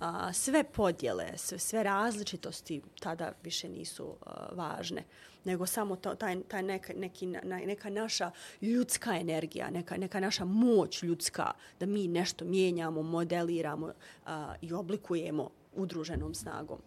A, 0.00 0.32
sve 0.32 0.64
podjele, 0.66 1.26
sve, 1.36 1.58
sve 1.58 1.82
različitosti 1.82 2.82
tada 3.00 3.32
više 3.42 3.68
nisu 3.68 4.16
a, 4.22 4.48
važne 4.52 5.04
nego 5.44 5.66
samo 5.66 5.96
to, 5.96 6.14
taj, 6.14 6.40
taj 6.48 6.62
neka, 6.62 6.92
neki, 6.96 7.26
na, 7.26 7.58
neka 7.58 7.90
naša 7.90 8.30
ljudska 8.62 9.16
energija, 9.16 9.70
neka, 9.70 9.96
neka 9.96 10.20
naša 10.20 10.44
moć 10.44 11.02
ljudska, 11.02 11.50
da 11.80 11.86
mi 11.86 12.08
nešto 12.08 12.44
mijenjamo, 12.44 13.02
modeliramo 13.02 13.92
a, 14.26 14.54
i 14.60 14.72
oblikujemo 14.72 15.50
udruženom 15.76 16.34
snagom. 16.34 16.78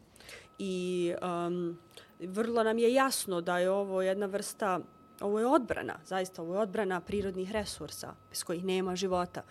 I 0.59 1.13
um, 1.47 1.77
vrlo 2.19 2.63
nam 2.63 2.77
je 2.77 2.93
jasno 2.93 3.41
da 3.41 3.57
je 3.57 3.71
ovo 3.71 4.01
jedna 4.01 4.25
vrsta, 4.25 4.79
ovo 5.21 5.39
je 5.39 5.45
odbrana, 5.45 5.99
zaista 6.05 6.41
ovo 6.41 6.53
je 6.53 6.59
odbrana 6.59 7.01
prirodnih 7.01 7.51
resursa 7.51 8.13
bez 8.29 8.43
kojih 8.43 8.65
nema 8.65 8.95
života. 8.95 9.43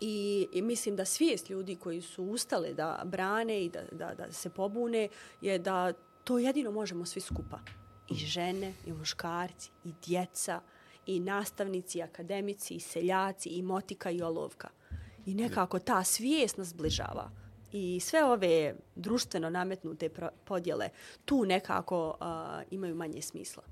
I, 0.00 0.48
I 0.52 0.62
mislim 0.62 0.96
da 0.96 1.04
svijest 1.04 1.50
ljudi 1.50 1.76
koji 1.76 2.00
su 2.00 2.24
ustale 2.24 2.74
da 2.74 3.02
brane 3.04 3.64
i 3.64 3.70
da, 3.70 3.82
da, 3.92 4.14
da 4.14 4.32
se 4.32 4.50
pobune 4.50 5.08
je 5.40 5.58
da 5.58 5.92
to 6.24 6.38
jedino 6.38 6.70
možemo 6.70 7.04
svi 7.04 7.20
skupa. 7.20 7.58
I 8.10 8.14
žene, 8.14 8.72
i 8.86 8.92
muškarci, 8.92 9.70
i 9.84 9.92
djeca, 10.06 10.60
i 11.06 11.20
nastavnici, 11.20 11.98
i 11.98 12.02
akademici, 12.02 12.74
i 12.74 12.80
seljaci, 12.80 13.48
i 13.48 13.62
motika, 13.62 14.10
i 14.10 14.22
olovka. 14.22 14.68
I 15.26 15.34
nekako 15.34 15.78
ta 15.78 16.04
svijest 16.04 16.56
nas 16.56 16.68
zbližava. 16.68 17.30
I 17.72 18.00
sve 18.00 18.24
ove 18.24 18.74
društveno 18.94 19.50
nametnute 19.50 20.10
podjele 20.44 20.88
tu 21.24 21.44
nekako 21.44 22.08
uh, 22.08 22.26
imaju 22.70 22.94
manje 22.94 23.22
smisla. 23.22 23.62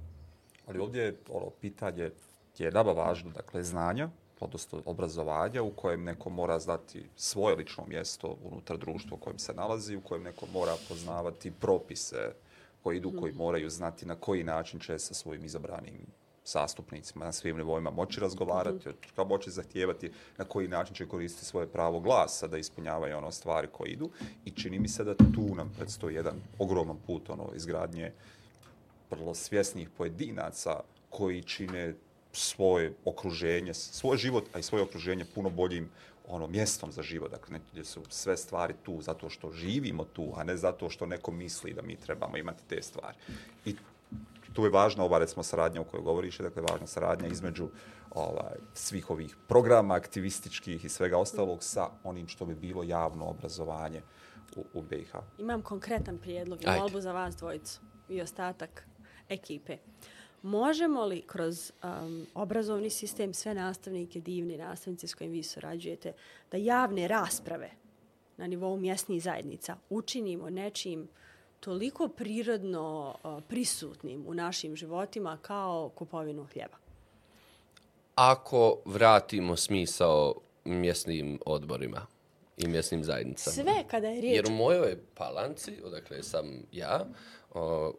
Ali 0.67 0.79
ovdje 0.79 1.03
je 1.03 1.17
ono, 1.29 1.51
pitanje 1.51 2.11
je 2.59 2.71
nama 2.71 2.93
važno, 2.93 3.31
dakle, 3.31 3.63
znanja, 3.63 4.09
odnosno 4.41 4.83
obrazovanja 4.85 5.63
u 5.63 5.71
kojem 5.71 6.05
neko 6.05 6.31
mora 6.31 6.59
znati 6.59 7.05
svoje 7.17 7.57
lično 7.57 7.85
mjesto 7.87 8.37
unutar 8.45 8.79
društva 8.79 9.17
u 9.17 9.21
kojem 9.21 9.39
se 9.39 9.55
nalazi, 9.55 9.97
u 9.97 10.01
kojem 10.01 10.23
neko 10.23 10.47
mora 10.53 10.73
poznavati 10.89 11.53
propise 11.61 12.33
koji 12.87 12.97
idu, 12.97 13.13
koji 13.21 13.33
moraju 13.33 13.71
znati 13.71 14.07
na 14.07 14.15
koji 14.15 14.45
način 14.45 14.81
će 14.81 14.99
sa 14.99 15.15
svojim 15.15 15.45
izabranim 15.45 16.07
sastupnicima 16.45 17.25
na 17.25 17.33
svim 17.33 17.57
nivoima 17.57 17.91
moći 17.91 18.21
razgovarati, 18.21 18.91
kao 19.17 19.25
moći 19.25 19.51
zahtijevati 19.51 20.11
na 20.39 20.45
koji 20.45 20.69
način 20.69 20.95
će 20.95 21.07
koristiti 21.07 21.47
svoje 21.47 21.67
pravo 21.67 22.01
glasa 22.01 22.47
da 22.47 22.59
ispunjavaju 22.59 23.17
ono 23.17 23.31
stvari 23.31 23.69
koje 23.73 23.91
idu. 23.91 24.11
I 24.45 24.51
čini 24.51 24.79
mi 24.79 24.89
se 24.89 25.05
da 25.05 25.15
tu 25.15 25.55
nam 25.57 25.73
predstoji 25.77 26.15
jedan 26.15 26.35
ogroman 26.59 26.97
put 27.07 27.31
ono, 27.31 27.51
izgradnje 27.57 28.13
vrlo 29.11 29.35
svjesnih 29.35 29.89
pojedinaca 29.99 30.81
koji 31.11 31.43
čine 31.43 31.95
svoje 32.33 32.93
okruženje, 33.05 33.75
svoj 33.75 34.17
život, 34.17 34.45
a 34.53 34.59
i 34.59 34.63
svoje 34.63 34.83
okruženje 34.83 35.25
puno 35.35 35.51
boljim 35.51 35.91
ono 36.29 36.47
mjestom 36.47 36.93
za 36.93 37.03
život. 37.03 37.31
Dakle, 37.31 37.53
ne, 37.53 37.61
gdje 37.73 37.85
su 37.85 38.03
sve 38.09 38.37
stvari 38.37 38.75
tu 38.83 39.03
zato 39.03 39.31
što 39.31 39.51
živimo 39.51 40.05
tu, 40.05 40.33
a 40.37 40.45
ne 40.45 40.57
zato 40.57 40.91
što 40.91 41.07
neko 41.07 41.31
misli 41.31 41.75
da 41.75 41.83
mi 41.83 41.97
trebamo 41.97 42.37
imati 42.37 42.63
te 42.69 42.83
stvari. 42.83 43.17
I 43.65 43.77
tu 44.53 44.65
je 44.65 44.71
važna 44.71 45.05
ova, 45.05 45.19
recimo, 45.19 45.43
saradnja 45.43 45.81
o 45.81 45.85
kojoj 45.85 46.03
govoriš, 46.03 46.39
dakle, 46.39 46.63
važna 46.63 46.87
saradnja 46.87 47.29
između 47.29 47.69
ovaj, 48.11 48.57
svih 48.75 49.11
ovih 49.11 49.37
programa 49.49 49.95
aktivističkih 49.95 50.85
i 50.85 50.89
svega 50.89 51.19
ostalog 51.19 51.63
sa 51.63 51.89
onim 52.05 52.29
što 52.29 52.47
bi 52.47 52.55
bilo 52.55 52.83
javno 52.83 53.27
obrazovanje 53.27 54.03
u, 54.57 54.65
u 54.75 54.83
BiH. 54.83 55.15
Imam 55.39 55.63
konkretan 55.63 56.19
prijedlog 56.19 56.63
i 56.63 56.67
molbu 56.79 57.01
za 57.01 57.13
vas 57.13 57.37
dvojicu 57.37 57.81
i 58.09 58.21
ostatak 58.21 58.87
ekipe. 59.29 59.77
Možemo 60.47 61.05
li 61.05 61.23
kroz 61.27 61.73
um, 61.83 62.27
obrazovni 62.35 62.91
sistem, 62.91 63.35
sve 63.35 63.55
nastavnike, 63.55 64.21
divni 64.21 64.57
nastavnice 64.57 65.07
s 65.07 65.15
kojim 65.15 65.33
vi 65.33 65.43
surađujete, 65.43 66.13
da 66.51 66.57
javne 66.57 67.09
rasprave 67.09 67.71
na 68.37 68.47
nivou 68.47 68.77
mjesnih 68.77 69.23
zajednica 69.23 69.77
učinimo 69.91 70.51
nečim 70.51 71.09
toliko 71.61 72.09
prirodno 72.09 73.15
uh, 73.25 73.43
prisutnim 73.49 74.25
u 74.27 74.35
našim 74.35 74.77
životima 74.77 75.39
kao 75.43 75.91
kupovinu 75.95 76.47
hljeba? 76.53 76.77
Ako 78.15 78.79
vratimo 78.85 79.57
smisao 79.57 80.35
mjesnim 80.65 81.39
odborima 81.47 82.07
i 82.57 82.69
mjesnim 82.69 83.05
zajednicama. 83.05 83.55
Sve 83.55 83.85
kada 83.91 84.09
je 84.09 84.21
riječ 84.21 84.37
Jer 84.37 84.47
u 84.47 84.57
mojoj 84.57 84.99
palanci, 85.15 85.73
odakle 85.85 86.23
sam 86.23 86.63
ja, 86.73 87.07
o, 87.55 87.93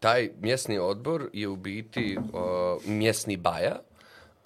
taj 0.00 0.30
mjesni 0.40 0.78
odbor 0.78 1.30
je 1.32 1.48
u 1.48 1.56
biti 1.56 2.18
uh, 2.18 2.86
mjesni 2.86 3.36
baja, 3.36 3.80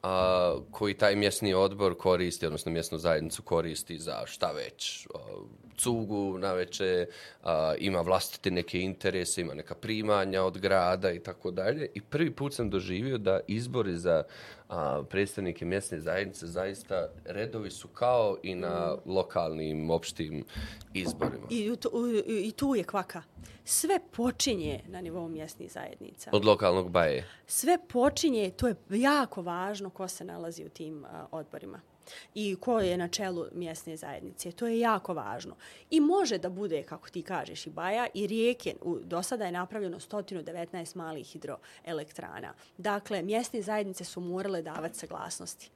a, 0.02 0.58
koji 0.70 0.94
taj 0.94 1.16
mjesni 1.16 1.54
odbor 1.54 1.96
koristi, 1.96 2.46
odnosno 2.46 2.72
mjesnu 2.72 2.98
zajednicu 2.98 3.42
koristi 3.42 3.98
za 3.98 4.22
šta 4.26 4.52
već, 4.52 5.06
o, 5.14 5.46
cugu 5.76 6.38
na 6.38 6.52
veče, 6.52 7.06
a, 7.42 7.74
ima 7.78 8.00
vlastite 8.00 8.50
neke 8.50 8.80
interese, 8.80 9.40
ima 9.40 9.54
neka 9.54 9.74
primanja 9.74 10.42
od 10.42 10.58
grada 10.58 11.12
i 11.12 11.18
tako 11.18 11.50
dalje. 11.50 11.90
I 11.94 12.00
prvi 12.00 12.30
put 12.30 12.54
sam 12.54 12.70
doživio 12.70 13.18
da 13.18 13.40
izbori 13.48 13.96
za 13.96 14.22
a, 14.68 15.02
predstavnike 15.10 15.64
mjesne 15.64 16.00
zajednice 16.00 16.46
zaista 16.46 17.08
redovi 17.24 17.70
su 17.70 17.88
kao 17.88 18.36
i 18.42 18.54
na 18.54 18.96
lokalnim 19.06 19.90
opštim 19.90 20.44
izborima. 20.94 21.46
I, 21.50 21.70
u, 21.70 21.76
I 22.28 22.52
tu 22.52 22.74
je 22.74 22.84
kvaka. 22.84 23.22
Sve 23.64 23.98
počinje 24.12 24.80
na 24.88 25.00
nivou 25.00 25.28
mjesnih 25.28 25.72
zajednica. 25.72 26.30
Od 26.32 26.44
lokalnog 26.44 26.90
baje. 26.90 27.28
Sve 27.46 27.78
počinje, 27.88 28.50
to 28.50 28.68
je 28.68 28.74
jako 28.90 29.42
važno 29.42 29.90
ko 29.90 30.08
se 30.08 30.24
nalazi 30.24 30.64
u 30.64 30.68
tim 30.68 31.04
a, 31.04 31.26
odborima 31.30 31.80
i 32.34 32.56
ko 32.56 32.80
je 32.80 32.96
na 32.96 33.08
čelu 33.08 33.46
mjesne 33.52 33.96
zajednice. 33.96 34.52
To 34.52 34.66
je 34.66 34.78
jako 34.78 35.14
važno. 35.14 35.56
I 35.90 36.00
može 36.00 36.38
da 36.38 36.48
bude, 36.48 36.82
kako 36.82 37.10
ti 37.10 37.22
kažeš, 37.22 37.66
i 37.66 37.70
Baja 37.70 38.06
i 38.14 38.26
rijeke. 38.26 38.74
U, 38.82 38.98
do 38.98 39.22
sada 39.22 39.44
je 39.44 39.52
napravljeno 39.52 40.00
119 40.00 40.96
malih 40.96 41.26
hidroelektrana. 41.26 42.54
Dakle, 42.78 43.22
mjesne 43.22 43.62
zajednice 43.62 44.04
su 44.04 44.20
morale 44.20 44.62
davati 44.62 44.98
saglasnosti. 44.98 45.70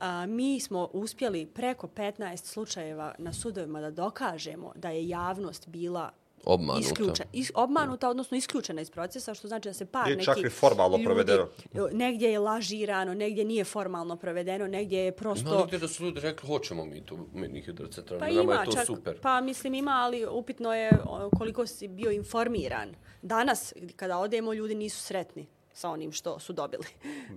A, 0.00 0.26
mi 0.26 0.60
smo 0.60 0.88
uspjeli 0.92 1.46
preko 1.46 1.86
15 1.86 2.36
slučajeva 2.36 3.14
na 3.18 3.32
sudovima 3.32 3.80
da 3.80 3.90
dokažemo 3.90 4.72
da 4.74 4.90
je 4.90 5.08
javnost 5.08 5.68
bila 5.68 6.12
Obmanuta. 6.44 6.86
Isključen, 6.86 7.26
is, 7.32 7.50
obmanuta, 7.54 8.08
odnosno 8.08 8.36
isključena 8.36 8.80
iz 8.80 8.90
procesa, 8.90 9.34
što 9.34 9.48
znači 9.48 9.68
da 9.68 9.72
se 9.72 9.86
par 9.86 10.08
neki 10.08 10.24
čak 10.24 10.38
i 10.38 10.50
formalno 10.50 10.96
ljudi, 10.96 11.04
provedeno. 11.04 11.48
Negdje 11.92 12.30
je 12.30 12.38
lažirano, 12.38 13.14
negdje 13.14 13.44
nije 13.44 13.64
formalno 13.64 14.16
provedeno, 14.16 14.66
negdje 14.66 14.98
je 14.98 15.12
prosto... 15.12 15.48
Ima 15.48 15.60
negdje 15.60 15.78
da 15.78 15.88
su 15.88 16.04
ljudi 16.04 16.20
rekli, 16.20 16.46
hoćemo 16.46 16.84
mi 16.84 17.06
tu 17.06 17.18
mini 17.32 17.62
hidrocentralnu, 17.62 18.26
Pa 18.26 18.32
nama 18.32 18.42
ima 18.42 18.52
je 18.52 18.64
to 18.64 18.72
čak, 18.72 18.86
super. 18.86 19.20
pa 19.20 19.40
mislim 19.40 19.74
ima, 19.74 19.92
ali 19.92 20.26
upitno 20.30 20.74
je 20.74 20.90
koliko 21.38 21.66
si 21.66 21.88
bio 21.88 22.10
informiran. 22.10 22.94
Danas, 23.22 23.72
kada 23.96 24.18
odemo, 24.18 24.52
ljudi 24.52 24.74
nisu 24.74 25.02
sretni 25.02 25.46
sa 25.72 25.90
onim 25.90 26.12
što 26.12 26.38
su 26.38 26.52
dobili. 26.52 26.84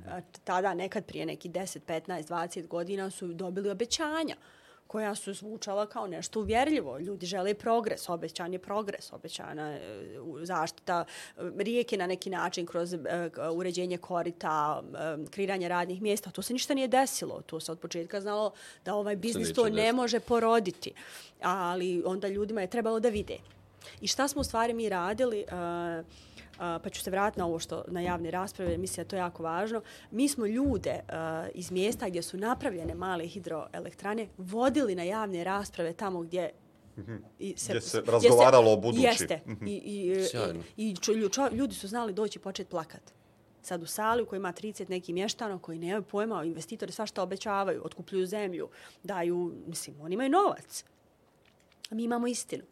A, 0.08 0.22
Tada, 0.44 0.74
nekad 0.74 1.06
prije 1.06 1.26
neki 1.26 1.50
10, 1.50 1.80
15, 1.88 2.28
20 2.28 2.68
godina 2.68 3.10
su 3.10 3.28
dobili 3.28 3.70
obećanja 3.70 4.36
koja 4.90 5.16
su 5.16 5.34
zvučala 5.34 5.86
kao 5.86 6.08
nešto 6.08 6.40
uvjerljivo. 6.40 7.00
Ljudi 7.00 7.26
žele 7.26 7.54
progres, 7.54 8.10
obećan 8.10 8.54
je 8.54 8.60
progres, 8.60 9.14
obećana 9.14 9.72
e, 9.72 9.82
zaštita 10.44 11.06
e, 11.38 11.42
rijeke 11.58 11.98
na 11.98 12.08
neki 12.08 12.30
način 12.30 12.66
kroz 12.66 12.94
e, 12.94 12.98
uređenje 13.54 13.98
korita, 13.98 14.84
kreiranje 15.30 15.68
radnih 15.68 16.02
mjesta. 16.02 16.32
To 16.32 16.42
se 16.42 16.54
ništa 16.54 16.74
nije 16.74 16.88
desilo. 16.88 17.42
To 17.42 17.60
se 17.60 17.72
od 17.72 17.80
početka 17.80 18.22
znalo 18.22 18.52
da 18.86 18.96
ovaj 18.96 19.16
biznis 19.16 19.54
to 19.54 19.70
ne 19.70 19.94
može 19.94 20.20
poroditi. 20.20 20.92
Ali 21.42 22.04
onda 22.06 22.28
ljudima 22.28 22.62
je 22.62 22.68
trebalo 22.68 23.00
da 23.00 23.10
vide. 23.10 23.38
I 24.02 24.08
šta 24.08 24.28
smo 24.28 24.42
u 24.42 24.44
stvari 24.44 24.74
mi 24.74 24.90
radili? 24.90 25.46
Uh, 25.48 26.06
pa 26.60 26.90
ću 26.90 27.02
se 27.02 27.12
vratiti 27.12 27.40
na 27.40 27.46
ovo 27.46 27.60
što 27.60 27.84
na 27.88 28.02
javne 28.02 28.32
rasprave, 28.32 28.78
mislim 28.78 29.04
da 29.04 29.08
to 29.10 29.16
je 29.16 29.20
jako 29.20 29.44
važno. 29.44 29.82
Mi 30.12 30.28
smo 30.28 30.46
ljude 30.46 31.00
uh, 31.00 31.16
iz 31.54 31.72
mjesta 31.72 32.10
gdje 32.10 32.22
su 32.22 32.38
napravljene 32.38 32.96
male 32.96 33.28
hidroelektrane 33.28 34.28
vodili 34.38 34.96
na 34.96 35.04
javne 35.04 35.44
rasprave 35.44 35.94
tamo 35.94 36.22
gdje 36.22 36.52
i 37.40 37.56
Gdje 37.70 37.82
se 37.82 38.02
razgovaralo 38.06 38.74
o 38.74 38.78
budući. 38.78 39.04
Jeste. 39.04 39.40
I, 39.66 39.76
i, 39.76 40.26
Sjajno. 40.26 40.60
i, 40.78 40.90
i 40.90 40.96
čo, 40.96 41.30
čo, 41.30 41.48
ljudi 41.52 41.76
su 41.76 41.88
znali 41.88 42.14
doći 42.14 42.40
i 42.40 42.42
početi 42.42 42.70
plakat. 42.70 43.14
Sad 43.62 43.84
u 43.84 43.86
sali 43.86 44.22
u 44.22 44.26
kojoj 44.26 44.38
ima 44.38 44.54
30 44.54 44.90
neki 44.90 45.14
mještano 45.14 45.60
koji 45.60 45.80
nemaju 45.80 46.04
pojma, 46.04 46.44
investitori 46.44 46.92
svašta 46.92 47.24
obećavaju, 47.24 47.82
otkupljuju 47.86 48.26
zemlju, 48.26 48.70
daju, 49.04 49.54
mislim, 49.68 50.02
oni 50.02 50.14
imaju 50.14 50.30
novac. 50.30 50.84
A 51.90 51.96
mi 51.96 52.04
imamo 52.04 52.28
istinu. 52.28 52.64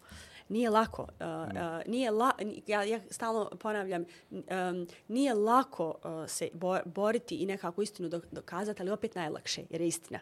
Nije 0.50 0.70
lako. 0.70 1.02
Uh, 1.02 1.08
uh, 1.28 1.88
nije 1.88 2.12
la, 2.12 2.32
ja, 2.68 2.84
ja 2.84 3.00
stalno 3.10 3.50
ponavljam, 3.60 4.06
um, 4.32 4.88
nije 5.08 5.34
lako 5.34 5.95
uh, 6.04 6.30
se 6.30 6.50
bo, 6.54 6.78
boriti 6.86 7.36
i 7.36 7.45
nekako 7.45 7.82
istinu 7.82 8.10
dok, 8.10 8.26
dokazati, 8.32 8.82
ali 8.82 8.91
opet 8.91 9.16
najlakše, 9.16 9.64
jer 9.70 9.82
je 9.82 9.88
istina. 9.88 10.20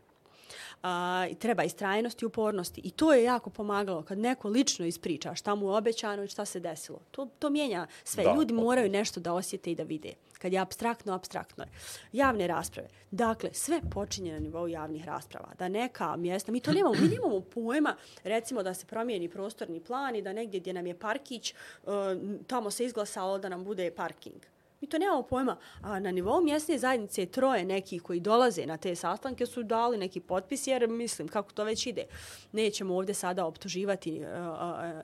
A, 0.83 1.27
i 1.31 1.35
treba 1.35 1.63
istrajnosti 1.63 2.25
i 2.25 2.27
upornosti. 2.27 2.81
I 2.83 2.91
to 2.91 3.13
je 3.13 3.23
jako 3.23 3.49
pomagalo 3.49 4.01
kad 4.01 4.17
neko 4.17 4.49
lično 4.49 4.85
ispriča 4.85 5.35
šta 5.35 5.55
mu 5.55 5.65
je 5.65 5.77
obećano 5.77 6.23
i 6.23 6.27
šta 6.27 6.45
se 6.45 6.59
desilo. 6.59 6.99
To, 7.11 7.27
to 7.39 7.49
mijenja 7.49 7.87
sve. 8.03 8.23
Da, 8.23 8.33
Ljudi 8.35 8.53
moraju 8.53 8.89
nešto 8.89 9.19
da 9.19 9.33
osjete 9.33 9.71
i 9.71 9.75
da 9.75 9.83
vide. 9.83 10.13
Kad 10.37 10.53
je 10.53 10.59
abstraktno, 10.59 11.13
abstraktno 11.13 11.63
je. 11.63 11.69
Javne 12.11 12.47
rasprave. 12.47 12.89
Dakle, 13.11 13.53
sve 13.53 13.81
počinje 13.91 14.33
na 14.33 14.39
nivou 14.39 14.67
javnih 14.67 15.05
rasprava. 15.05 15.53
Da 15.59 15.67
neka 15.67 16.15
mjesta, 16.15 16.51
mi 16.51 16.59
to 16.59 16.73
nemamo, 16.73 16.95
mi 17.01 17.07
nemamo 17.07 17.39
pojma, 17.39 17.95
recimo 18.23 18.63
da 18.63 18.73
se 18.73 18.85
promijeni 18.85 19.29
prostorni 19.29 19.79
plan 19.79 20.15
i 20.15 20.21
da 20.21 20.33
negdje 20.33 20.59
gdje 20.59 20.73
nam 20.73 20.87
je 20.87 20.99
parkić, 20.99 21.51
e, 21.51 21.55
tamo 22.47 22.71
se 22.71 22.85
izglasalo 22.85 23.37
da 23.37 23.49
nam 23.49 23.63
bude 23.63 23.91
parking. 23.91 24.54
Mi 24.81 24.89
to 24.89 24.97
nemamo 24.97 25.23
pojma. 25.23 25.57
A 25.81 25.99
na 25.99 26.11
nivou 26.11 26.41
mjesne 26.41 26.77
zajednice 26.77 27.25
troje 27.25 27.65
nekih 27.65 28.01
koji 28.01 28.19
dolaze 28.19 28.65
na 28.65 28.77
te 28.77 28.95
sastanke 28.95 29.45
su 29.45 29.63
dali 29.63 29.97
neki 29.97 30.19
potpis 30.19 30.67
jer 30.67 30.87
mislim 30.87 31.27
kako 31.27 31.51
to 31.51 31.63
već 31.63 31.87
ide. 31.87 32.05
Nećemo 32.51 32.95
ovdje 32.95 33.15
sada 33.15 33.45
optuživati 33.45 34.17
e, 34.17 34.21
e, 34.21 34.27
e, 34.27 34.29
uh, 34.29 34.49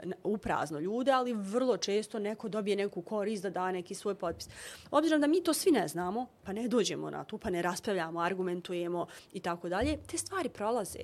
uh, 0.06 0.12
uprazno 0.24 0.80
ljude, 0.80 1.12
ali 1.12 1.34
vrlo 1.34 1.78
često 1.78 2.20
neko 2.20 2.50
dobije 2.50 2.76
neku 2.76 3.02
korist 3.02 3.44
da 3.44 3.50
da 3.50 3.72
neki 3.72 3.96
svoj 3.96 4.16
potpis. 4.16 4.50
Obzirom 4.92 5.22
da 5.22 5.28
mi 5.28 5.44
to 5.44 5.54
svi 5.54 5.72
ne 5.72 5.88
znamo, 5.88 6.26
pa 6.44 6.54
ne 6.54 6.68
dođemo 6.68 7.10
na 7.10 7.24
tu, 7.24 7.38
pa 7.38 7.50
ne 7.50 7.62
raspravljamo, 7.62 8.20
argumentujemo 8.20 9.08
i 9.34 9.40
tako 9.40 9.70
dalje, 9.70 9.98
te 10.08 10.18
stvari 10.18 10.50
prolaze 10.50 11.00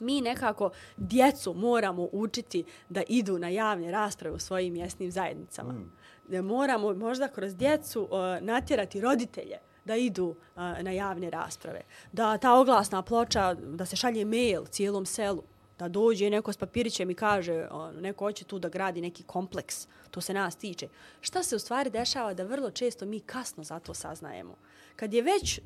mi 0.00 0.20
nekako 0.20 0.70
djecu 0.96 1.54
moramo 1.54 2.08
učiti 2.12 2.64
da 2.88 3.02
idu 3.08 3.38
na 3.38 3.48
javne 3.48 3.90
rasprave 3.90 4.36
u 4.36 4.38
svojim 4.38 4.72
mjesnim 4.72 5.10
zajednicama. 5.10 5.72
Mm. 5.72 5.92
Moramo 6.28 6.94
možda 6.94 7.28
kroz 7.28 7.54
djecu 7.54 8.02
uh, 8.02 8.10
natjerati 8.40 9.00
roditelje 9.00 9.58
da 9.84 9.96
idu 9.96 10.26
uh, 10.26 10.36
na 10.56 10.90
javne 10.90 11.30
rasprave. 11.30 11.80
Da 12.12 12.38
ta 12.38 12.54
oglasna 12.54 13.02
ploča, 13.02 13.54
da 13.54 13.86
se 13.86 13.96
šalje 13.96 14.24
mail 14.24 14.64
cijelom 14.64 15.06
selu. 15.06 15.42
Da 15.78 15.88
dođe 15.88 16.30
neko 16.30 16.52
s 16.52 16.56
papirićem 16.56 17.10
i 17.10 17.14
kaže 17.14 17.68
ono, 17.70 18.00
neko 18.00 18.24
hoće 18.24 18.44
tu 18.44 18.58
da 18.58 18.68
gradi 18.68 19.00
neki 19.00 19.22
kompleks. 19.22 19.88
To 20.10 20.20
se 20.20 20.34
nas 20.34 20.56
tiče. 20.56 20.88
Šta 21.20 21.42
se 21.42 21.56
u 21.56 21.58
stvari 21.58 21.90
dešava 21.90 22.34
da 22.34 22.44
vrlo 22.44 22.70
često 22.70 23.06
mi 23.06 23.20
kasno 23.20 23.64
za 23.64 23.78
to 23.78 23.94
saznajemo. 23.94 24.54
Kad 24.96 25.14
je 25.14 25.22
već 25.22 25.60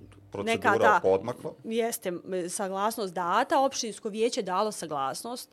neka 0.45 0.69
Procedura 0.71 0.79
ta 0.79 1.01
podmakla. 1.03 1.53
jeste 1.65 2.13
saglasnost 2.49 3.15
data, 3.15 3.61
opštinsko 3.61 4.09
vijeće 4.09 4.43
dalo 4.43 4.73
saglasnost, 4.73 5.51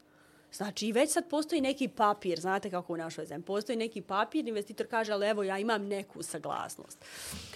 Znači, 0.55 0.91
već 0.91 1.11
sad 1.11 1.29
postoji 1.29 1.61
neki 1.61 1.87
papir, 1.87 2.39
znate 2.39 2.69
kako 2.69 2.93
u 2.93 2.97
našoj 2.97 3.25
zemlji, 3.25 3.45
postoji 3.45 3.75
neki 3.75 4.01
papir, 4.01 4.47
investitor 4.47 4.87
kaže, 4.87 5.11
ali 5.11 5.27
evo, 5.27 5.43
ja 5.43 5.57
imam 5.57 5.87
neku 5.87 6.23
saglasnost. 6.23 7.05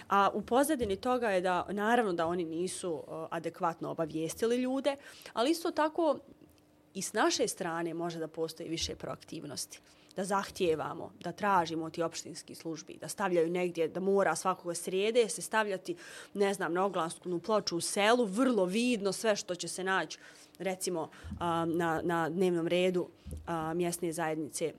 A 0.10 0.30
u 0.34 0.42
pozadini 0.42 0.96
toga 0.96 1.30
je 1.30 1.42
da, 1.42 1.66
naravno 1.70 2.14
da 2.14 2.28
oni 2.28 2.46
nisu 2.46 2.94
uh, 2.94 3.04
adekvatno 3.30 3.90
obavijestili 3.92 4.58
ljude, 4.58 4.96
ali 5.34 5.52
isto 5.52 5.72
tako 5.72 6.20
i 6.94 7.02
s 7.02 7.14
naše 7.14 7.48
strane 7.48 7.94
može 7.94 8.20
da 8.20 8.28
postoji 8.28 8.70
više 8.70 8.96
proaktivnosti 8.96 9.80
da 10.16 10.24
zahtijevamo, 10.24 11.12
da 11.20 11.32
tražimo 11.32 11.86
od 11.86 11.94
ti 11.94 12.04
opštinskih 12.04 12.58
službi, 12.58 12.98
da 13.02 13.08
stavljaju 13.08 13.50
negdje, 13.50 13.88
da 13.88 14.00
mora 14.00 14.36
svakoga 14.36 14.76
srijede 14.76 15.30
se 15.30 15.42
stavljati, 15.42 15.96
ne 16.34 16.54
znam, 16.54 16.74
na 16.74 16.86
oglasnu 16.86 17.40
ploču 17.40 17.78
u 17.78 17.82
selu, 17.82 18.26
vrlo 18.26 18.66
vidno 18.66 19.12
sve 19.14 19.36
što 19.36 19.56
će 19.56 19.68
se 19.68 19.84
naći, 19.84 20.20
recimo, 20.60 21.10
na, 21.66 22.02
na 22.04 22.30
dnevnom 22.30 22.68
redu 22.68 23.08
mjesne 23.76 24.12
zajednice 24.12 24.74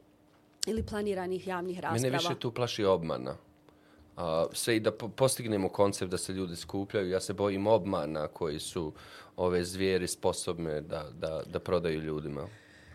ili 0.67 0.87
planiranih 0.87 1.47
javnih 1.47 1.81
rasprava. 1.81 2.03
Mene 2.03 2.19
više 2.19 2.35
tu 2.39 2.53
plaši 2.53 2.85
obmana. 2.85 3.37
A, 4.17 4.47
sve 4.53 4.77
i 4.77 4.81
da 4.81 4.93
po- 4.93 5.09
postignemo 5.09 5.69
koncept 5.69 6.11
da 6.11 6.19
se 6.19 6.33
ljudi 6.33 6.57
skupljaju, 6.57 7.11
ja 7.11 7.21
se 7.21 7.33
bojim 7.33 7.67
obmana 7.67 8.29
koji 8.29 8.59
su 8.59 8.93
ove 9.37 9.65
zvijeri 9.65 10.09
sposobne 10.09 10.81
da, 10.81 11.11
da, 11.15 11.43
da 11.47 11.61
prodaju 11.61 12.01
ljudima. 12.01 12.49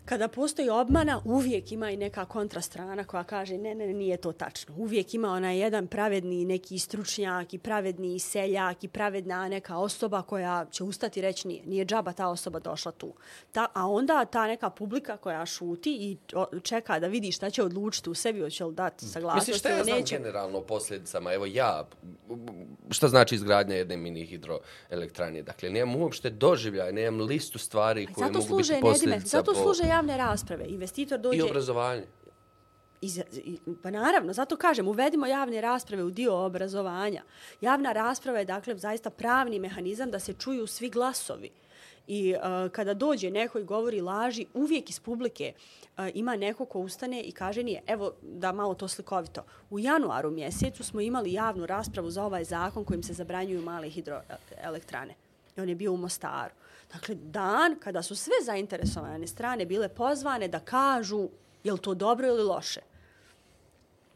Kada 0.06 0.28
postoji 0.28 0.68
obmana, 0.68 1.22
uvijek 1.24 1.72
ima 1.72 1.90
i 1.90 1.96
neka 1.96 2.24
kontrastrana 2.24 3.04
koja 3.04 3.24
kaže 3.24 3.58
ne, 3.58 3.74
ne, 3.74 3.86
nije 3.86 4.16
to 4.16 4.32
tačno. 4.32 4.74
Uvijek 4.78 5.14
ima 5.14 5.28
onaj 5.28 5.58
jedan 5.58 5.86
pravedni 5.86 6.44
neki 6.44 6.78
stručnjak 6.78 7.54
i 7.54 7.58
pravedni 7.58 8.18
seljak 8.18 8.84
i 8.84 8.88
pravedna 8.88 9.48
neka 9.48 9.78
osoba 9.78 10.22
koja 10.22 10.66
će 10.70 10.84
ustati 10.84 11.20
i 11.20 11.22
reći 11.22 11.48
nije. 11.48 11.62
Nije 11.66 11.84
džaba 11.84 12.12
ta 12.12 12.28
osoba 12.28 12.58
došla 12.58 12.92
tu. 12.92 13.14
Ta, 13.52 13.66
a 13.74 13.86
onda 13.86 14.24
ta 14.24 14.46
neka 14.46 14.70
publika 14.70 15.16
koja 15.16 15.46
šuti 15.46 15.96
i 16.00 16.16
čeka 16.62 16.98
da 16.98 17.06
vidi 17.06 17.32
šta 17.32 17.50
će 17.50 17.62
odlučiti 17.62 18.10
u 18.10 18.14
sebi, 18.14 18.40
hoće 18.40 18.64
li 18.64 18.74
dati 18.74 19.04
saglasnost 19.04 19.48
Mislim, 19.48 19.58
šta 19.58 19.68
ja 19.68 19.76
ili 19.76 19.84
znam 19.84 19.98
neće. 19.98 20.16
generalno 20.16 20.58
o 20.58 20.62
posljedicama? 20.62 21.32
Evo 21.32 21.46
ja, 21.46 21.88
šta 22.90 23.08
znači 23.08 23.34
izgradnja 23.34 23.76
jedne 23.76 23.96
mini 23.96 24.26
hidroelektrane? 24.26 25.42
Dakle, 25.42 25.70
nemam 25.70 25.96
uopšte 25.96 26.30
doživljaj, 26.30 26.92
nemam 26.92 27.26
listu 27.26 27.58
stvari 27.58 28.06
koje 28.06 28.30
mogu 28.30 28.46
služe, 28.46 28.72
biti 28.72 28.84
Nedime, 28.84 28.92
posljedica 28.92 29.36
zato 29.36 29.52
po... 29.52 29.60
javne 29.96 30.16
rasprave. 30.16 30.64
Investitor 30.68 31.18
dođe... 31.20 31.38
I 31.38 31.42
obrazovanje. 31.42 32.04
I, 33.00 33.08
za- 33.08 33.24
i, 33.32 33.58
pa 33.82 33.90
naravno, 33.90 34.32
zato 34.32 34.56
kažem, 34.56 34.88
uvedimo 34.88 35.26
javne 35.26 35.60
rasprave 35.60 36.02
u 36.02 36.10
dio 36.10 36.44
obrazovanja. 36.44 37.22
Javna 37.60 37.92
rasprava 37.92 38.38
je, 38.38 38.44
dakle, 38.44 38.78
zaista 38.78 39.10
pravni 39.10 39.58
mehanizam 39.58 40.10
da 40.10 40.18
se 40.18 40.32
čuju 40.32 40.66
svi 40.66 40.90
glasovi. 40.90 41.50
I 42.06 42.34
uh, 42.34 42.70
kada 42.72 42.94
dođe 42.94 43.30
neko 43.30 43.58
i 43.58 43.64
govori 43.64 44.00
laži, 44.00 44.46
uvijek 44.54 44.90
iz 44.90 45.00
publike 45.00 45.52
uh, 45.52 46.04
ima 46.14 46.36
neko 46.36 46.64
ko 46.64 46.78
ustane 46.78 47.22
i 47.22 47.32
kaže 47.32 47.62
nije. 47.62 47.82
Evo 47.86 48.12
da 48.22 48.52
malo 48.52 48.74
to 48.74 48.88
slikovito. 48.88 49.44
U 49.70 49.78
januaru 49.78 50.30
mjesecu 50.30 50.84
smo 50.84 51.00
imali 51.00 51.32
javnu 51.32 51.66
raspravu 51.66 52.10
za 52.10 52.24
ovaj 52.24 52.44
zakon 52.44 52.84
kojim 52.84 53.02
se 53.02 53.12
zabranjuju 53.12 53.62
male 53.62 53.88
hidroelektrane. 53.88 55.14
I 55.56 55.60
on 55.60 55.68
je 55.68 55.74
bio 55.74 55.92
u 55.92 55.96
Mostaru. 55.96 56.54
Dakle, 56.92 57.14
dan 57.14 57.76
kada 57.80 58.02
su 58.02 58.16
sve 58.16 58.34
zainteresovane 58.44 59.26
strane 59.26 59.66
bile 59.66 59.88
pozvane 59.88 60.48
da 60.48 60.60
kažu 60.60 61.28
je 61.64 61.72
li 61.72 61.78
to 61.78 61.94
dobro 61.94 62.28
ili 62.28 62.42
loše. 62.42 62.80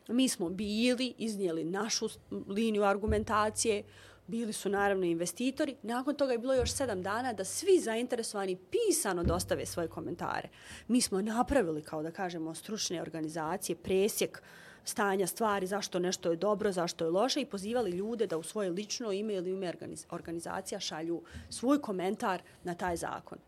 Mi 0.08 0.28
smo 0.28 0.48
bili, 0.48 1.14
iznijeli 1.18 1.64
našu 1.64 2.08
liniju 2.48 2.84
argumentacije, 2.84 3.82
bili 4.26 4.52
su 4.52 4.68
naravno 4.68 5.04
investitori. 5.04 5.76
Nakon 5.82 6.14
toga 6.14 6.32
je 6.32 6.38
bilo 6.38 6.54
još 6.54 6.72
sedam 6.72 7.02
dana 7.02 7.32
da 7.32 7.44
svi 7.44 7.80
zainteresovani 7.80 8.56
pisano 8.56 9.22
dostave 9.22 9.66
svoje 9.66 9.88
komentare. 9.88 10.48
Mi 10.88 11.00
smo 11.00 11.22
napravili, 11.22 11.82
kao 11.82 12.02
da 12.02 12.10
kažemo, 12.10 12.54
stručne 12.54 13.02
organizacije, 13.02 13.76
presjek 13.76 14.42
stanja 14.84 15.26
stvari, 15.26 15.66
zašto 15.66 15.98
nešto 15.98 16.30
je 16.30 16.36
dobro, 16.36 16.72
zašto 16.72 17.04
je 17.04 17.10
loše 17.10 17.40
i 17.40 17.46
pozivali 17.46 17.90
ljude 17.90 18.26
da 18.26 18.38
u 18.38 18.42
svoje 18.42 18.70
lično 18.70 19.12
ime 19.12 19.34
ili 19.34 19.50
ime 19.50 19.72
organizacija 20.10 20.80
šalju 20.80 21.22
svoj 21.50 21.80
komentar 21.80 22.42
na 22.64 22.74
taj 22.74 22.96
zakon. 22.96 23.38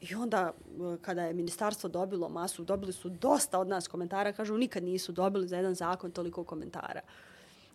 I 0.00 0.14
onda, 0.14 0.52
e, 0.52 0.96
kada 1.02 1.22
je 1.22 1.34
ministarstvo 1.34 1.88
dobilo 1.88 2.28
masu, 2.28 2.64
dobili 2.64 2.92
su 2.92 3.08
dosta 3.08 3.58
od 3.58 3.68
nas 3.68 3.88
komentara, 3.88 4.32
kažu 4.32 4.58
nikad 4.58 4.82
nisu 4.82 5.12
dobili 5.12 5.48
za 5.48 5.56
jedan 5.56 5.74
zakon 5.74 6.10
toliko 6.10 6.44
komentara. 6.44 7.00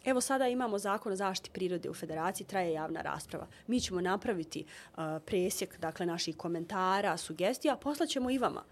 Evo 0.05 0.21
sada 0.21 0.47
imamo 0.47 0.79
zakon 0.79 1.11
o 1.11 1.15
zaštiti 1.15 1.51
prirode 1.53 1.89
u 1.89 1.93
federaciji, 1.93 2.47
traje 2.47 2.73
javna 2.73 3.01
rasprava. 3.01 3.47
Mi 3.67 3.79
ćemo 3.79 4.01
napraviti 4.01 4.65
uh, 4.65 5.03
presjek 5.25 5.79
dakle, 5.79 6.05
naših 6.05 6.37
komentara, 6.37 7.17
sugestija, 7.17 7.75
poslaćemo 7.75 8.31
i 8.31 8.37
vama. 8.37 8.63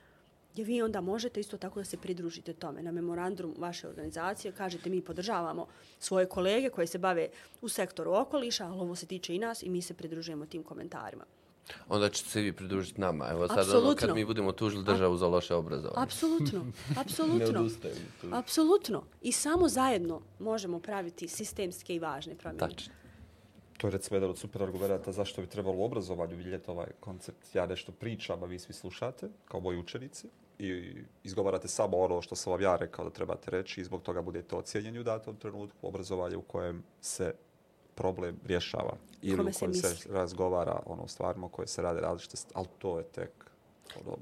Gdje 0.54 0.66
vi 0.66 0.82
onda 0.82 1.02
možete 1.02 1.40
isto 1.40 1.58
tako 1.58 1.80
da 1.80 1.86
se 1.86 1.98
pridružite 1.98 2.54
tome. 2.54 2.84
Na 2.84 2.92
memorandum 2.92 3.56
vaše 3.58 3.88
organizacije 3.88 4.52
kažete 4.52 4.90
mi 4.90 5.02
podržavamo 5.02 5.68
svoje 6.00 6.26
kolege 6.26 6.70
koje 6.70 6.88
se 6.88 6.98
bave 6.98 7.30
u 7.62 7.70
sektoru 7.70 8.14
okoliša, 8.14 8.66
ali 8.66 8.80
ovo 8.80 8.96
se 8.96 9.06
tiče 9.06 9.36
i 9.36 9.40
nas 9.40 9.64
i 9.64 9.70
mi 9.70 9.82
se 9.82 9.94
pridružujemo 9.94 10.46
tim 10.46 10.64
komentarima. 10.64 11.26
Onda 11.90 12.10
ćete 12.10 12.30
se 12.30 12.42
vi 12.42 12.54
pridružiti 12.54 13.02
nama. 13.02 13.28
Evo 13.32 13.48
sad 13.48 13.70
ono, 13.70 13.96
kad 13.96 14.16
mi 14.16 14.26
budemo 14.26 14.52
tužili 14.52 14.84
državu 14.84 15.18
za 15.18 15.28
loše 15.28 15.56
obrazovanje. 15.56 16.04
Apsolutno. 16.04 16.66
Apsolutno. 17.02 17.70
Apsolutno. 18.32 19.04
I 19.22 19.32
samo 19.32 19.68
zajedno 19.68 20.22
možemo 20.40 20.80
praviti 20.80 21.28
sistemske 21.28 21.96
i 21.96 22.00
važne 22.00 22.36
promjene. 22.36 22.60
Tačno. 22.60 22.94
To 23.80 23.88
je 23.88 23.92
recimo 23.92 24.16
jedan 24.16 24.30
od 24.30 24.38
super 24.38 24.64
argumenta 24.64 25.12
zašto 25.12 25.42
bi 25.42 25.48
trebalo 25.48 25.78
u 25.78 25.84
obrazovanju 25.84 26.36
vidjeti 26.36 26.72
ovaj 26.72 26.88
koncept. 27.00 27.56
Ja 27.56 27.66
nešto 27.66 27.92
pričam, 27.92 28.44
a 28.44 28.46
vi 28.46 28.60
svi 28.60 28.74
slušate, 28.74 29.30
kao 29.46 29.60
moji 29.60 29.80
učenici, 29.80 30.28
i 30.60 30.94
izgovarate 31.24 31.68
samo 31.68 31.98
ono 31.98 32.22
što 32.22 32.36
sam 32.36 32.52
vam 32.52 32.62
ja 32.62 32.76
rekao 32.76 33.06
da 33.06 33.12
trebate 33.12 33.52
reći 33.52 33.82
i 33.82 33.84
zbog 33.84 34.02
toga 34.02 34.22
budete 34.22 34.56
ocijenjeni 34.56 35.00
u 35.00 35.04
datom 35.04 35.36
trenutku 35.36 35.88
obrazovanja 35.88 36.38
u 36.38 36.42
kojem 36.42 36.84
se 37.02 37.34
problem 37.96 38.40
rješava 38.46 38.94
ili 39.22 39.42
u 39.42 39.52
kojem 39.60 39.74
se, 39.74 39.96
se 39.96 40.14
razgovara 40.14 40.82
ono 40.86 41.08
stvarima 41.08 41.50
koje 41.50 41.68
se 41.68 41.82
rade 41.82 42.02
različite, 42.02 42.38
ali 42.54 42.68
to 42.78 42.98
je 42.98 43.04
tek. 43.04 43.49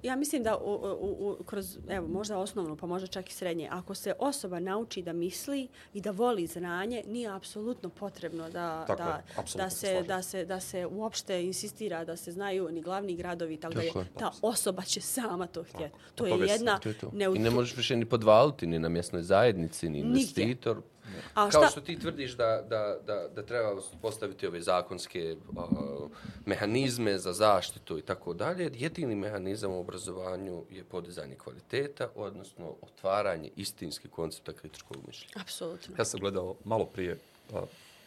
Ja 0.03 0.15
mislim 0.15 0.43
da 0.43 0.57
u, 0.57 0.74
u, 1.01 1.38
u, 1.39 1.43
kroz, 1.43 1.78
evo, 1.89 2.07
možda 2.07 2.38
osnovno, 2.38 2.76
pa 2.76 2.88
možda 2.88 3.07
čak 3.07 3.30
i 3.30 3.34
srednje, 3.34 3.70
ako 3.72 3.95
se 3.95 4.13
osoba 4.20 4.59
nauči 4.59 5.01
da 5.01 5.13
misli 5.13 5.68
i 5.93 6.01
da 6.01 6.11
voli 6.11 6.47
znanje, 6.47 7.03
nije 7.07 7.30
apsolutno 7.30 7.89
potrebno 7.89 8.49
da, 8.49 8.86
tako 8.88 9.03
da, 9.03 9.22
da, 9.55 9.70
se, 9.70 10.03
da, 10.07 10.22
se, 10.22 10.45
da 10.45 10.59
se 10.59 10.86
uopšte 10.86 11.43
insistira 11.43 12.05
da 12.05 12.15
se 12.15 12.32
znaju 12.32 12.70
ni 12.72 12.82
glavni 12.82 13.15
gradovi, 13.15 13.57
tako 13.57 13.74
da 13.74 13.82
je, 13.82 13.91
ta 14.20 14.32
osoba 14.41 14.82
će 14.82 15.01
sama 15.01 15.47
to 15.47 15.63
htjeti. 15.63 15.95
To, 16.15 16.24
to 16.24 16.28
je 16.28 16.47
jedna... 16.47 16.80
To 16.80 16.89
je 16.89 16.97
to. 16.97 17.11
I 17.36 17.39
ne 17.39 17.49
možeš 17.49 17.78
više 17.78 17.95
ni 17.95 18.05
podvaliti 18.05 18.68
ni 18.68 18.80
na 18.80 18.89
mjesnoj 18.89 19.24
zajednici, 19.24 19.89
ni 19.89 19.99
investitor. 19.99 20.76
Nigdje. 20.76 20.96
A 21.34 21.49
Kao 21.49 21.62
šta? 21.62 21.70
što 21.72 21.82
ti 21.82 21.99
tvrdiš 21.99 22.32
da, 22.32 22.64
da, 22.70 22.97
da, 23.05 23.28
da 23.36 23.43
treba 23.43 23.82
postaviti 24.01 24.47
ove 24.47 24.62
zakonske 24.62 25.36
uh, 25.49 26.10
mehanizme 26.45 27.18
za 27.18 27.34
zaštitu 27.34 27.97
i 27.97 28.01
tako 28.01 28.34
dalje, 28.34 28.72
jedini 28.74 29.16
mehanizam 29.16 29.72
u 29.72 29.80
obrazovanju 29.80 30.64
je 30.70 30.84
podizanje 30.84 31.36
kvaliteta, 31.36 32.10
odnosno 32.16 32.76
otvaranje 32.82 33.49
istinske 33.55 34.08
koncepta 34.08 34.53
kritičkog 34.53 34.97
mišljenja. 35.08 35.34
Apsolutno. 35.41 35.95
Ja 35.97 36.05
sam 36.05 36.20
gledao 36.20 36.55
malo 36.64 36.86
prije 36.86 37.18
uh, 37.53 37.60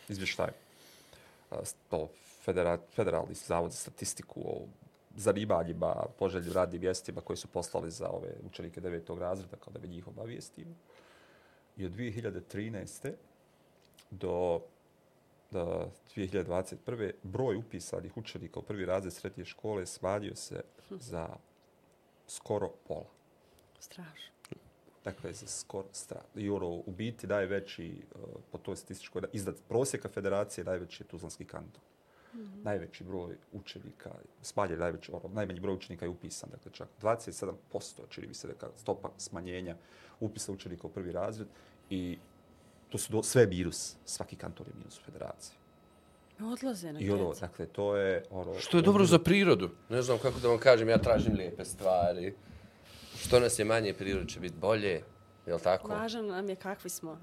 izvještaj 0.08 0.50
uh, 1.50 1.58
to 1.90 2.08
federalni 2.96 3.34
zavod 3.34 3.70
za 3.70 3.76
statistiku 3.76 4.40
o 4.40 4.66
zanimanjima, 5.16 5.94
poželju 6.18 6.52
radnim 6.52 6.80
mjestima 6.80 7.20
koji 7.20 7.36
su 7.36 7.48
poslali 7.48 7.90
za 7.90 8.08
ove 8.08 8.34
učenike 8.50 8.80
devetog 8.80 9.18
razreda, 9.18 9.56
kao 9.56 9.72
da 9.72 9.78
bi 9.78 9.88
njih 9.88 10.08
obavijestimo 10.08 10.74
i 11.76 11.86
od 11.86 11.92
2013. 11.92 13.12
do, 14.10 14.60
do 15.50 15.90
2021. 16.16 17.12
broj 17.22 17.56
upisanih 17.56 18.16
učenika 18.16 18.60
u 18.60 18.62
prvi 18.62 18.84
razred 18.84 19.12
srednje 19.12 19.44
škole 19.44 19.86
smanjio 19.86 20.36
se 20.36 20.62
za 20.90 21.28
skoro 22.26 22.70
pola. 22.88 23.10
Strašno. 23.80 24.30
Dakle, 25.04 25.32
za 25.32 25.46
skoro 25.46 25.88
strašno. 25.92 26.40
I 26.40 26.50
ono, 26.50 26.68
u 26.68 26.92
biti 26.96 27.26
najveći, 27.26 28.02
uh, 28.14 28.20
po 28.52 28.58
toj 28.58 28.76
statističkoj, 28.76 29.22
iznad 29.32 29.56
prosjeka 29.68 30.08
federacije, 30.08 30.64
najveći 30.64 31.02
je 31.02 31.06
Tuzlanski 31.06 31.44
kanton. 31.44 31.82
Mm 32.34 32.38
-hmm. 32.38 32.64
Najveći 32.64 33.04
broj 33.04 33.36
učenika, 33.52 34.10
smanjen 34.42 34.78
najveći, 34.78 35.12
ono, 35.12 35.34
najmanji 35.34 35.60
broj 35.60 35.74
učenika 35.74 36.04
je 36.04 36.08
upisan. 36.08 36.50
Dakle, 36.50 36.72
čak 36.72 36.88
27% 37.02 37.52
čini 38.08 38.26
mi 38.26 38.34
se 38.34 38.48
da 38.48 38.68
stopa 38.76 39.10
smanjenja 39.18 39.76
upisa 40.20 40.52
učenika 40.52 40.86
u 40.86 40.90
prvi 40.90 41.12
razred 41.12 41.48
i 41.90 42.18
to 42.88 42.98
su 42.98 43.12
do, 43.12 43.22
sve 43.22 43.46
virus, 43.46 43.96
svaki 44.04 44.36
kantor 44.36 44.66
je 44.66 44.74
minus 44.78 44.98
u 44.98 45.02
federaciji. 45.02 45.56
Odlaze 46.40 46.92
na 46.92 47.00
I 47.00 47.10
ono, 47.10 47.32
dakle, 47.40 47.66
to 47.66 47.96
je... 47.96 48.24
Ono, 48.30 48.54
Što 48.58 48.76
je 48.76 48.82
dobro 48.82 49.04
za 49.04 49.18
prirodu. 49.18 49.70
Ne 49.88 50.02
znam 50.02 50.18
kako 50.18 50.40
da 50.40 50.48
vam 50.48 50.58
kažem, 50.58 50.88
ja 50.88 50.98
tražim 50.98 51.34
lijepe 51.36 51.64
stvari. 51.64 52.34
Što 53.18 53.40
nas 53.40 53.58
je 53.58 53.64
manje, 53.64 53.94
prirod 53.94 54.28
će 54.28 54.40
biti 54.40 54.54
bolje. 54.60 55.02
Je 55.50 55.54
li 55.54 55.62
tako? 55.62 55.88
Važan 55.88 56.26
nam 56.26 56.48
je 56.48 56.56
kakvi 56.56 56.90
smo. 56.90 57.18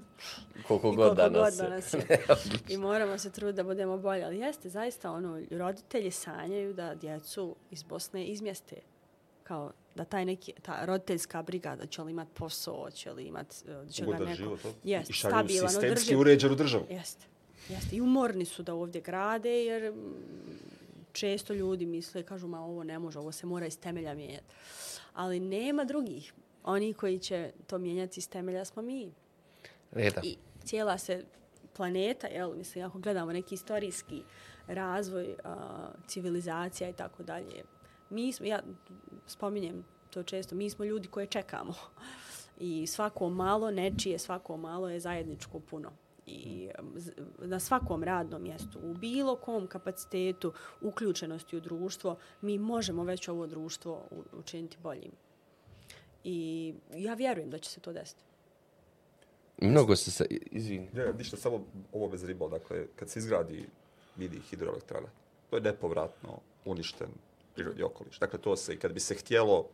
Koliko, 0.66 0.92
god, 0.92 1.16
danas 1.16 1.56
god 1.56 1.66
danas 1.68 1.94
je. 1.94 2.24
I 2.74 2.76
moramo 2.76 3.18
se 3.18 3.30
truditi 3.30 3.56
da 3.56 3.64
budemo 3.64 3.98
bolji. 3.98 4.22
Ali 4.22 4.38
jeste, 4.38 4.68
zaista, 4.68 5.12
ono, 5.12 5.42
roditelji 5.50 6.10
sanjaju 6.10 6.74
da 6.74 6.94
djecu 6.94 7.56
iz 7.70 7.82
Bosne 7.82 8.24
izmjeste. 8.26 8.76
Kao 9.42 9.72
da 9.94 10.04
taj 10.04 10.24
neki, 10.24 10.52
ta 10.62 10.84
roditeljska 10.84 11.42
briga, 11.42 11.76
da 11.76 11.86
će 11.86 12.02
li 12.02 12.10
imati 12.10 12.30
posao, 12.34 12.90
će 12.90 13.12
li 13.12 13.24
imati, 13.24 13.56
da 13.66 13.86
će 13.86 14.04
ga 14.04 14.18
neko... 14.18 14.34
Život, 14.34 14.60
jest, 14.84 15.10
I 15.10 15.12
šalju 15.12 15.48
sistemski 15.48 16.16
uređenu 16.16 16.54
državu. 16.54 16.86
Jeste. 16.90 17.26
Jeste. 17.68 17.96
I 17.96 18.00
umorni 18.00 18.44
su 18.44 18.62
da 18.62 18.74
ovdje 18.74 19.00
grade, 19.00 19.64
jer 19.64 19.92
mm, 19.92 19.98
često 21.12 21.54
ljudi 21.54 21.86
misle, 21.86 22.22
kažu, 22.22 22.48
ma 22.48 22.64
ovo 22.64 22.84
ne 22.84 22.98
može, 22.98 23.18
ovo 23.18 23.32
se 23.32 23.46
mora 23.46 23.66
iz 23.66 23.78
temelja 23.78 24.14
mijenjati. 24.14 24.54
Ali 25.14 25.40
nema 25.40 25.84
drugih. 25.84 26.32
Oni 26.64 26.94
koji 26.94 27.18
će 27.18 27.52
to 27.66 27.78
mijenjati 27.78 28.20
iz 28.20 28.30
temelja 28.30 28.64
smo 28.64 28.82
mi. 28.82 29.12
Reda. 29.90 30.20
I 30.24 30.36
cijela 30.64 30.98
se 30.98 31.24
planeta, 31.76 32.26
jel, 32.26 32.54
mislim, 32.54 32.84
ako 32.84 32.98
gledamo 32.98 33.32
neki 33.32 33.54
istorijski 33.54 34.22
razvoj, 34.66 35.28
uh, 35.44 35.50
civilizacija 36.06 36.88
i 36.88 36.92
tako 36.92 37.22
dalje, 37.22 37.64
mi 38.10 38.32
smo, 38.32 38.46
ja 38.46 38.62
spominjem 39.26 39.84
to 40.10 40.22
često, 40.22 40.54
mi 40.54 40.70
smo 40.70 40.84
ljudi 40.84 41.08
koje 41.08 41.26
čekamo. 41.26 41.74
I 42.60 42.86
svako 42.86 43.28
malo 43.28 43.70
nečije, 43.70 44.18
svako 44.18 44.56
malo 44.56 44.88
je 44.88 45.00
zajedničko 45.00 45.60
puno. 45.60 45.92
I 46.26 46.68
na 47.38 47.60
svakom 47.60 48.04
radnom 48.04 48.42
mjestu, 48.42 48.78
u 48.82 48.94
bilo 48.94 49.36
kom 49.36 49.66
kapacitetu 49.66 50.52
uključenosti 50.80 51.56
u 51.56 51.60
društvo, 51.60 52.16
mi 52.40 52.58
možemo 52.58 53.04
već 53.04 53.28
ovo 53.28 53.46
društvo 53.46 54.08
učiniti 54.32 54.76
boljim. 54.82 55.12
I 56.24 56.74
ja 56.94 57.14
vjerujem 57.14 57.50
da 57.50 57.58
će 57.58 57.70
se 57.70 57.80
to 57.80 57.92
desiti. 57.92 58.22
Mnogo 59.58 59.96
se 59.96 60.10
sa... 60.10 60.24
Izvini. 60.30 60.88
Ne, 60.92 61.12
ništa, 61.18 61.36
samo 61.36 61.64
ovo 61.92 62.08
bez 62.08 62.24
ribo. 62.24 62.48
Dakle, 62.48 62.86
kad 62.96 63.10
se 63.10 63.18
izgradi 63.18 63.68
mini 64.16 64.40
hidroelektrana, 64.50 65.08
to 65.50 65.56
je 65.56 65.62
nepovratno 65.62 66.40
uništen 66.64 67.08
prirodni 67.54 67.82
okoliš. 67.82 68.18
Dakle, 68.18 68.38
to 68.38 68.56
se, 68.56 68.76
kad 68.76 68.92
bi 68.92 69.00
se 69.00 69.14
htjelo, 69.14 69.68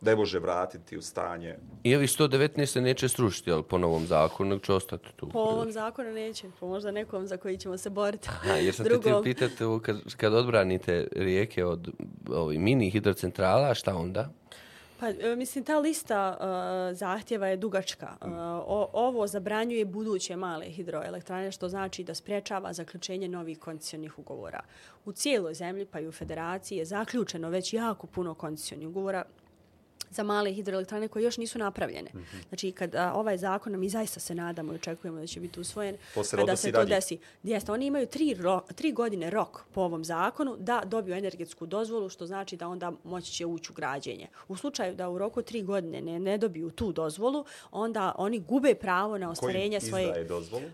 ne 0.00 0.16
može 0.16 0.38
vratiti 0.38 0.98
u 0.98 1.02
stanje. 1.02 1.56
I 1.82 1.96
ovi 1.96 2.06
119 2.06 2.66
se 2.66 2.80
neće 2.80 3.08
srušiti, 3.08 3.52
ali 3.52 3.62
po 3.62 3.78
novom 3.78 4.06
zakonu, 4.06 4.50
nego 4.50 4.60
će 4.60 4.72
ostati 4.72 5.08
tu. 5.16 5.28
Po 5.28 5.38
ovom 5.38 5.72
zakonu 5.72 6.12
neće, 6.12 6.46
po 6.60 6.68
možda 6.68 6.90
nekom 6.90 7.26
za 7.26 7.36
koji 7.36 7.58
ćemo 7.58 7.78
se 7.78 7.90
boriti. 7.90 8.28
Aha, 8.28 8.52
jer 8.52 8.74
sam 8.74 8.84
Drugom. 8.84 9.24
te 9.24 9.30
pitati, 9.30 9.64
kad, 9.82 10.14
kad 10.16 10.34
odbranite 10.34 11.08
rijeke 11.12 11.64
od 11.64 11.88
ovi, 12.30 12.58
mini 12.58 12.90
hidrocentrala, 12.90 13.74
šta 13.74 13.96
onda? 13.96 14.30
Pa, 15.00 15.08
e, 15.08 15.36
mislim, 15.36 15.64
ta 15.64 15.78
lista 15.78 16.38
uh, 16.40 16.96
zahtjeva 16.96 17.46
je 17.46 17.56
dugačka. 17.56 18.16
Uh, 18.20 18.28
o, 18.66 18.90
ovo 18.92 19.26
zabranjuje 19.26 19.84
buduće 19.84 20.36
male 20.36 20.66
hidroelektrane, 20.66 21.52
što 21.52 21.68
znači 21.68 22.04
da 22.04 22.14
sprečava 22.14 22.72
zaključenje 22.72 23.28
novih 23.28 23.58
koncesionih 23.58 24.18
ugovora. 24.18 24.60
U 25.04 25.12
cijeloj 25.12 25.54
zemlji, 25.54 25.86
pa 25.86 26.00
i 26.00 26.08
u 26.08 26.12
federaciji, 26.12 26.78
je 26.78 26.84
zaključeno 26.84 27.48
već 27.48 27.72
jako 27.72 28.06
puno 28.06 28.34
koncesionih 28.34 28.88
ugovora 28.88 29.24
za 30.10 30.22
male 30.22 30.52
hidroelektrane 30.52 31.08
koje 31.08 31.22
još 31.24 31.36
nisu 31.36 31.58
napravljene. 31.58 32.10
Mm 32.14 32.18
-hmm. 32.18 32.48
Znači, 32.48 32.72
kada 32.72 33.12
ovaj 33.14 33.38
zakon, 33.38 33.80
mi 33.80 33.88
zaista 33.88 34.20
se 34.20 34.34
nadamo 34.34 34.72
i 34.72 34.76
očekujemo 34.76 35.20
da 35.20 35.26
će 35.26 35.40
biti 35.40 35.60
usvojen, 35.60 35.96
kada 36.30 36.56
se 36.56 36.72
to 36.72 36.84
desi. 36.84 37.18
Jeste, 37.42 37.72
oni 37.72 37.86
imaju 37.86 38.06
tri, 38.06 38.34
ro, 38.34 38.60
tri 38.74 38.92
godine 38.92 39.30
rok 39.30 39.64
po 39.72 39.80
ovom 39.80 40.04
zakonu 40.04 40.56
da 40.58 40.82
dobiju 40.84 41.16
energetsku 41.16 41.66
dozvolu, 41.66 42.08
što 42.08 42.26
znači 42.26 42.56
da 42.56 42.68
onda 42.68 42.92
moći 43.04 43.32
će 43.32 43.46
ući 43.46 43.72
u 43.72 43.74
građenje. 43.74 44.26
U 44.48 44.56
slučaju 44.56 44.94
da 44.94 45.10
u 45.10 45.18
roku 45.18 45.42
tri 45.42 45.62
godine 45.62 46.00
ne, 46.00 46.20
ne 46.20 46.38
dobiju 46.38 46.70
tu 46.70 46.92
dozvolu, 46.92 47.44
onda 47.70 48.14
oni 48.18 48.38
gube 48.38 48.74
pravo 48.74 49.18
na 49.18 49.30
ostvarenje 49.30 49.80
svoje... 49.80 50.04
Koji 50.04 50.04
izdaje 50.04 50.24
dozvolu? 50.24 50.64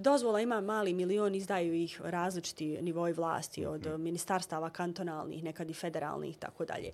Dozvola 0.00 0.40
ima 0.40 0.60
mali 0.60 0.94
milion, 0.94 1.34
izdaju 1.34 1.74
ih 1.74 2.00
različiti 2.04 2.78
nivoji 2.82 3.12
vlasti 3.12 3.66
od 3.66 3.80
mm 3.80 3.88
-hmm. 3.88 3.98
ministarstava 3.98 4.70
kantonalnih, 4.70 5.44
nekad 5.44 5.70
i 5.70 5.74
federalnih, 5.74 6.36
tako 6.36 6.64
dalje. 6.64 6.90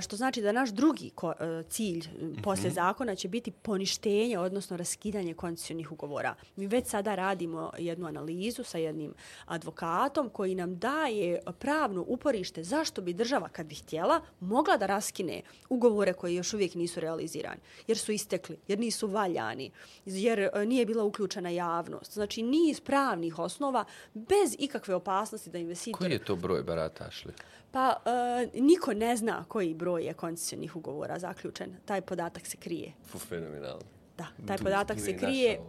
Što 0.00 0.16
znači 0.16 0.42
da 0.42 0.52
naš 0.52 0.70
drugi 0.70 1.07
ko, 1.10 1.32
e, 1.40 1.62
cilj 1.68 1.98
mm 1.98 2.24
-hmm. 2.24 2.42
posle 2.42 2.70
zakona 2.70 3.14
će 3.14 3.28
biti 3.28 3.50
poništenje, 3.50 4.38
odnosno 4.38 4.76
raskidanje 4.76 5.34
koncesijnih 5.34 5.92
ugovora. 5.92 6.34
Mi 6.56 6.66
već 6.66 6.86
sada 6.86 7.14
radimo 7.14 7.72
jednu 7.78 8.06
analizu 8.06 8.64
sa 8.64 8.78
jednim 8.78 9.14
advokatom 9.46 10.30
koji 10.30 10.54
nam 10.54 10.78
daje 10.78 11.40
pravno 11.58 12.04
uporište 12.08 12.62
zašto 12.62 13.02
bi 13.02 13.12
država, 13.12 13.48
kad 13.48 13.66
bi 13.66 13.74
htjela, 13.74 14.20
mogla 14.40 14.76
da 14.76 14.86
raskine 14.86 15.42
ugovore 15.68 16.12
koji 16.12 16.34
još 16.34 16.54
uvijek 16.54 16.74
nisu 16.74 17.00
realizirani. 17.00 17.60
Jer 17.86 17.98
su 17.98 18.12
istekli, 18.12 18.58
jer 18.68 18.78
nisu 18.78 19.06
valjani, 19.06 19.70
jer 20.04 20.38
e, 20.40 20.66
nije 20.66 20.86
bila 20.86 21.04
uključena 21.04 21.50
javnost. 21.50 22.12
Znači, 22.12 22.42
niz 22.42 22.80
pravnih 22.80 23.38
osnova 23.38 23.84
bez 24.14 24.56
ikakve 24.58 24.94
opasnosti 24.94 25.50
da 25.50 25.58
investitor... 25.58 25.98
Koji 25.98 26.12
je 26.12 26.24
to 26.24 26.36
broj 26.36 26.62
barata, 26.62 27.04
Ašli? 27.04 27.32
Pa 27.70 27.96
uh, 27.96 28.62
niko 28.62 28.92
ne 28.92 29.16
zna 29.16 29.44
koji 29.48 29.74
broj 29.74 30.04
je 30.04 30.14
koncesijnih 30.14 30.76
ugovora 30.76 31.18
zaključen. 31.18 31.76
Taj 31.84 32.00
podatak 32.00 32.46
se 32.46 32.56
krije. 32.56 32.92
Fu, 33.06 33.18
fenomenalno. 33.18 33.82
Da, 34.18 34.26
taj 34.46 34.58
podatak 34.58 35.00
se 35.00 35.16
krije. 35.16 35.60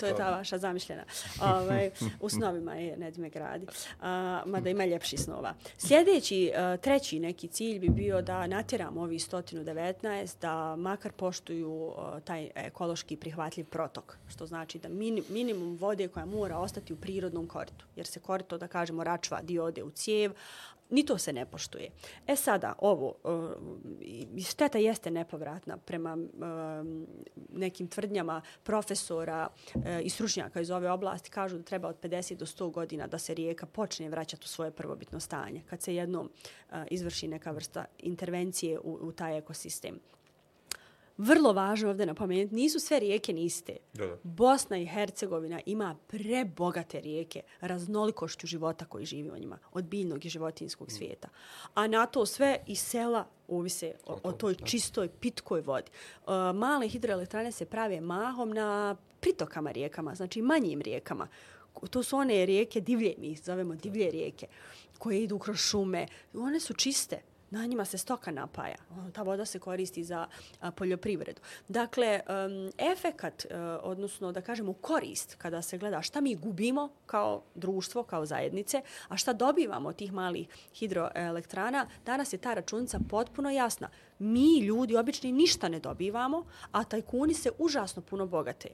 To 0.00 0.06
je 0.06 0.16
ta 0.16 0.30
vaša 0.30 0.58
zamišljena. 0.58 1.04
Ovaj, 1.42 1.90
u 2.20 2.28
snovima 2.28 2.74
je 2.74 2.96
Nedime 2.96 3.30
gradi. 3.30 3.66
Uh, 3.66 4.04
mada 4.46 4.70
ima 4.70 4.84
ljepši 4.84 5.16
snova. 5.16 5.54
Sljedeći, 5.78 6.52
uh, 6.54 6.80
treći 6.80 7.20
neki 7.20 7.48
cilj 7.48 7.78
bi 7.78 7.88
bio 7.88 8.22
da 8.22 8.46
natjeramo 8.46 9.00
ovi 9.00 9.18
119 9.18 10.40
da 10.40 10.76
makar 10.76 11.12
poštuju 11.12 11.72
uh, 11.72 11.94
taj 12.24 12.50
ekološki 12.54 13.16
prihvatljiv 13.16 13.66
protok. 13.66 14.16
Što 14.28 14.46
znači 14.46 14.78
da 14.78 14.88
min, 14.88 15.22
minimum 15.28 15.76
vode 15.76 16.08
koja 16.08 16.26
mora 16.26 16.58
ostati 16.58 16.92
u 16.92 16.96
prirodnom 16.96 17.46
koritu. 17.46 17.86
Jer 17.96 18.06
se 18.06 18.20
korito, 18.20 18.58
da 18.58 18.68
kažemo, 18.68 19.04
račva 19.04 19.40
diode 19.42 19.82
u 19.82 19.90
cijev, 19.90 20.32
ni 20.92 21.06
to 21.06 21.18
se 21.18 21.32
ne 21.32 21.46
poštuje. 21.46 21.90
E 22.26 22.36
sada, 22.36 22.74
ovo, 22.78 23.14
uh, 23.24 23.50
šteta 24.48 24.78
jeste 24.78 25.10
nepovratna 25.10 25.76
prema 25.76 26.14
uh, 26.14 26.86
nekim 27.52 27.88
tvrdnjama 27.88 28.42
profesora 28.62 29.48
uh, 29.74 29.82
i 30.02 30.10
stručnjaka 30.10 30.60
iz 30.60 30.70
ove 30.70 30.90
oblasti. 30.90 31.30
Kažu 31.30 31.56
da 31.56 31.62
treba 31.62 31.88
od 31.88 32.00
50 32.02 32.36
do 32.36 32.46
100 32.46 32.70
godina 32.70 33.06
da 33.06 33.18
se 33.18 33.34
rijeka 33.34 33.66
počne 33.66 34.08
vraćati 34.08 34.44
u 34.44 34.48
svoje 34.48 34.70
prvobitno 34.70 35.20
stanje. 35.20 35.62
Kad 35.70 35.82
se 35.82 35.94
jednom 35.94 36.30
uh, 36.70 36.76
izvrši 36.90 37.28
neka 37.28 37.50
vrsta 37.50 37.84
intervencije 37.98 38.78
u, 38.78 38.98
u 39.00 39.12
taj 39.12 39.38
ekosistem 39.38 40.00
vrlo 41.16 41.52
važno 41.52 41.90
ovdje 41.90 42.06
napomenuti, 42.06 42.54
nisu 42.54 42.80
sve 42.80 43.00
rijeke 43.00 43.32
niste. 43.32 43.76
Da, 43.92 44.06
da. 44.06 44.16
Bosna 44.22 44.78
i 44.78 44.86
Hercegovina 44.86 45.60
ima 45.66 45.96
prebogate 46.06 47.00
rijeke 47.00 47.42
raznolikošću 47.60 48.46
života 48.46 48.84
koji 48.84 49.06
živi 49.06 49.30
u 49.30 49.38
njima, 49.38 49.58
od 49.72 49.84
biljnog 49.84 50.24
i 50.24 50.28
životinskog 50.28 50.88
mm. 50.88 50.90
svijeta. 50.90 51.28
A 51.74 51.86
na 51.86 52.06
to 52.06 52.26
sve 52.26 52.58
i 52.66 52.76
sela 52.76 53.26
uvise 53.48 53.92
o, 54.06 54.18
o 54.22 54.32
toj 54.32 54.54
čistoj, 54.54 55.08
pitkoj 55.08 55.60
vodi. 55.60 55.90
Uh, 56.26 56.32
male 56.54 56.88
hidroelektrane 56.88 57.52
se 57.52 57.64
prave 57.64 58.00
mahom 58.00 58.50
na 58.50 58.96
pritokama 59.20 59.70
rijekama, 59.70 60.14
znači 60.14 60.42
manjim 60.42 60.80
rijekama. 60.80 61.28
To 61.90 62.02
su 62.02 62.16
one 62.16 62.46
rijeke 62.46 62.80
divlje, 62.80 63.14
mi 63.18 63.36
zovemo 63.36 63.74
divlje 63.74 64.10
rijeke, 64.10 64.46
koje 64.98 65.22
idu 65.22 65.38
kroz 65.38 65.56
šume. 65.56 66.06
One 66.34 66.60
su 66.60 66.74
čiste 66.74 67.31
na 67.52 67.66
njima 67.66 67.84
se 67.84 67.98
stoka 67.98 68.30
napaja. 68.30 68.76
Ono, 68.90 69.10
ta 69.10 69.22
voda 69.22 69.44
se 69.44 69.58
koristi 69.58 70.04
za 70.04 70.26
poljoprivredu. 70.76 71.40
Dakle, 71.68 72.20
um, 72.28 72.72
efekat, 72.92 73.44
uh, 73.44 73.56
odnosno 73.82 74.32
da 74.32 74.40
kažemo 74.40 74.72
korist, 74.72 75.34
kada 75.34 75.62
se 75.62 75.78
gleda 75.78 76.02
šta 76.02 76.20
mi 76.20 76.34
gubimo 76.34 76.88
kao 77.06 77.42
društvo, 77.54 78.02
kao 78.02 78.26
zajednice, 78.26 78.82
a 79.08 79.16
šta 79.16 79.32
dobivamo 79.32 79.88
od 79.88 79.96
tih 79.96 80.12
malih 80.12 80.48
hidroelektrana, 80.74 81.86
danas 82.06 82.32
je 82.32 82.38
ta 82.38 82.54
računica 82.54 83.00
potpuno 83.10 83.50
jasna. 83.50 83.88
Mi, 84.18 84.58
ljudi, 84.58 84.96
obični, 84.96 85.32
ništa 85.32 85.68
ne 85.68 85.80
dobivamo, 85.80 86.44
a 86.72 86.84
tajkuni 86.84 87.34
se 87.34 87.50
užasno 87.58 88.02
puno 88.02 88.26
bogate. 88.26 88.68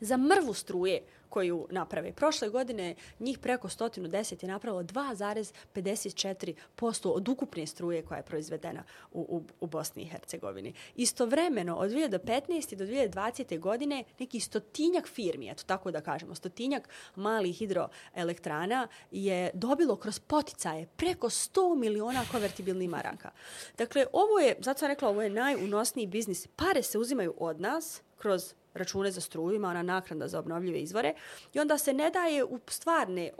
Za 0.00 0.16
mrvu 0.16 0.54
struje 0.54 1.02
koju 1.28 1.66
naprave. 1.70 2.12
Prošle 2.12 2.48
godine 2.48 2.94
njih 3.20 3.38
preko 3.38 3.68
110 3.68 4.44
je 4.44 4.48
napravilo 4.48 4.82
2,54% 4.82 7.08
od 7.08 7.28
ukupne 7.28 7.66
struje 7.66 8.02
koja 8.02 8.16
je 8.16 8.24
proizvedena 8.24 8.84
u, 9.12 9.20
u, 9.20 9.42
u 9.60 9.66
Bosni 9.66 10.02
i 10.02 10.06
Hercegovini. 10.06 10.72
Istovremeno, 10.96 11.76
od 11.76 11.90
2015. 11.90 12.74
do 12.74 12.84
2020. 12.84 13.58
godine, 13.58 14.04
neki 14.18 14.40
stotinjak 14.40 15.08
firmi, 15.08 15.50
eto 15.50 15.62
tako 15.66 15.90
da 15.90 16.00
kažemo, 16.00 16.34
stotinjak 16.34 16.88
malih 17.16 17.56
hidroelektrana 17.56 18.88
je 19.10 19.50
dobilo 19.54 19.96
kroz 19.96 20.18
poticaje 20.18 20.86
preko 20.96 21.28
100 21.28 21.76
miliona 21.76 22.24
konvertibilnih 22.32 22.88
maraka. 22.88 23.30
Dakle, 23.78 24.06
ovo 24.12 24.38
je, 24.38 24.56
zato 24.60 24.78
sam 24.78 24.88
rekla, 24.88 25.08
ovo 25.08 25.22
je 25.22 25.30
najunosniji 25.30 26.06
biznis. 26.06 26.46
Pare 26.46 26.82
se 26.82 26.98
uzimaju 26.98 27.34
od 27.38 27.60
nas 27.60 28.02
kroz 28.18 28.54
račune 28.76 29.10
za 29.10 29.20
struju, 29.20 29.56
ima 29.56 29.68
ona 29.68 29.82
naknada 29.82 30.28
za 30.28 30.38
obnovljive 30.38 30.80
izvore 30.80 31.14
i 31.54 31.60
onda 31.60 31.78
se 31.78 31.92
ne 31.92 32.10
daje 32.10 32.44
u 32.44 32.60
stvarne 32.68 33.30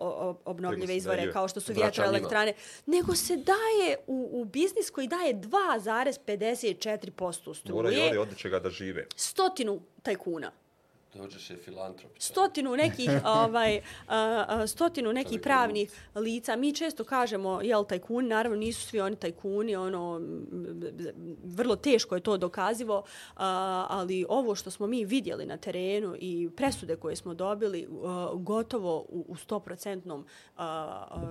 obnovljive 0.44 0.96
izvore 0.96 1.32
kao 1.32 1.48
što 1.48 1.60
su 1.60 1.72
vjetroelektrane, 1.72 2.54
nego 2.86 3.14
se 3.14 3.36
daje 3.36 3.96
u, 4.06 4.28
u 4.32 4.44
biznis 4.44 4.90
koji 4.90 5.08
daje 5.08 5.34
2,54% 5.34 7.54
struje. 7.54 7.74
Moraju 7.74 8.02
oni 8.02 8.18
od 8.18 8.36
čega 8.36 8.58
da 8.58 8.70
žive. 8.70 9.06
Stotinu 9.16 9.80
tajkuna. 10.02 10.52
Dođeš 11.16 11.50
je 11.50 11.56
filantrop. 11.56 12.12
Stotinu 12.18 12.76
nekih, 12.76 13.10
ovaj, 13.42 13.80
stotinu 14.66 15.12
nekih 15.12 15.40
pravnih 15.40 15.90
lica. 16.14 16.56
Mi 16.56 16.74
često 16.74 17.04
kažemo, 17.04 17.60
jel, 17.62 17.84
tajkuni, 17.84 18.28
naravno 18.28 18.58
nisu 18.58 18.86
svi 18.86 19.00
oni 19.00 19.16
tajkuni, 19.16 19.76
ono, 19.76 20.20
vrlo 21.44 21.76
teško 21.76 22.14
je 22.14 22.20
to 22.20 22.36
dokazivo, 22.36 23.04
ali 23.34 24.26
ovo 24.28 24.54
što 24.54 24.70
smo 24.70 24.86
mi 24.86 25.04
vidjeli 25.04 25.46
na 25.46 25.56
terenu 25.56 26.16
i 26.18 26.50
presude 26.56 26.96
koje 26.96 27.16
smo 27.16 27.34
dobili, 27.34 27.88
gotovo 28.34 29.06
u, 29.08 29.34
100% 29.48 30.14
uh, 30.16 30.64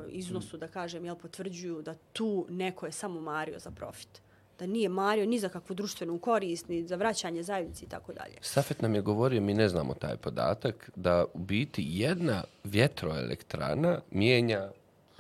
iznosu, 0.10 0.58
da 0.58 0.68
kažem, 0.68 1.06
jel, 1.06 1.16
potvrđuju 1.16 1.82
da 1.82 1.94
tu 1.94 2.46
neko 2.50 2.86
je 2.86 2.92
samo 2.92 3.22
mario 3.22 3.60
za 3.60 3.72
profit 3.72 4.25
da 4.60 4.66
nije 4.68 4.90
mario 4.90 5.26
ni 5.26 5.40
za 5.40 5.50
kakvu 5.50 5.76
društvenu 5.76 6.20
korist, 6.20 6.68
ni 6.68 6.88
za 6.88 6.96
vraćanje 6.96 7.44
zajednici 7.44 7.86
i 7.86 7.90
tako 7.90 8.14
dalje. 8.14 8.36
Safet 8.42 8.82
nam 8.82 8.96
je 8.96 9.02
govorio, 9.02 9.42
mi 9.42 9.54
ne 9.54 9.70
znamo 9.70 9.94
taj 9.94 10.18
podatak, 10.18 10.90
da 10.96 11.26
u 11.34 11.40
biti 11.40 11.84
jedna 11.88 12.44
vjetroelektrana 12.64 14.02
mijenja 14.12 14.70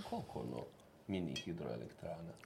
koliko 0.10 0.40
ono 0.40 0.64
mini 1.08 1.36
hidroelektrana? 1.36 2.45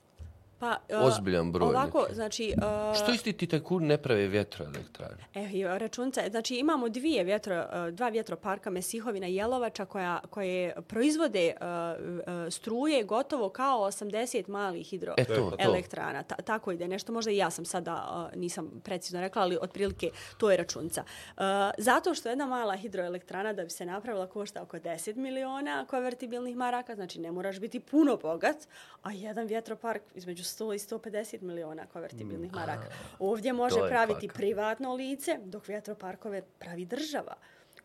Pa, 0.59 0.77
uh, 0.89 1.05
Ozbiljan 1.05 1.51
broj. 1.51 1.69
Ovako, 1.69 2.01
neki. 2.01 2.15
znači... 2.15 2.53
Uh, 2.57 3.03
Što 3.03 3.11
isti 3.11 3.33
ti 3.33 3.47
tajkun 3.47 3.85
ne 3.85 3.97
prave 3.97 4.27
vjetroelektrane? 4.27 5.17
E, 5.33 5.77
računca, 5.79 6.21
znači 6.29 6.55
imamo 6.55 6.89
dvije 6.89 7.23
vjetro, 7.23 7.59
uh, 7.59 7.93
dva 7.93 8.09
vjetroparka 8.09 8.69
Mesihovina 8.69 9.27
i 9.27 9.35
Jelovača 9.35 9.85
koja, 9.85 10.19
koje 10.29 10.81
proizvode 10.81 11.53
uh, 11.61 11.65
uh, 11.65 12.53
struje 12.53 13.03
gotovo 13.03 13.49
kao 13.49 13.79
80 13.79 14.49
malih 14.49 14.87
hidroelektrana. 14.87 16.23
Ta, 16.23 16.35
tako 16.35 16.71
ide 16.71 16.87
nešto, 16.87 17.13
možda 17.13 17.31
i 17.31 17.37
ja 17.37 17.49
sam 17.49 17.65
sada, 17.65 18.27
uh, 18.33 18.39
nisam 18.39 18.81
precizno 18.83 19.21
rekla, 19.21 19.41
ali 19.41 19.57
otprilike 19.61 20.09
to 20.37 20.51
je 20.51 20.57
računca. 20.57 21.03
Uh, 21.37 21.43
zato 21.77 22.13
što 22.13 22.29
jedna 22.29 22.45
mala 22.45 22.75
hidroelektrana 22.75 23.53
da 23.53 23.63
bi 23.63 23.69
se 23.69 23.85
napravila 23.85 24.27
košta 24.27 24.61
oko 24.61 24.77
10 24.77 25.15
miliona 25.15 25.85
konvertibilnih 25.85 26.55
maraka, 26.55 26.95
znači 26.95 27.19
ne 27.19 27.31
moraš 27.31 27.59
biti 27.59 27.79
puno 27.79 28.17
bogat, 28.17 28.57
a 29.03 29.11
jedan 29.11 29.47
vjetropark 29.47 30.01
između 30.15 30.48
100 30.57 30.73
i 30.75 30.77
150 30.77 31.41
miliona 31.41 31.85
konvertibilnih 31.85 32.51
mm. 32.51 32.55
maraka. 32.55 32.87
Ovdje 33.19 33.53
može 33.53 33.79
praviti 33.89 34.27
kvaka. 34.27 34.37
privatno 34.37 34.93
lice, 34.93 35.39
dok 35.43 35.67
vjetroparkove 35.67 36.41
pravi 36.59 36.85
država 36.85 37.35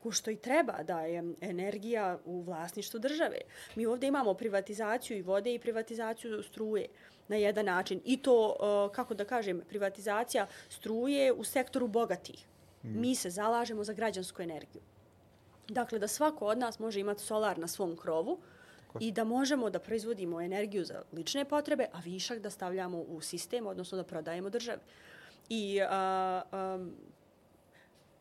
ko 0.05 0.11
što 0.11 0.31
i 0.31 0.37
treba 0.37 0.83
da 0.83 1.01
je 1.01 1.23
energija 1.41 2.19
u 2.25 2.43
vlasništvu 2.43 3.01
države. 3.01 3.39
Mi 3.75 3.87
ovdje 3.87 4.09
imamo 4.09 4.35
privatizaciju 4.35 5.19
i 5.19 5.23
vode 5.23 5.55
i 5.55 5.59
privatizaciju 5.59 6.43
struje. 6.43 6.89
na 7.29 7.37
jedan 7.37 7.65
način. 7.67 8.01
I 8.05 8.17
to, 8.23 8.35
uh, 8.49 8.95
kako 8.95 9.15
da 9.15 9.25
kažem, 9.25 9.63
privatizacija 9.69 10.47
struje 10.69 11.33
u 11.33 11.45
sektoru 11.45 11.87
bogatih. 11.89 12.47
Mi 12.83 13.15
se 13.15 13.31
zalažemo 13.31 13.85
za 13.85 13.93
građansku 13.93 14.43
energiju. 14.43 14.83
Dakle, 15.69 15.99
da 15.99 16.09
svako 16.09 16.47
od 16.47 16.59
nas 16.59 16.79
može 16.79 17.01
imati 17.01 17.23
solar 17.23 17.59
na 17.59 17.69
svom 17.69 17.97
krovu 17.97 18.39
i 19.01 19.13
da 19.13 19.25
možemo 19.25 19.71
da 19.71 19.79
proizvodimo 19.79 20.41
energiju 20.41 20.85
za 20.85 21.03
lične 21.13 21.45
potrebe, 21.45 21.87
a 21.93 22.01
višak 22.01 22.39
da 22.39 22.51
stavljamo 22.51 22.99
u 22.99 23.21
sistem, 23.21 23.67
odnosno 23.67 23.97
da 23.97 24.05
prodajemo 24.05 24.51
državi. 24.51 24.81
I 25.49 25.81
a, 25.81 25.87
a, 26.53 26.87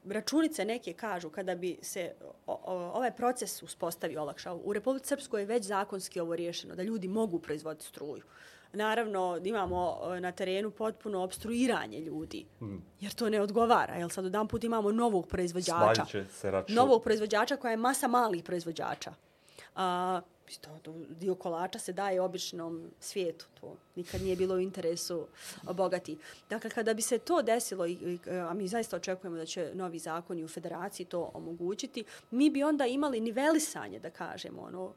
računice 0.05 0.65
neke 0.65 0.93
kažu 0.93 1.29
kada 1.29 1.55
bi 1.55 1.77
se 1.81 2.13
o, 2.47 2.59
o, 2.65 2.73
ovaj 2.73 3.11
proces 3.11 3.63
uspostavio 3.63 4.21
olakšao. 4.21 4.61
U 4.63 4.73
Republike 4.73 5.07
Srpskoj 5.07 5.41
je 5.41 5.45
već 5.45 5.65
zakonski 5.65 6.19
ovo 6.19 6.35
riješeno, 6.35 6.75
da 6.75 6.83
ljudi 6.83 7.07
mogu 7.07 7.39
proizvoditi 7.39 7.85
struju. 7.85 8.23
Naravno, 8.73 9.39
imamo 9.43 9.99
na 10.19 10.31
terenu 10.31 10.71
potpuno 10.71 11.23
obstruiranje 11.23 11.99
ljudi, 11.99 12.45
jer 12.99 13.13
to 13.13 13.29
ne 13.29 13.41
odgovara. 13.41 13.95
Jel 13.95 14.09
sad 14.09 14.25
jedan 14.25 14.47
put 14.47 14.63
imamo 14.63 14.91
novog 14.91 15.27
proizvođača. 15.27 16.05
Se 16.29 16.51
račun. 16.51 16.75
Novog 16.75 17.03
proizvođača 17.03 17.57
koja 17.57 17.71
je 17.71 17.77
masa 17.77 18.07
malih 18.07 18.43
proizvođača. 18.43 19.13
A, 19.75 20.21
isto, 20.47 20.69
dio 21.09 21.35
kolača 21.35 21.79
se 21.79 21.93
daje 21.93 22.21
običnom 22.21 22.91
svijetu. 22.99 23.45
To 23.61 23.75
nikad 23.95 24.21
nije 24.21 24.35
bilo 24.35 24.55
u 24.55 24.59
interesu 24.59 25.27
bogati. 25.73 26.17
Dakle, 26.49 26.69
kada 26.69 26.93
bi 26.93 27.01
se 27.01 27.17
to 27.17 27.41
desilo, 27.41 27.85
a 28.49 28.53
mi 28.53 28.67
zaista 28.67 28.95
očekujemo 28.95 29.37
da 29.37 29.45
će 29.45 29.71
novi 29.73 29.99
zakoni 29.99 30.43
u 30.43 30.47
federaciji 30.47 31.05
to 31.05 31.31
omogućiti, 31.33 32.03
mi 32.31 32.49
bi 32.49 32.63
onda 32.63 32.85
imali 32.85 33.19
nivelisanje, 33.19 33.99
da 33.99 34.09
kažemo, 34.09 34.61
ono, 34.61 34.93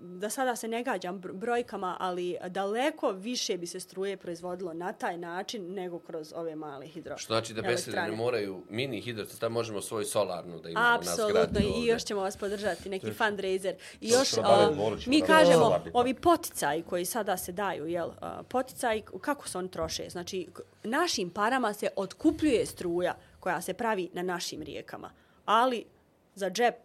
da 0.00 0.30
sada 0.30 0.56
se 0.56 0.68
ne 0.68 0.82
gađam 0.82 1.18
brojkama, 1.18 1.96
ali 2.00 2.36
daleko 2.48 3.12
više 3.12 3.56
bi 3.56 3.66
se 3.66 3.80
struje 3.80 4.16
proizvodilo 4.16 4.72
na 4.72 4.92
taj 4.92 5.18
način 5.18 5.74
nego 5.74 5.98
kroz 5.98 6.32
ove 6.36 6.56
male 6.56 6.86
hidro. 6.86 7.18
Što 7.18 7.34
znači 7.34 7.54
da 7.54 7.62
besede 7.62 8.00
ne 8.00 8.12
moraju 8.12 8.62
mini 8.68 9.00
hidroelektrane, 9.00 9.52
možemo 9.52 9.80
svoju 9.80 10.04
solarnu 10.04 10.60
da 10.60 10.68
imamo 10.68 10.94
Apsolutno, 10.94 11.40
na 11.40 11.46
zgradi. 11.46 11.72
i 11.76 11.86
još 11.86 12.04
ćemo 12.04 12.20
vas 12.20 12.36
podržati, 12.36 12.88
neki 12.88 13.12
fundraiser. 13.12 13.74
I 14.00 14.08
još, 14.08 14.32
uh, 14.32 14.44
mi 15.06 15.20
kažemo, 15.20 15.80
ovi 15.92 16.14
poticaji 16.14 16.82
koji 16.82 17.04
sada 17.04 17.36
se 17.36 17.52
daju, 17.52 17.86
jel, 17.86 18.08
uh, 18.08 18.14
poticaji, 18.48 19.02
kako 19.20 19.48
se 19.48 19.58
oni 19.58 19.70
troše? 19.70 20.10
Znači, 20.10 20.48
našim 20.82 21.30
parama 21.30 21.72
se 21.72 21.88
otkupljuje 21.96 22.66
struja 22.66 23.16
koja 23.40 23.60
se 23.60 23.74
pravi 23.74 24.10
na 24.12 24.22
našim 24.22 24.62
rijekama, 24.62 25.10
ali 25.44 25.84
za 26.34 26.50
džep 26.50 26.76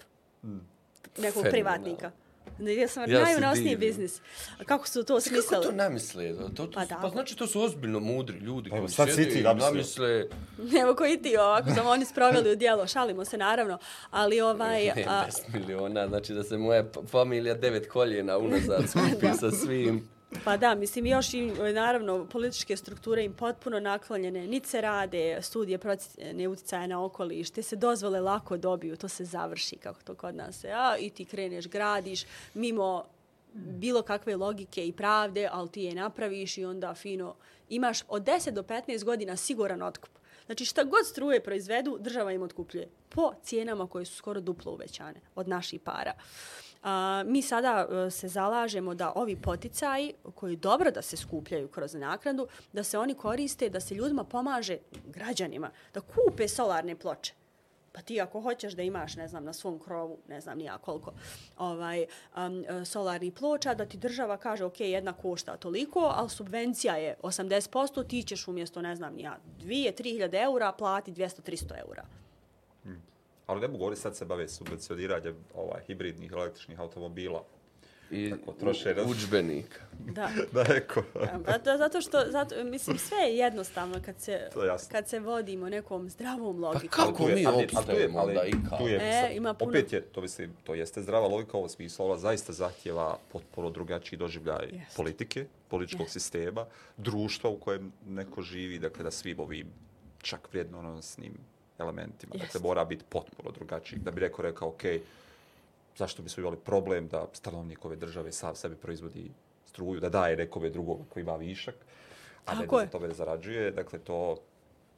nekog 1.17 1.43
privatnika. 1.43 2.11
Ja 2.59 2.87
sam 2.87 3.11
ja 3.11 3.21
najvnosniji 3.21 3.75
biznis. 3.77 4.21
Kako 4.65 4.87
su 4.87 5.03
to 5.03 5.21
smislili? 5.21 5.45
Kako 5.49 5.63
to 5.63 5.71
namisle? 5.73 6.33
To, 6.35 6.49
to, 6.57 6.71
Pa 6.71 6.85
da. 6.85 6.95
pa 6.95 7.09
znači 7.09 7.37
to 7.37 7.47
su 7.47 7.61
ozbiljno 7.61 7.99
mudri 7.99 8.37
ljudi 8.37 8.69
Pa 8.69 8.77
koji 8.77 8.89
sad 8.89 9.09
si 9.09 9.15
ti 9.15 9.23
sjede 9.23 9.39
i 9.39 9.43
namislio. 9.43 9.71
namisle... 9.71 10.25
Evo 10.81 10.95
koji 10.95 11.17
ti 11.17 11.37
ovako 11.37 11.69
sam 11.71 11.87
oni 11.87 12.05
sproveli 12.05 12.51
u 12.51 12.55
dijelo, 12.55 12.87
šalimo 12.87 13.25
se 13.25 13.37
naravno, 13.37 13.77
ali 14.11 14.41
ovaj... 14.41 14.85
Ne, 14.85 15.05
a, 15.07 15.25
10 15.27 15.53
miliona, 15.53 16.07
znači 16.07 16.33
da 16.33 16.43
se 16.43 16.57
moja 16.57 16.83
p- 16.83 16.99
familija 17.07 17.53
devet 17.53 17.89
koljena 17.89 18.37
unazad 18.37 18.83
skupi 18.91 19.27
sa 19.39 19.51
svim. 19.53 20.14
Pa 20.43 20.57
da, 20.57 20.75
mislim 20.75 21.05
još 21.05 21.33
i 21.33 21.45
naravno 21.73 22.25
političke 22.25 22.77
strukture 22.77 23.23
im 23.23 23.33
potpuno 23.33 23.79
naklonjene, 23.79 24.47
niti 24.47 24.69
se 24.69 24.81
rade 24.81 25.39
studije 25.41 25.77
procjene 25.77 26.47
utjecaja 26.47 26.87
na 26.87 27.05
okoliš, 27.05 27.49
te 27.49 27.63
se 27.63 27.75
dozvole 27.75 28.19
lako 28.19 28.57
dobiju, 28.57 28.97
to 28.97 29.07
se 29.07 29.25
završi 29.25 29.75
kako 29.75 30.01
to 30.03 30.15
kod 30.15 30.35
nas 30.35 30.59
se, 30.59 30.71
a 30.71 30.97
i 30.99 31.09
ti 31.09 31.25
kreneš, 31.25 31.67
gradiš 31.67 32.25
mimo 32.53 33.03
bilo 33.53 34.01
kakve 34.01 34.35
logike 34.35 34.87
i 34.87 34.91
pravde, 34.91 35.49
ali 35.51 35.69
ti 35.69 35.81
je 35.81 35.95
napraviš 35.95 36.57
i 36.57 36.65
onda 36.65 36.95
fino 36.95 37.35
imaš 37.69 37.99
od 38.07 38.23
10 38.23 38.51
do 38.51 38.63
15 38.63 39.03
godina 39.03 39.37
siguran 39.37 39.81
otkup. 39.81 40.11
Znači 40.45 40.65
šta 40.65 40.83
god 40.83 41.07
struje 41.07 41.43
proizvedu, 41.43 41.97
država 41.99 42.31
im 42.31 42.41
otkupljuje 42.41 42.89
po 43.09 43.33
cijenama 43.43 43.87
koje 43.87 44.05
su 44.05 44.15
skoro 44.15 44.41
duplo 44.41 44.71
uvećane 44.71 45.21
od 45.35 45.47
naših 45.47 45.81
para. 45.81 46.13
A, 46.85 47.23
mi 47.25 47.41
sada 47.41 47.87
a, 47.89 48.09
se 48.09 48.27
zalažemo 48.27 48.93
da 48.93 49.11
ovi 49.15 49.35
poticaji 49.35 50.13
koji 50.35 50.53
je 50.53 50.57
dobro 50.57 50.91
da 50.91 51.01
se 51.01 51.17
skupljaju 51.17 51.67
kroz 51.67 51.93
naknadu, 51.93 52.47
da 52.73 52.83
se 52.83 52.97
oni 52.97 53.13
koriste, 53.13 53.69
da 53.69 53.79
se 53.79 53.95
ljudima 53.95 54.23
pomaže 54.23 54.77
građanima, 55.07 55.71
da 55.93 56.01
kupe 56.01 56.47
solarne 56.47 56.95
ploče. 56.95 57.33
Pa 57.91 58.01
ti 58.01 58.21
ako 58.21 58.41
hoćeš 58.41 58.73
da 58.73 58.83
imaš, 58.83 59.15
ne 59.15 59.27
znam, 59.27 59.43
na 59.43 59.53
svom 59.53 59.79
krovu, 59.79 60.17
ne 60.27 60.41
znam 60.41 60.57
nija 60.57 60.77
koliko, 60.77 61.13
ovaj, 61.57 62.05
um, 62.37 62.65
e, 62.67 62.85
solarni 62.85 63.31
ploča, 63.31 63.73
da 63.73 63.85
ti 63.85 63.97
država 63.97 64.37
kaže, 64.37 64.63
ok, 64.63 64.79
jedna 64.79 65.13
košta 65.13 65.57
toliko, 65.57 65.99
ali 65.99 66.29
subvencija 66.29 66.95
je 66.95 67.15
80%, 67.23 68.07
ti 68.07 68.23
ćeš 68.23 68.47
umjesto, 68.47 68.81
ne 68.81 68.95
znam 68.95 69.13
nija, 69.13 69.37
2-3 69.61 70.43
eura 70.43 70.71
plati 70.71 71.11
200-300 71.11 71.79
eura. 71.87 72.05
Ali 73.47 73.61
ne 73.61 73.67
mogu 73.67 73.77
govoriti, 73.77 74.01
sad 74.01 74.15
se 74.15 74.25
bave 74.25 74.47
subvencioniranjem 74.49 75.35
ovaj, 75.53 75.81
hibridnih 75.81 76.31
električnih 76.31 76.79
automobila. 76.79 77.43
I 78.11 78.29
Tako, 78.31 78.53
troše 78.53 78.95
udžbenika. 79.03 79.79
Da. 79.99 80.29
Da, 80.53 80.65
eko. 80.69 81.03
Pa 81.45 81.53
to, 81.55 81.77
zato 81.77 82.01
što, 82.01 82.21
zato, 82.27 82.63
mislim, 82.63 82.97
sve 82.97 83.17
je 83.17 83.37
jednostavno 83.37 83.95
kad 84.01 84.19
se, 84.19 84.31
je 84.31 84.49
kad 84.91 85.09
se 85.09 85.19
vodimo 85.19 85.69
nekom 85.69 86.09
zdravom 86.09 86.55
Pa 86.55 86.67
logikom. 86.67 86.89
kako 86.89 87.23
tu 87.23 87.29
je- 87.29 87.35
mi 87.35 87.45
opstajemo 87.47 88.19
ali 88.19 88.29
onda 88.29 88.45
i 88.45 88.53
kao? 88.69 88.77
tu 88.77 88.87
je- 88.87 88.95
E, 88.99 89.21
sad, 89.21 89.31
ima 89.33 89.53
puno- 89.53 89.69
Opet 89.69 89.93
je, 89.93 90.01
to 90.01 90.21
mislim, 90.21 90.53
to 90.63 90.75
jeste 90.75 91.01
zdrava 91.01 91.27
logika 91.27 91.51
u 91.53 91.59
ovom 91.59 91.69
smislu, 91.69 92.05
ona 92.05 92.17
zaista 92.17 92.53
zahtjeva 92.53 93.17
potpuno 93.31 93.69
drugačiji 93.69 94.19
doživljaj 94.19 94.65
Jest. 94.71 94.97
politike, 94.97 95.45
političkog 95.67 96.01
Jest. 96.01 96.13
sistema, 96.13 96.65
društva 96.97 97.49
u 97.49 97.57
kojem 97.57 97.91
neko 98.07 98.41
živi, 98.41 98.79
dakle 98.79 99.03
da 99.03 99.11
svim 99.11 99.39
ovim 99.39 99.67
čak 100.19 100.47
vrijednonosnim 100.51 101.33
elementima. 101.77 102.31
Dakle, 102.33 102.45
Jest. 102.45 102.63
mora 102.63 102.85
biti 102.85 103.05
potpuno 103.09 103.51
drugačiji. 103.51 103.99
Da 103.99 104.11
bi 104.11 104.21
neko 104.21 104.41
rekao, 104.41 104.67
ok, 104.67 104.81
zašto 105.97 106.23
bismo 106.23 106.41
imali 106.41 106.57
problem 106.57 107.07
da 107.07 107.27
stanovnik 107.33 107.85
ove 107.85 107.95
države 107.95 108.31
sam 108.31 108.55
sebi 108.55 108.75
proizvodi 108.75 109.31
struju, 109.65 109.99
da 109.99 110.09
daje 110.09 110.37
nekome 110.37 110.69
drugom 110.69 110.97
koji 111.09 111.23
ima 111.23 111.35
višak, 111.35 111.75
a 112.45 112.53
ne 112.53 112.61
Tako 112.61 112.75
da 112.75 112.81
je. 112.81 112.87
za 112.87 112.91
tome 112.91 113.13
zarađuje. 113.13 113.71
Dakle, 113.71 113.99
to, 113.99 114.37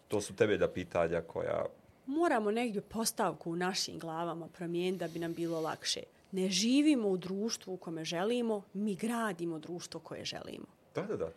to 0.07 0.21
su 0.21 0.35
temeljna 0.35 0.67
pitanja 0.67 1.21
koja 1.21 1.65
Moramo 2.05 2.51
negdje 2.51 2.81
postavku 2.81 3.51
u 3.51 3.55
našim 3.55 3.99
glavama 3.99 4.47
promijeniti 4.47 4.99
da 4.99 5.07
bi 5.07 5.19
nam 5.19 5.33
bilo 5.33 5.61
lakše. 5.61 5.99
Ne 6.31 6.49
živimo 6.49 7.09
u 7.09 7.17
društvu 7.17 7.73
u 7.73 7.77
kome 7.77 8.05
želimo, 8.05 8.61
mi 8.73 8.95
gradimo 8.95 9.59
društvo 9.59 9.99
koje 9.99 10.25
želimo. 10.25 10.65
Da, 10.95 11.01
da, 11.01 11.15
da. 11.15 11.31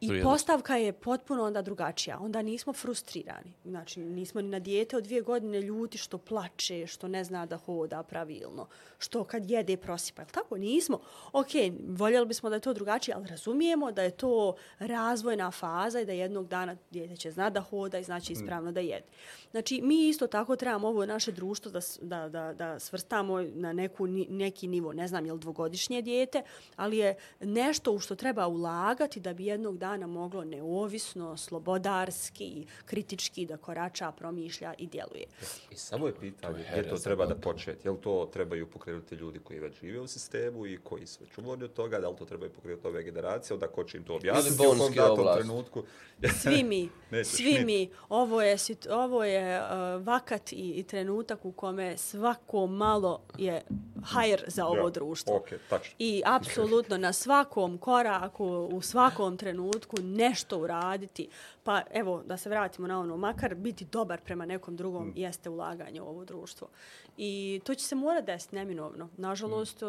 I 0.00 0.22
postavka 0.22 0.76
je 0.76 0.92
potpuno 0.92 1.44
onda 1.44 1.62
drugačija. 1.62 2.18
Onda 2.20 2.42
nismo 2.42 2.72
frustrirani. 2.72 3.52
Znači, 3.64 4.00
nismo 4.00 4.40
ni 4.40 4.48
na 4.48 4.58
dijete 4.58 4.96
od 4.96 5.04
dvije 5.04 5.20
godine 5.20 5.60
ljuti 5.60 5.98
što 5.98 6.18
plače, 6.18 6.86
što 6.86 7.08
ne 7.08 7.24
zna 7.24 7.46
da 7.46 7.56
hoda 7.56 8.02
pravilno, 8.02 8.66
što 8.98 9.24
kad 9.24 9.50
jede 9.50 9.76
prosipa. 9.76 10.22
Jel 10.22 10.28
tako? 10.32 10.56
Nismo. 10.56 11.00
Ok, 11.32 11.48
voljeli 11.88 12.26
bismo 12.26 12.48
da 12.48 12.56
je 12.56 12.60
to 12.60 12.72
drugačije, 12.74 13.14
ali 13.14 13.26
razumijemo 13.26 13.92
da 13.92 14.02
je 14.02 14.10
to 14.10 14.54
razvojna 14.78 15.50
faza 15.50 16.00
i 16.00 16.06
da 16.06 16.12
jednog 16.12 16.48
dana 16.48 16.76
dijete 16.90 17.16
će 17.16 17.30
zna 17.30 17.50
da 17.50 17.60
hoda 17.60 17.98
i 17.98 18.04
znači 18.04 18.32
ispravno 18.32 18.72
da 18.72 18.80
jede. 18.80 19.06
Znači, 19.50 19.80
mi 19.82 20.08
isto 20.08 20.26
tako 20.26 20.56
trebamo 20.56 20.88
ovo 20.88 21.06
naše 21.06 21.32
društvo 21.32 21.72
da, 21.72 21.80
da, 22.02 22.28
da, 22.28 22.52
da 22.52 22.78
svrstamo 22.78 23.40
na 23.40 23.72
neku, 23.72 24.06
neki 24.28 24.68
nivo. 24.68 24.92
Ne 24.92 25.08
znam 25.08 25.26
je 25.26 25.32
li 25.32 25.38
dvogodišnje 25.38 26.02
dijete, 26.02 26.42
ali 26.76 26.98
je 26.98 27.14
nešto 27.40 27.92
u 27.92 27.98
što 27.98 28.14
treba 28.14 28.46
ulagati 28.46 29.20
da 29.20 29.32
bi 29.34 29.46
jednog 29.46 29.73
dana 29.78 30.06
moglo 30.06 30.44
neovisno, 30.44 31.36
slobodarski, 31.36 32.66
kritički 32.84 33.46
da 33.46 33.56
korača, 33.56 34.12
promišlja 34.12 34.74
i 34.78 34.86
djeluje. 34.86 35.26
I 35.70 35.74
samo 35.76 36.06
je 36.06 36.14
pitanje 36.20 36.64
To 36.64 36.76
je 36.76 36.80
gdje 36.80 36.90
to 36.90 36.96
treba 36.96 37.26
da 37.26 37.34
početi. 37.34 37.88
Jel 37.88 37.96
to 37.96 38.30
trebaju 38.32 38.66
pokrenuti 38.66 39.14
ljudi 39.14 39.38
koji 39.38 39.60
već 39.60 39.80
žive 39.80 40.00
u 40.00 40.06
sistemu 40.06 40.66
i 40.66 40.78
koji 40.82 41.06
su 41.06 41.24
već 41.24 41.38
umorni 41.38 41.64
od 41.64 41.72
toga, 41.72 41.98
da 42.00 42.08
li 42.08 42.16
to 42.16 42.24
trebaju 42.24 42.52
pokrenuti 42.52 42.86
ove 42.86 43.02
generacije, 43.02 43.54
onda 43.54 43.66
ko 43.66 43.84
će 43.84 43.98
im 43.98 44.04
to 44.04 44.14
objasniti 44.16 44.62
u 44.66 44.78
kom 44.78 44.94
datom 44.94 45.26
trenutku. 45.36 45.82
Svi 46.42 46.62
mi, 46.64 46.88
svi 47.24 47.44
niti. 47.52 47.64
mi, 47.64 47.90
ovo 48.08 48.42
je, 48.42 48.56
ovo 48.90 49.24
je 49.24 49.60
uh, 49.60 49.66
vakat 50.06 50.52
i, 50.52 50.56
i 50.56 50.82
trenutak 50.82 51.44
u 51.44 51.52
kome 51.52 51.96
svako 51.96 52.66
malo 52.66 53.20
je 53.38 53.62
hajr 54.04 54.44
za 54.46 54.66
ovo 54.66 54.76
Ja, 54.86 54.90
društvo. 54.90 55.36
ok, 55.36 55.48
tačno. 55.70 55.94
I 55.98 56.22
apsolutno 56.26 56.98
na 56.98 57.12
svakom 57.12 57.78
koraku, 57.78 58.46
u 58.72 58.80
svakom 58.80 59.36
trenutku 59.36 59.63
nešto 60.02 60.58
uraditi. 60.58 61.28
Pa 61.64 61.82
evo, 61.90 62.22
da 62.26 62.36
se 62.36 62.48
vratimo 62.48 62.88
na 62.88 63.00
ono, 63.00 63.16
makar 63.16 63.54
biti 63.54 63.84
dobar 63.84 64.20
prema 64.20 64.46
nekom 64.46 64.76
drugom 64.76 65.06
Mm. 65.06 65.12
jeste 65.16 65.50
ulaganje 65.50 66.02
u 66.02 66.06
ovo 66.06 66.24
društvo. 66.24 66.68
I 67.16 67.60
to 67.64 67.74
će 67.74 67.84
se 67.84 67.94
mora 67.94 68.20
desiti 68.20 68.56
neminovno. 68.56 69.08
Nažalost, 69.16 69.82
uh, 69.82 69.88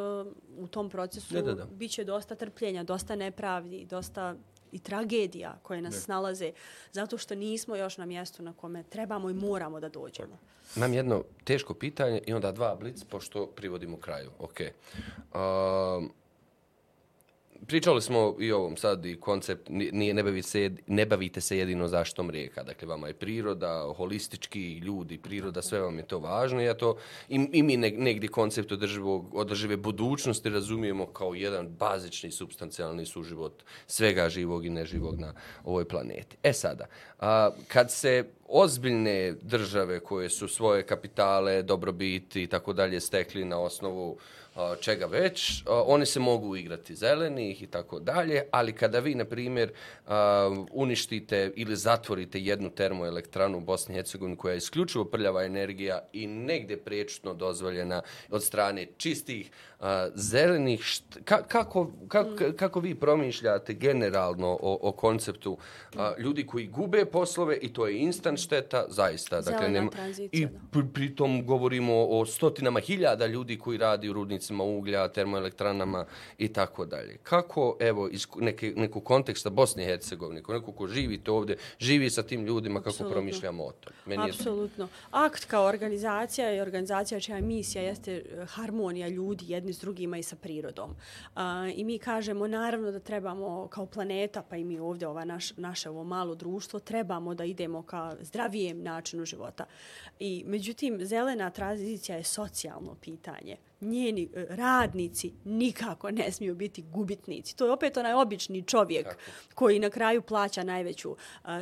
u 0.57 0.67
tom 0.67 0.89
procesu 0.89 1.34
Da, 1.34 1.41
da, 1.41 1.53
da. 1.53 1.65
bit 1.65 1.91
će 1.91 2.03
dosta 2.03 2.36
trpljenja, 2.36 2.84
dosta 2.84 3.15
nepravdi, 3.15 3.86
dosta 3.86 4.36
i 4.71 4.80
tragedija 4.80 5.57
koje 5.63 5.82
nas 5.82 5.95
snalaze 5.95 6.51
zato 6.91 7.17
što 7.17 7.36
nismo 7.36 7.76
još 7.76 7.97
na 7.97 8.05
mjestu 8.05 8.43
na 8.43 8.53
kome 8.53 8.84
trebamo 8.84 9.30
i 9.30 9.34
moramo 9.34 9.80
da 9.80 9.89
dođemo. 9.89 10.38
Imam 10.76 10.93
jedno 10.93 11.23
teško 11.43 11.73
pitanje 11.73 12.21
i 12.28 12.34
onda 12.34 12.51
dva 12.51 12.76
blic, 12.76 13.03
pošto 13.03 13.45
privodimo 13.45 13.97
kraju. 13.97 14.32
Ok. 14.39 14.59
Um, 15.34 16.11
pričali 17.68 18.01
smo 18.01 18.36
i 18.39 18.51
ovom 18.51 18.78
sad 18.78 19.06
i 19.06 19.16
koncept, 19.16 19.70
nije, 19.70 20.14
ne, 20.14 20.24
bavite 20.24 20.47
se, 20.47 20.72
ne 20.88 21.06
bavite 21.06 21.41
se 21.41 21.58
jedino 21.58 21.88
zaštom 21.88 22.30
rijeka. 22.30 22.64
Dakle, 22.64 22.88
vama 22.88 23.08
je 23.08 23.14
priroda, 23.14 23.93
holistički 23.97 24.78
ljudi, 24.78 25.18
priroda, 25.18 25.62
sve 25.62 25.80
vam 25.80 25.97
je 25.97 26.08
to 26.08 26.20
važno. 26.20 26.62
Ja 26.62 26.74
to, 26.74 26.97
i, 27.30 27.49
i 27.51 27.64
mi 27.64 27.78
negdje 27.78 28.30
koncept 28.30 28.72
održivog, 28.72 29.36
održive 29.36 29.78
budućnosti 29.78 30.49
razumijemo 30.49 31.06
kao 31.06 31.34
jedan 31.34 31.68
bazični, 31.68 32.32
substancijalni 32.32 33.06
suživot 33.06 33.64
svega 33.88 34.30
živog 34.30 34.66
i 34.66 34.70
neživog 34.70 35.20
na 35.20 35.34
ovoj 35.64 35.88
planeti. 35.88 36.38
E 36.43 36.53
sada, 36.53 36.86
a, 37.20 37.49
kad 37.68 37.91
se 37.91 38.26
ozbiljne 38.47 39.34
države 39.41 39.99
koje 39.99 40.30
su 40.30 40.47
svoje 40.47 40.84
kapitale, 40.84 41.62
dobrobiti 41.62 42.43
i 42.43 42.47
tako 42.47 42.74
dalje 42.74 42.99
stekli 42.99 43.45
na 43.45 43.60
osnovu 43.60 44.18
čega 44.80 45.06
već, 45.06 45.64
oni 45.66 46.06
se 46.06 46.20
mogu 46.20 46.56
igrati 46.56 46.95
zelenih 46.95 47.64
i 47.64 47.68
tako 47.68 47.99
dalje, 47.99 48.43
ali 48.51 48.74
kada 48.74 48.99
vi, 48.99 49.16
na 49.16 49.26
primjer, 49.26 49.72
uništite 50.72 51.51
ili 51.56 51.76
zatvorite 51.76 52.39
jednu 52.39 52.70
termoelektranu 52.70 53.58
u 53.58 53.62
Bosni 53.62 53.93
i 53.93 53.95
Hercegovini 53.95 54.38
koja 54.38 54.51
je 54.51 54.58
isključivo 54.58 55.06
prljava 55.06 55.43
energija 55.43 55.99
i 56.14 56.28
negde 56.28 56.78
prečutno 56.78 57.34
dozvoljena 57.34 58.01
od 58.30 58.43
strane 58.43 58.88
čistih 58.97 59.51
zelenih, 60.15 61.01
kako, 61.23 61.91
kako, 62.07 62.29
kako 62.57 62.79
vi 62.79 62.95
promišljate 62.95 63.73
generalno 63.73 64.47
o, 64.61 64.79
o 64.81 64.91
konceptu 64.91 65.57
ljudi 66.19 66.45
koji 66.45 66.67
gube 66.67 67.05
poslove 67.05 67.57
i 67.57 67.73
to 67.73 67.88
je 67.88 67.99
instant 67.99 68.39
šteta, 68.39 68.86
zaista. 68.89 69.41
Dakle, 69.41 69.69
nema, 69.69 69.91
I 70.31 70.47
pritom 70.93 71.45
govorimo 71.45 72.05
o 72.09 72.25
stotinama 72.25 72.79
hiljada 72.79 73.25
ljudi 73.25 73.57
koji 73.57 73.77
radi 73.77 74.09
u 74.09 74.13
rudnici 74.13 74.36
rudnicima 74.36 74.63
uglja, 74.63 75.07
termoelektranama 75.07 76.05
i 76.38 76.47
tako 76.47 76.86
dalje. 76.86 77.17
Kako, 77.23 77.77
evo, 77.79 78.09
iz 78.11 78.27
neke, 78.36 78.73
neku 78.75 78.99
konteksta 78.99 79.49
Bosne 79.49 79.83
i 79.83 79.86
Hercegovine, 79.86 80.41
neko 80.47 80.71
ko 80.71 80.88
živite 80.88 81.31
ovdje, 81.31 81.57
živi 81.79 82.09
sa 82.09 82.23
tim 82.23 82.45
ljudima, 82.45 82.79
kako 82.79 82.89
Absolutno. 82.89 83.13
promišljamo 83.13 83.63
o 83.63 83.71
tom? 83.71 83.93
Meni 84.05 84.29
Apsolutno. 84.29 84.83
Je... 84.83 84.89
Akt 85.11 85.45
kao 85.45 85.65
organizacija 85.65 86.53
i 86.53 86.59
organizacija 86.59 87.19
čija 87.19 87.41
misija 87.41 87.83
jeste 87.83 88.11
eh, 88.11 88.45
harmonija 88.45 89.07
ljudi 89.07 89.45
jedni 89.47 89.73
s 89.76 89.80
drugima 89.82 90.17
i 90.17 90.23
sa 90.23 90.36
prirodom. 90.36 90.89
Uh, 90.91 91.41
I 91.76 91.84
mi 91.84 91.99
kažemo, 91.99 92.47
naravno 92.47 92.91
da 92.91 92.99
trebamo 92.99 93.67
kao 93.67 93.86
planeta, 93.86 94.43
pa 94.49 94.55
i 94.55 94.63
mi 94.63 94.80
ovdje, 94.80 95.07
ova 95.07 95.26
naš, 95.26 95.57
naše 95.57 95.89
ovo 95.89 96.03
malo 96.03 96.36
društvo, 96.36 96.80
trebamo 96.80 97.34
da 97.36 97.45
idemo 97.45 97.82
ka 97.84 98.15
zdravijem 98.21 98.84
načinu 98.84 99.26
života. 99.26 99.65
I 100.19 100.43
međutim, 100.47 101.05
zelena 101.05 101.49
tranzicija 101.49 102.17
je 102.17 102.23
socijalno 102.23 102.95
pitanje 103.01 103.57
njeni 103.86 104.29
e, 104.33 104.45
radnici 104.49 105.33
nikako 105.43 106.11
ne 106.11 106.31
smiju 106.31 106.55
biti 106.55 106.81
gubitnici. 106.81 107.55
To 107.55 107.65
je 107.65 107.71
opet 107.71 107.97
onaj 107.97 108.13
obični 108.13 108.63
čovjek 108.63 109.05
Tako. 109.05 109.19
koji 109.53 109.79
na 109.79 109.89
kraju 109.89 110.21
plaća 110.21 110.63
najveću 110.63 111.11
uh, 111.11 111.17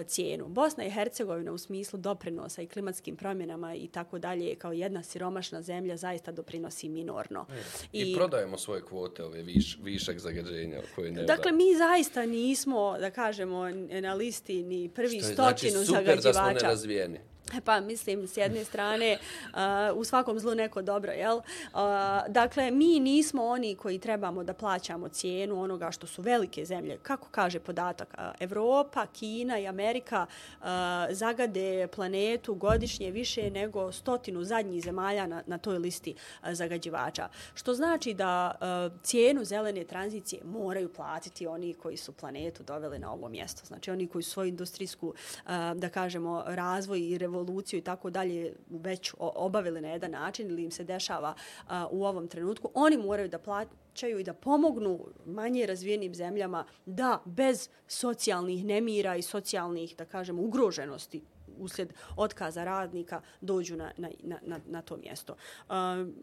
cijenu. 0.05 0.47
Bosna 0.47 0.85
i 0.85 0.89
Hercegovina 0.89 1.51
u 1.51 1.57
smislu 1.57 1.99
doprinosa 1.99 2.61
i 2.61 2.67
klimatskim 2.67 3.15
promjenama 3.15 3.75
i 3.75 3.87
tako 3.87 4.19
dalje 4.19 4.55
kao 4.55 4.73
jedna 4.73 5.03
siromašna 5.03 5.61
zemlja 5.61 5.97
zaista 5.97 6.31
doprinosi 6.31 6.89
minorno. 6.89 7.45
I, 7.91 8.01
I 8.01 8.15
prodajemo 8.15 8.57
svoje 8.57 8.81
kvote, 8.81 9.23
ove 9.23 9.41
viš, 9.41 9.79
višak 9.83 10.19
zagađenja 10.19 10.81
koje 10.95 11.11
ne 11.11 11.23
Dakle, 11.23 11.51
mi 11.51 11.75
zaista 11.77 12.25
nismo, 12.25 12.97
da 12.99 13.11
kažemo, 13.11 13.69
na 14.01 14.13
listi 14.13 14.63
ni 14.63 14.89
prvi 14.89 15.19
Što 15.19 15.29
je, 15.29 15.35
znači 15.35 15.57
stotinu 15.57 15.83
znači, 15.83 15.99
super 15.99 16.21
da 16.21 16.33
smo 16.33 16.51
nerazvijeni. 16.51 17.19
Pa, 17.65 17.81
mislim, 17.81 18.27
s 18.27 18.37
jedne 18.37 18.65
strane, 18.65 19.17
uh, 19.53 19.57
u 19.95 20.03
svakom 20.03 20.39
zlu 20.39 20.55
neko 20.55 20.81
dobro, 20.81 21.11
jel? 21.11 21.37
Uh, 21.37 21.41
dakle, 22.27 22.71
mi 22.71 22.99
nismo 22.99 23.45
oni 23.45 23.75
koji 23.75 23.99
trebamo 23.99 24.43
da 24.43 24.53
plaćamo 24.53 25.09
cijenu 25.09 25.61
onoga 25.61 25.91
što 25.91 26.07
su 26.07 26.21
velike 26.21 26.65
zemlje. 26.65 26.97
Kako 26.97 27.27
kaže 27.31 27.59
podatak? 27.59 28.13
Uh, 28.17 28.23
Evropa, 28.39 29.05
Kina 29.05 29.59
i 29.59 29.67
Amerika 29.67 30.25
uh, 30.25 30.65
zagade 31.09 31.87
planetu 31.87 32.53
godišnje 32.53 33.11
više 33.11 33.51
nego 33.51 33.91
stotinu 33.91 34.43
zadnjih 34.43 34.83
zemalja 34.83 35.27
na, 35.27 35.43
na 35.45 35.57
toj 35.57 35.77
listi 35.77 36.15
uh, 36.43 36.49
zagađivača. 36.51 37.29
Što 37.53 37.73
znači 37.73 38.13
da 38.13 38.51
uh, 38.51 39.01
cijenu 39.01 39.45
zelene 39.45 39.83
tranzicije 39.83 40.41
moraju 40.43 40.93
platiti 40.93 41.47
oni 41.47 41.73
koji 41.73 41.97
su 41.97 42.11
planetu 42.11 42.63
doveli 42.63 42.99
na 42.99 43.13
ovo 43.13 43.29
mjesto. 43.29 43.65
Znači, 43.65 43.91
oni 43.91 44.07
koji 44.07 44.23
su 44.23 44.31
svoju 44.31 44.47
industrijsku, 44.47 45.07
uh, 45.07 45.51
da 45.75 45.89
kažemo, 45.89 46.43
razvoj 46.47 46.99
i 46.99 47.17
revoluciju 47.17 47.32
revoluciju 47.33 47.77
i 47.77 47.81
tako 47.81 48.09
dalje 48.09 48.53
već 48.69 49.13
obavili 49.19 49.81
na 49.81 49.87
jedan 49.87 50.11
način 50.11 50.47
ili 50.47 50.63
im 50.63 50.71
se 50.71 50.83
dešava 50.83 51.33
a, 51.67 51.87
u 51.91 52.05
ovom 52.05 52.27
trenutku, 52.27 52.69
oni 52.73 52.97
moraju 52.97 53.29
da 53.29 53.39
plaćaju 53.39 54.19
i 54.19 54.23
da 54.23 54.33
pomognu 54.33 54.99
manje 55.25 55.65
razvijenim 55.65 56.15
zemljama 56.15 56.65
da 56.85 57.21
bez 57.25 57.69
socijalnih 57.87 58.65
nemira 58.65 59.15
i 59.15 59.21
socijalnih, 59.21 59.95
da 59.97 60.05
kažem, 60.05 60.39
ugroženosti 60.39 61.21
uslijed 61.57 61.93
otkaza 62.15 62.63
radnika 62.63 63.21
dođu 63.41 63.75
na, 63.75 63.91
na, 63.97 64.09
na, 64.41 64.59
na 64.65 64.81
to 64.81 64.97
mjesto. 64.97 65.33
Uh, 65.33 65.73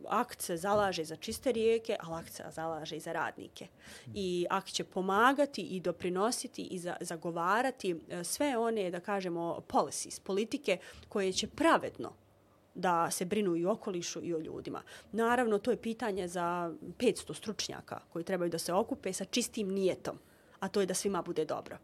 akt 0.09 0.41
se 0.41 0.57
zalaže 0.57 1.05
za 1.05 1.16
čiste 1.16 1.53
rijeke, 1.53 1.97
ali 2.01 2.22
akt 2.22 2.33
se 2.33 2.45
zalaže 2.51 2.97
i 2.97 3.01
za 3.01 3.12
radnike. 3.12 3.66
I 4.14 4.47
akt 4.51 4.72
će 4.72 4.85
pomagati 4.85 5.62
i 5.62 5.81
doprinositi 5.81 6.62
i 6.62 6.78
za, 6.78 6.97
zagovarati 7.01 7.95
uh, 7.95 8.01
sve 8.22 8.59
one, 8.59 8.91
da 8.91 9.01
kažemo, 9.01 9.61
policies, 9.61 10.20
politike 10.20 10.78
koje 11.09 11.33
će 11.33 11.47
pravedno 11.47 12.12
da 12.74 13.11
se 13.11 13.24
brinu 13.24 13.57
i 13.57 13.64
o 13.64 13.72
okolišu 13.72 14.22
i 14.22 14.35
o 14.35 14.39
ljudima. 14.39 14.83
Naravno, 15.12 15.59
to 15.59 15.70
je 15.70 15.76
pitanje 15.76 16.28
za 16.28 16.72
500 16.99 17.35
stručnjaka 17.35 18.01
koji 18.12 18.24
trebaju 18.24 18.51
da 18.51 18.59
se 18.59 18.72
okupe 18.72 19.12
sa 19.12 19.24
čistim 19.24 19.68
nijetom, 19.68 20.18
a 20.61 20.68
to 20.68 20.81
je 20.81 20.87
da 20.87 20.95
svima 20.95 21.22
bude 21.22 21.45
dobro 21.45 21.78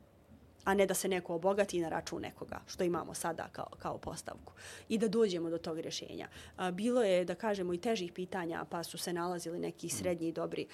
a 0.66 0.74
ne 0.74 0.86
da 0.86 0.94
se 0.94 1.08
neko 1.08 1.34
obogati 1.34 1.80
na 1.80 1.88
račun 1.88 2.22
nekoga, 2.22 2.60
što 2.66 2.84
imamo 2.84 3.14
sada 3.14 3.48
kao, 3.52 3.68
kao 3.78 3.98
postavku. 3.98 4.52
I 4.88 4.98
da 4.98 5.08
dođemo 5.08 5.50
do 5.50 5.58
tog 5.58 5.78
rješenja. 5.78 6.28
Bilo 6.72 7.02
je, 7.02 7.24
da 7.24 7.34
kažemo, 7.34 7.74
i 7.74 7.78
težih 7.78 8.12
pitanja, 8.12 8.64
pa 8.70 8.82
su 8.82 8.98
se 8.98 9.12
nalazili 9.12 9.58
neki 9.58 9.88
srednji 9.88 10.28
i 10.28 10.32
dobri 10.32 10.66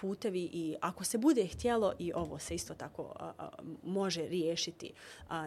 putevi 0.00 0.50
i 0.52 0.76
ako 0.80 1.04
se 1.04 1.18
bude 1.18 1.46
htjelo, 1.46 1.92
i 1.98 2.12
ovo 2.14 2.38
se 2.38 2.54
isto 2.54 2.74
tako 2.74 3.14
može 3.84 4.28
riješiti 4.28 4.92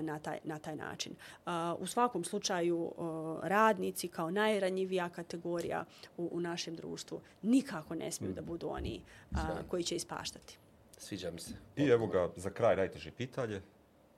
na, 0.01 0.19
taj, 0.19 0.39
na 0.43 0.59
taj 0.59 0.75
način. 0.75 1.15
U 1.79 1.87
svakom 1.87 2.23
slučaju, 2.23 2.91
radnici 3.43 4.07
kao 4.07 4.31
najranjivija 4.31 5.09
kategorija 5.09 5.85
u, 6.17 6.29
u 6.31 6.41
našem 6.41 6.75
društvu 6.75 7.21
nikako 7.41 7.95
ne 7.95 8.11
smiju 8.11 8.33
da 8.33 8.41
budu 8.41 8.67
oni 8.69 9.01
koji 9.67 9.83
će 9.83 9.95
ispaštati. 9.95 10.57
Sviđa 10.97 11.31
mi 11.31 11.39
se. 11.39 11.53
I 11.75 11.83
evo 11.83 12.07
ga, 12.07 12.29
za 12.35 12.49
kraj 12.49 12.75
najteže 12.75 13.11
pitanje 13.11 13.61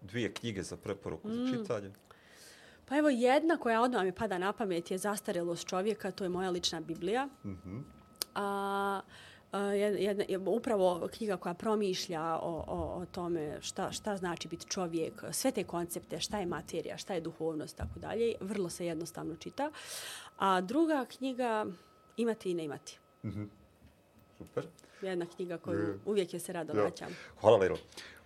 dvije 0.03 0.33
knjige 0.33 0.63
za 0.63 0.77
preporuku 0.77 1.27
mm. 1.27 1.31
za 1.31 1.57
čitanje? 1.57 1.91
Pa 2.85 2.97
evo 2.97 3.09
jedna 3.09 3.57
koja 3.57 3.81
odmah 3.81 4.03
mi 4.03 4.11
pada 4.11 4.37
na 4.37 4.53
pamet 4.53 4.91
je 4.91 4.97
Zastarelost 4.97 5.67
čovjeka, 5.67 6.11
to 6.11 6.23
je 6.23 6.29
moja 6.29 6.49
lična 6.49 6.79
Biblija. 6.79 7.25
Mm 7.25 7.57
-hmm. 7.65 7.81
A, 8.35 9.01
jedna, 9.53 10.23
jedna, 10.27 10.49
upravo 10.49 11.09
knjiga 11.17 11.37
koja 11.37 11.53
promišlja 11.53 12.23
o, 12.23 12.63
o, 12.67 13.01
o 13.01 13.05
tome 13.05 13.57
šta, 13.61 13.91
šta 13.91 14.17
znači 14.17 14.47
biti 14.47 14.65
čovjek, 14.67 15.23
sve 15.31 15.51
te 15.51 15.63
koncepte, 15.63 16.19
šta 16.19 16.39
je 16.39 16.45
materija, 16.45 16.97
šta 16.97 17.13
je 17.13 17.21
duhovnost, 17.21 17.77
tako 17.77 17.99
dalje, 17.99 18.33
vrlo 18.41 18.69
se 18.69 18.85
jednostavno 18.85 19.35
čita. 19.35 19.71
A 20.37 20.61
druga 20.61 21.05
knjiga, 21.05 21.65
Imati 22.17 22.51
i 22.51 22.53
ne 22.53 22.63
imati. 22.63 22.99
Mm 23.23 23.29
-hmm. 23.29 23.47
Super. 24.37 24.67
Jedna 25.01 25.25
knjiga 25.35 25.57
koju 25.57 25.99
uvijek 26.05 26.33
je 26.33 26.39
se 26.39 26.53
rado 26.53 26.73
vraćam. 26.73 27.07
Hvala, 27.41 27.57
Lero. 27.57 27.77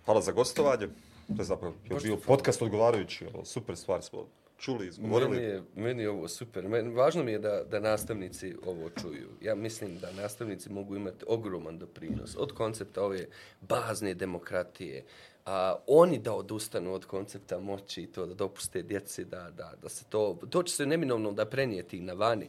Hvala 0.04 0.20
za 0.20 0.32
gostovanje. 0.32 0.88
To 1.36 1.42
je 1.42 1.44
zapravo 1.44 1.74
je 1.90 1.96
bio 2.02 2.16
podcast 2.16 2.62
odgovarajući, 2.62 3.26
ovo, 3.34 3.44
super 3.44 3.76
stvar 3.76 4.02
smo 4.02 4.26
čuli, 4.58 4.86
izgovorili. 4.86 5.30
Meni 5.30 5.46
je, 5.46 5.62
meni 5.74 6.02
je 6.02 6.10
ovo 6.10 6.28
super. 6.28 6.68
Meni, 6.68 6.94
važno 6.94 7.24
mi 7.24 7.32
je 7.32 7.38
da, 7.38 7.64
da 7.70 7.80
nastavnici 7.80 8.54
ovo 8.66 8.90
čuju. 8.90 9.28
Ja 9.42 9.54
mislim 9.54 9.98
da 9.98 10.12
nastavnici 10.12 10.72
mogu 10.72 10.96
imati 10.96 11.24
ogroman 11.28 11.78
doprinos 11.78 12.36
od 12.36 12.52
koncepta 12.52 13.02
ove 13.04 13.26
bazne 13.60 14.14
demokratije, 14.14 15.04
a 15.46 15.76
oni 15.86 16.18
da 16.18 16.32
odustanu 16.34 16.94
od 16.94 17.04
koncepta 17.04 17.60
moći 17.60 18.02
i 18.02 18.06
to 18.06 18.26
da 18.26 18.34
dopuste 18.34 18.82
djeci 18.82 19.24
da, 19.24 19.50
da, 19.50 19.72
da 19.82 19.88
se 19.88 20.04
to, 20.04 20.38
to 20.50 20.62
će 20.62 20.74
se 20.74 20.86
neminovno 20.86 21.32
da 21.32 21.44
prenijeti 21.44 22.00
na 22.00 22.12
vani 22.12 22.48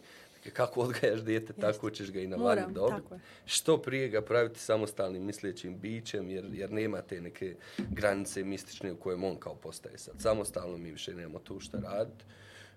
kako 0.54 0.82
odgajaš 0.82 1.22
dijete, 1.22 1.46
Jeste. 1.46 1.62
tako 1.62 1.90
ćeš 1.90 2.12
ga 2.12 2.20
i 2.20 2.28
na 2.28 2.38
vani 2.38 2.74
dobiti. 2.74 3.08
Što 3.46 3.78
prije 3.78 4.10
ga 4.10 4.22
praviti 4.22 4.60
samostalnim 4.60 5.24
mislećim 5.24 5.80
bićem, 5.80 6.30
jer, 6.30 6.46
jer 6.54 6.72
nema 6.72 7.02
te 7.02 7.22
neke 7.22 7.56
granice 7.78 8.44
mistične 8.44 8.92
u 8.92 8.98
kojem 8.98 9.24
on 9.24 9.36
kao 9.36 9.56
postaje 9.56 9.98
sad. 9.98 10.16
Samostalno 10.20 10.78
mi 10.78 10.92
više 10.92 11.14
nemamo 11.14 11.40
tu 11.40 11.60
šta 11.60 11.80
raditi. 11.80 12.26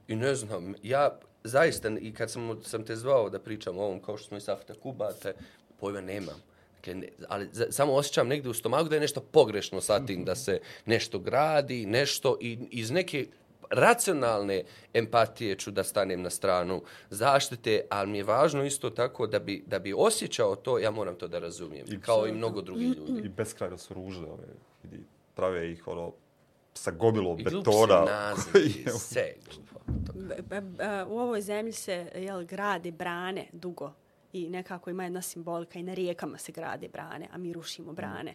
I 0.09 0.17
ne 0.17 0.35
znam, 0.35 0.75
ja 0.83 1.19
zaista, 1.45 1.89
i 2.01 2.15
kad 2.15 2.31
sam, 2.31 2.61
sam 2.63 2.85
te 2.85 2.97
zvao 2.97 3.31
da 3.31 3.39
pričam 3.39 3.79
o 3.79 3.83
ovom, 3.83 4.03
kao 4.03 4.17
što 4.17 4.29
smo 4.29 4.37
i 4.37 4.41
Safta 4.41 4.75
Kubate, 4.75 5.35
pojma 5.81 6.01
nemam. 6.01 6.43
Dakle, 6.77 6.95
ne, 6.95 7.09
ali 7.29 7.49
za, 7.53 7.67
samo 7.71 7.93
osjećam 7.93 8.29
negdje 8.29 8.51
u 8.51 8.55
stomaku 8.55 8.89
da 8.89 8.97
je 8.97 9.01
nešto 9.01 9.21
pogrešno 9.21 9.81
sa 9.81 10.07
tim, 10.07 10.25
da 10.25 10.35
se 10.35 10.61
nešto 10.87 11.19
gradi, 11.19 11.87
nešto 11.87 12.39
i 12.41 12.59
iz 12.71 12.91
neke 12.91 13.27
racionalne 13.73 14.63
empatije 14.95 15.55
ću 15.59 15.71
da 15.71 15.85
stanem 15.85 16.23
na 16.23 16.31
stranu 16.31 16.83
zaštite, 17.11 17.81
ali 17.91 18.11
mi 18.11 18.19
je 18.19 18.25
važno 18.25 18.65
isto 18.65 18.91
tako 18.91 19.27
da 19.27 19.39
bi, 19.39 19.65
da 19.67 19.79
bi 19.79 19.95
osjećao 19.97 20.57
to, 20.57 20.79
ja 20.79 20.91
moram 20.91 21.15
to 21.15 21.29
da 21.29 21.39
razumijem, 21.39 21.87
I, 21.91 22.01
kao 22.01 22.27
i 22.27 22.33
mnogo 22.33 22.63
drugih 22.63 22.97
ljudi. 22.97 23.21
I 23.25 23.29
beskrajno 23.29 23.79
su 23.79 23.95
ružne 23.95 24.27
ove, 24.31 24.45
vidi, 24.83 25.05
prave 25.35 25.73
ih 25.73 25.89
ono, 25.89 26.13
sa 26.75 26.91
gobilom 26.91 27.41
I 27.41 27.45
betona. 27.45 28.35
sve 28.99 29.33
glupo. 29.45 29.81
B- 30.15 30.43
b- 30.43 30.61
b- 30.61 31.05
u 31.09 31.19
ovoj 31.19 31.41
zemlji 31.41 31.73
se 31.73 32.11
jel, 32.15 32.45
grade 32.45 32.91
brane 32.91 33.47
dugo 33.53 33.93
i 34.33 34.49
nekako 34.49 34.91
ima 34.91 35.05
jedna 35.05 35.23
simbolika 35.23 35.79
i 35.79 35.83
na 35.83 35.95
rijekama 35.95 36.39
se 36.39 36.53
grade 36.53 36.89
brane, 36.89 37.29
a 37.33 37.39
mi 37.39 37.53
rušimo 37.53 37.93
brane. 37.93 38.35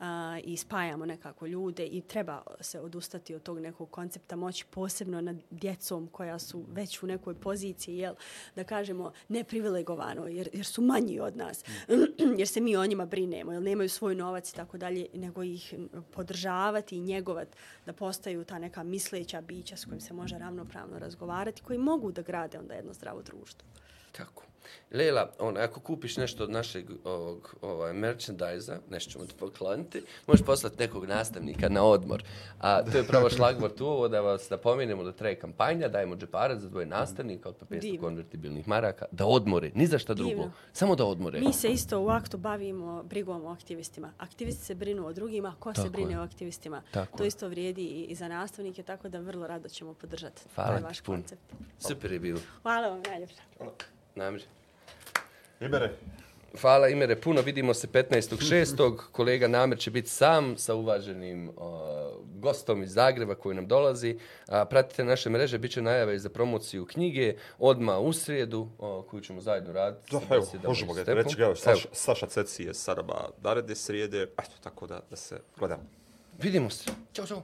A, 0.00 0.38
i 0.44 0.56
spajamo 0.56 1.06
nekako 1.06 1.46
ljude 1.46 1.86
i 1.86 2.00
treba 2.00 2.42
se 2.60 2.80
odustati 2.80 3.34
od 3.34 3.42
tog 3.42 3.58
nekog 3.58 3.90
koncepta 3.90 4.36
moći 4.36 4.64
posebno 4.70 5.20
nad 5.20 5.36
djecom 5.50 6.08
koja 6.12 6.38
su 6.38 6.64
već 6.68 7.02
u 7.02 7.06
nekoj 7.06 7.34
poziciji, 7.34 7.96
jel, 7.96 8.14
da 8.56 8.64
kažemo 8.64 9.12
neprivilegovano 9.28 10.26
jer, 10.26 10.48
jer 10.52 10.66
su 10.66 10.82
manji 10.82 11.20
od 11.20 11.36
nas, 11.36 11.64
jer 12.38 12.48
se 12.48 12.60
mi 12.60 12.76
o 12.76 12.86
njima 12.86 13.06
brinemo, 13.06 13.52
jer 13.52 13.62
nemaju 13.62 13.88
svoj 13.88 14.14
novac 14.14 14.50
i 14.50 14.54
tako 14.54 14.78
dalje, 14.78 15.06
nego 15.14 15.42
ih 15.42 15.74
podržavati 16.10 16.96
i 16.96 17.00
njegovati 17.00 17.56
da 17.86 17.92
postaju 17.92 18.44
ta 18.44 18.58
neka 18.58 18.82
misleća 18.82 19.40
bića 19.40 19.76
s 19.76 19.84
kojim 19.84 20.00
se 20.00 20.14
može 20.14 20.38
ravnopravno 20.38 20.98
razgovarati, 20.98 21.62
koji 21.62 21.78
mogu 21.78 22.12
da 22.12 22.22
grade 22.22 22.58
onda 22.58 22.74
jedno 22.74 22.92
zdravo 22.92 23.22
društvo. 23.22 23.68
Tako. 24.12 24.49
Lela, 24.90 25.30
on, 25.38 25.56
ako 25.56 25.80
kupiš 25.80 26.16
nešto 26.16 26.44
od 26.44 26.50
našeg 26.50 26.84
ovog, 27.04 27.54
ovaj, 27.62 27.92
merchandise-a, 27.92 28.78
nešto 28.90 29.12
ćemo 29.12 29.24
ti 29.24 29.34
pokloniti, 29.38 30.02
možeš 30.26 30.46
poslati 30.46 30.76
nekog 30.78 31.04
nastavnika 31.06 31.68
na 31.68 31.84
odmor. 31.84 32.22
A 32.58 32.82
to 32.82 32.98
je 32.98 33.04
pravo 33.04 33.30
šlagvort 33.30 33.80
u 33.80 33.86
ovo 33.86 34.08
da 34.08 34.20
vas 34.20 34.46
da 34.50 34.58
pomenemo 34.58 35.02
da 35.04 35.12
traje 35.12 35.34
kampanja, 35.36 35.88
dajemo 35.88 36.16
džeparac 36.16 36.58
za 36.58 36.68
dvoje 36.68 36.86
nastavnika 36.86 37.48
od 37.48 37.56
pa 37.56 37.66
500 37.66 37.80
Divno. 37.80 38.00
konvertibilnih 38.00 38.68
maraka, 38.68 39.04
da 39.10 39.26
odmore, 39.26 39.70
ni 39.74 39.86
za 39.86 39.98
šta 39.98 40.14
drugo, 40.14 40.30
Divno. 40.30 40.52
samo 40.72 40.96
da 40.96 41.04
odmore. 41.04 41.40
Mi 41.40 41.52
se 41.52 41.68
isto 41.68 42.00
u 42.00 42.08
aktu 42.08 42.38
bavimo 42.38 43.02
brigom 43.02 43.44
o 43.44 43.48
aktivistima. 43.48 44.12
Aktivisti 44.18 44.64
se 44.64 44.74
brinu 44.74 45.06
o 45.06 45.12
drugima, 45.12 45.54
ko 45.58 45.72
Tako 45.72 45.82
se 45.82 45.90
brine 45.90 46.12
je. 46.12 46.18
o 46.20 46.22
aktivistima. 46.22 46.82
Tako 46.90 47.16
to 47.18 47.24
je. 47.24 47.28
isto 47.28 47.48
vrijedi 47.48 47.82
i, 47.82 48.04
i 48.04 48.14
za 48.14 48.28
nastavnike, 48.28 48.82
tako 48.82 49.08
da 49.08 49.18
vrlo 49.20 49.46
rado 49.46 49.68
ćemo 49.68 49.94
podržati 49.94 50.42
Hvala 50.54 50.76
ti 50.78 50.84
vaš 50.84 51.00
puno. 51.00 51.18
koncept. 51.18 51.42
Super 51.78 52.12
je 52.12 52.18
bilo. 52.18 52.40
Hvala 52.62 52.88
vam 52.88 53.02
najljepša. 53.02 53.42
Namir. 54.14 54.42
Ibere, 55.60 55.90
Hvala 56.60 56.88
Imere, 56.88 57.16
puno 57.20 57.40
vidimo 57.40 57.74
se 57.74 57.86
15.6. 57.86 58.96
Kolega 59.12 59.48
Namir 59.48 59.78
će 59.78 59.90
biti 59.90 60.08
sam 60.08 60.56
sa 60.58 60.74
uvaženim 60.74 61.50
o, 61.56 62.22
gostom 62.34 62.82
iz 62.82 62.92
Zagreba 62.92 63.34
koji 63.34 63.56
nam 63.56 63.66
dolazi. 63.66 64.18
A, 64.48 64.64
pratite 64.64 65.04
naše 65.04 65.30
mreže, 65.30 65.58
bit 65.58 65.72
će 65.72 65.82
najave 65.82 66.18
za 66.18 66.28
promociju 66.28 66.86
knjige 66.86 67.34
odma 67.58 67.98
u 67.98 68.12
srijedu 68.12 68.68
o, 68.78 69.02
koju 69.10 69.20
ćemo 69.20 69.40
zajedno 69.40 69.72
raditi. 69.72 70.16
da, 70.28 70.34
evo, 70.36 70.46
možemo 70.64 70.92
ga 70.92 71.02
reći, 71.02 71.36
evo, 71.38 71.46
Evo, 71.46 71.54
Saša, 71.56 71.88
Saša 71.92 72.26
Ceci 72.26 72.64
je 72.64 72.74
Saraba 72.74 73.28
naredne 73.42 73.74
srijede, 73.74 74.22
eto, 74.22 74.52
tako 74.62 74.86
da, 74.86 75.00
da 75.10 75.16
se 75.16 75.40
gledamo. 75.58 75.82
vidimo 76.42 76.70
se. 76.70 76.90
Ćao, 77.12 77.26
čao. 77.26 77.42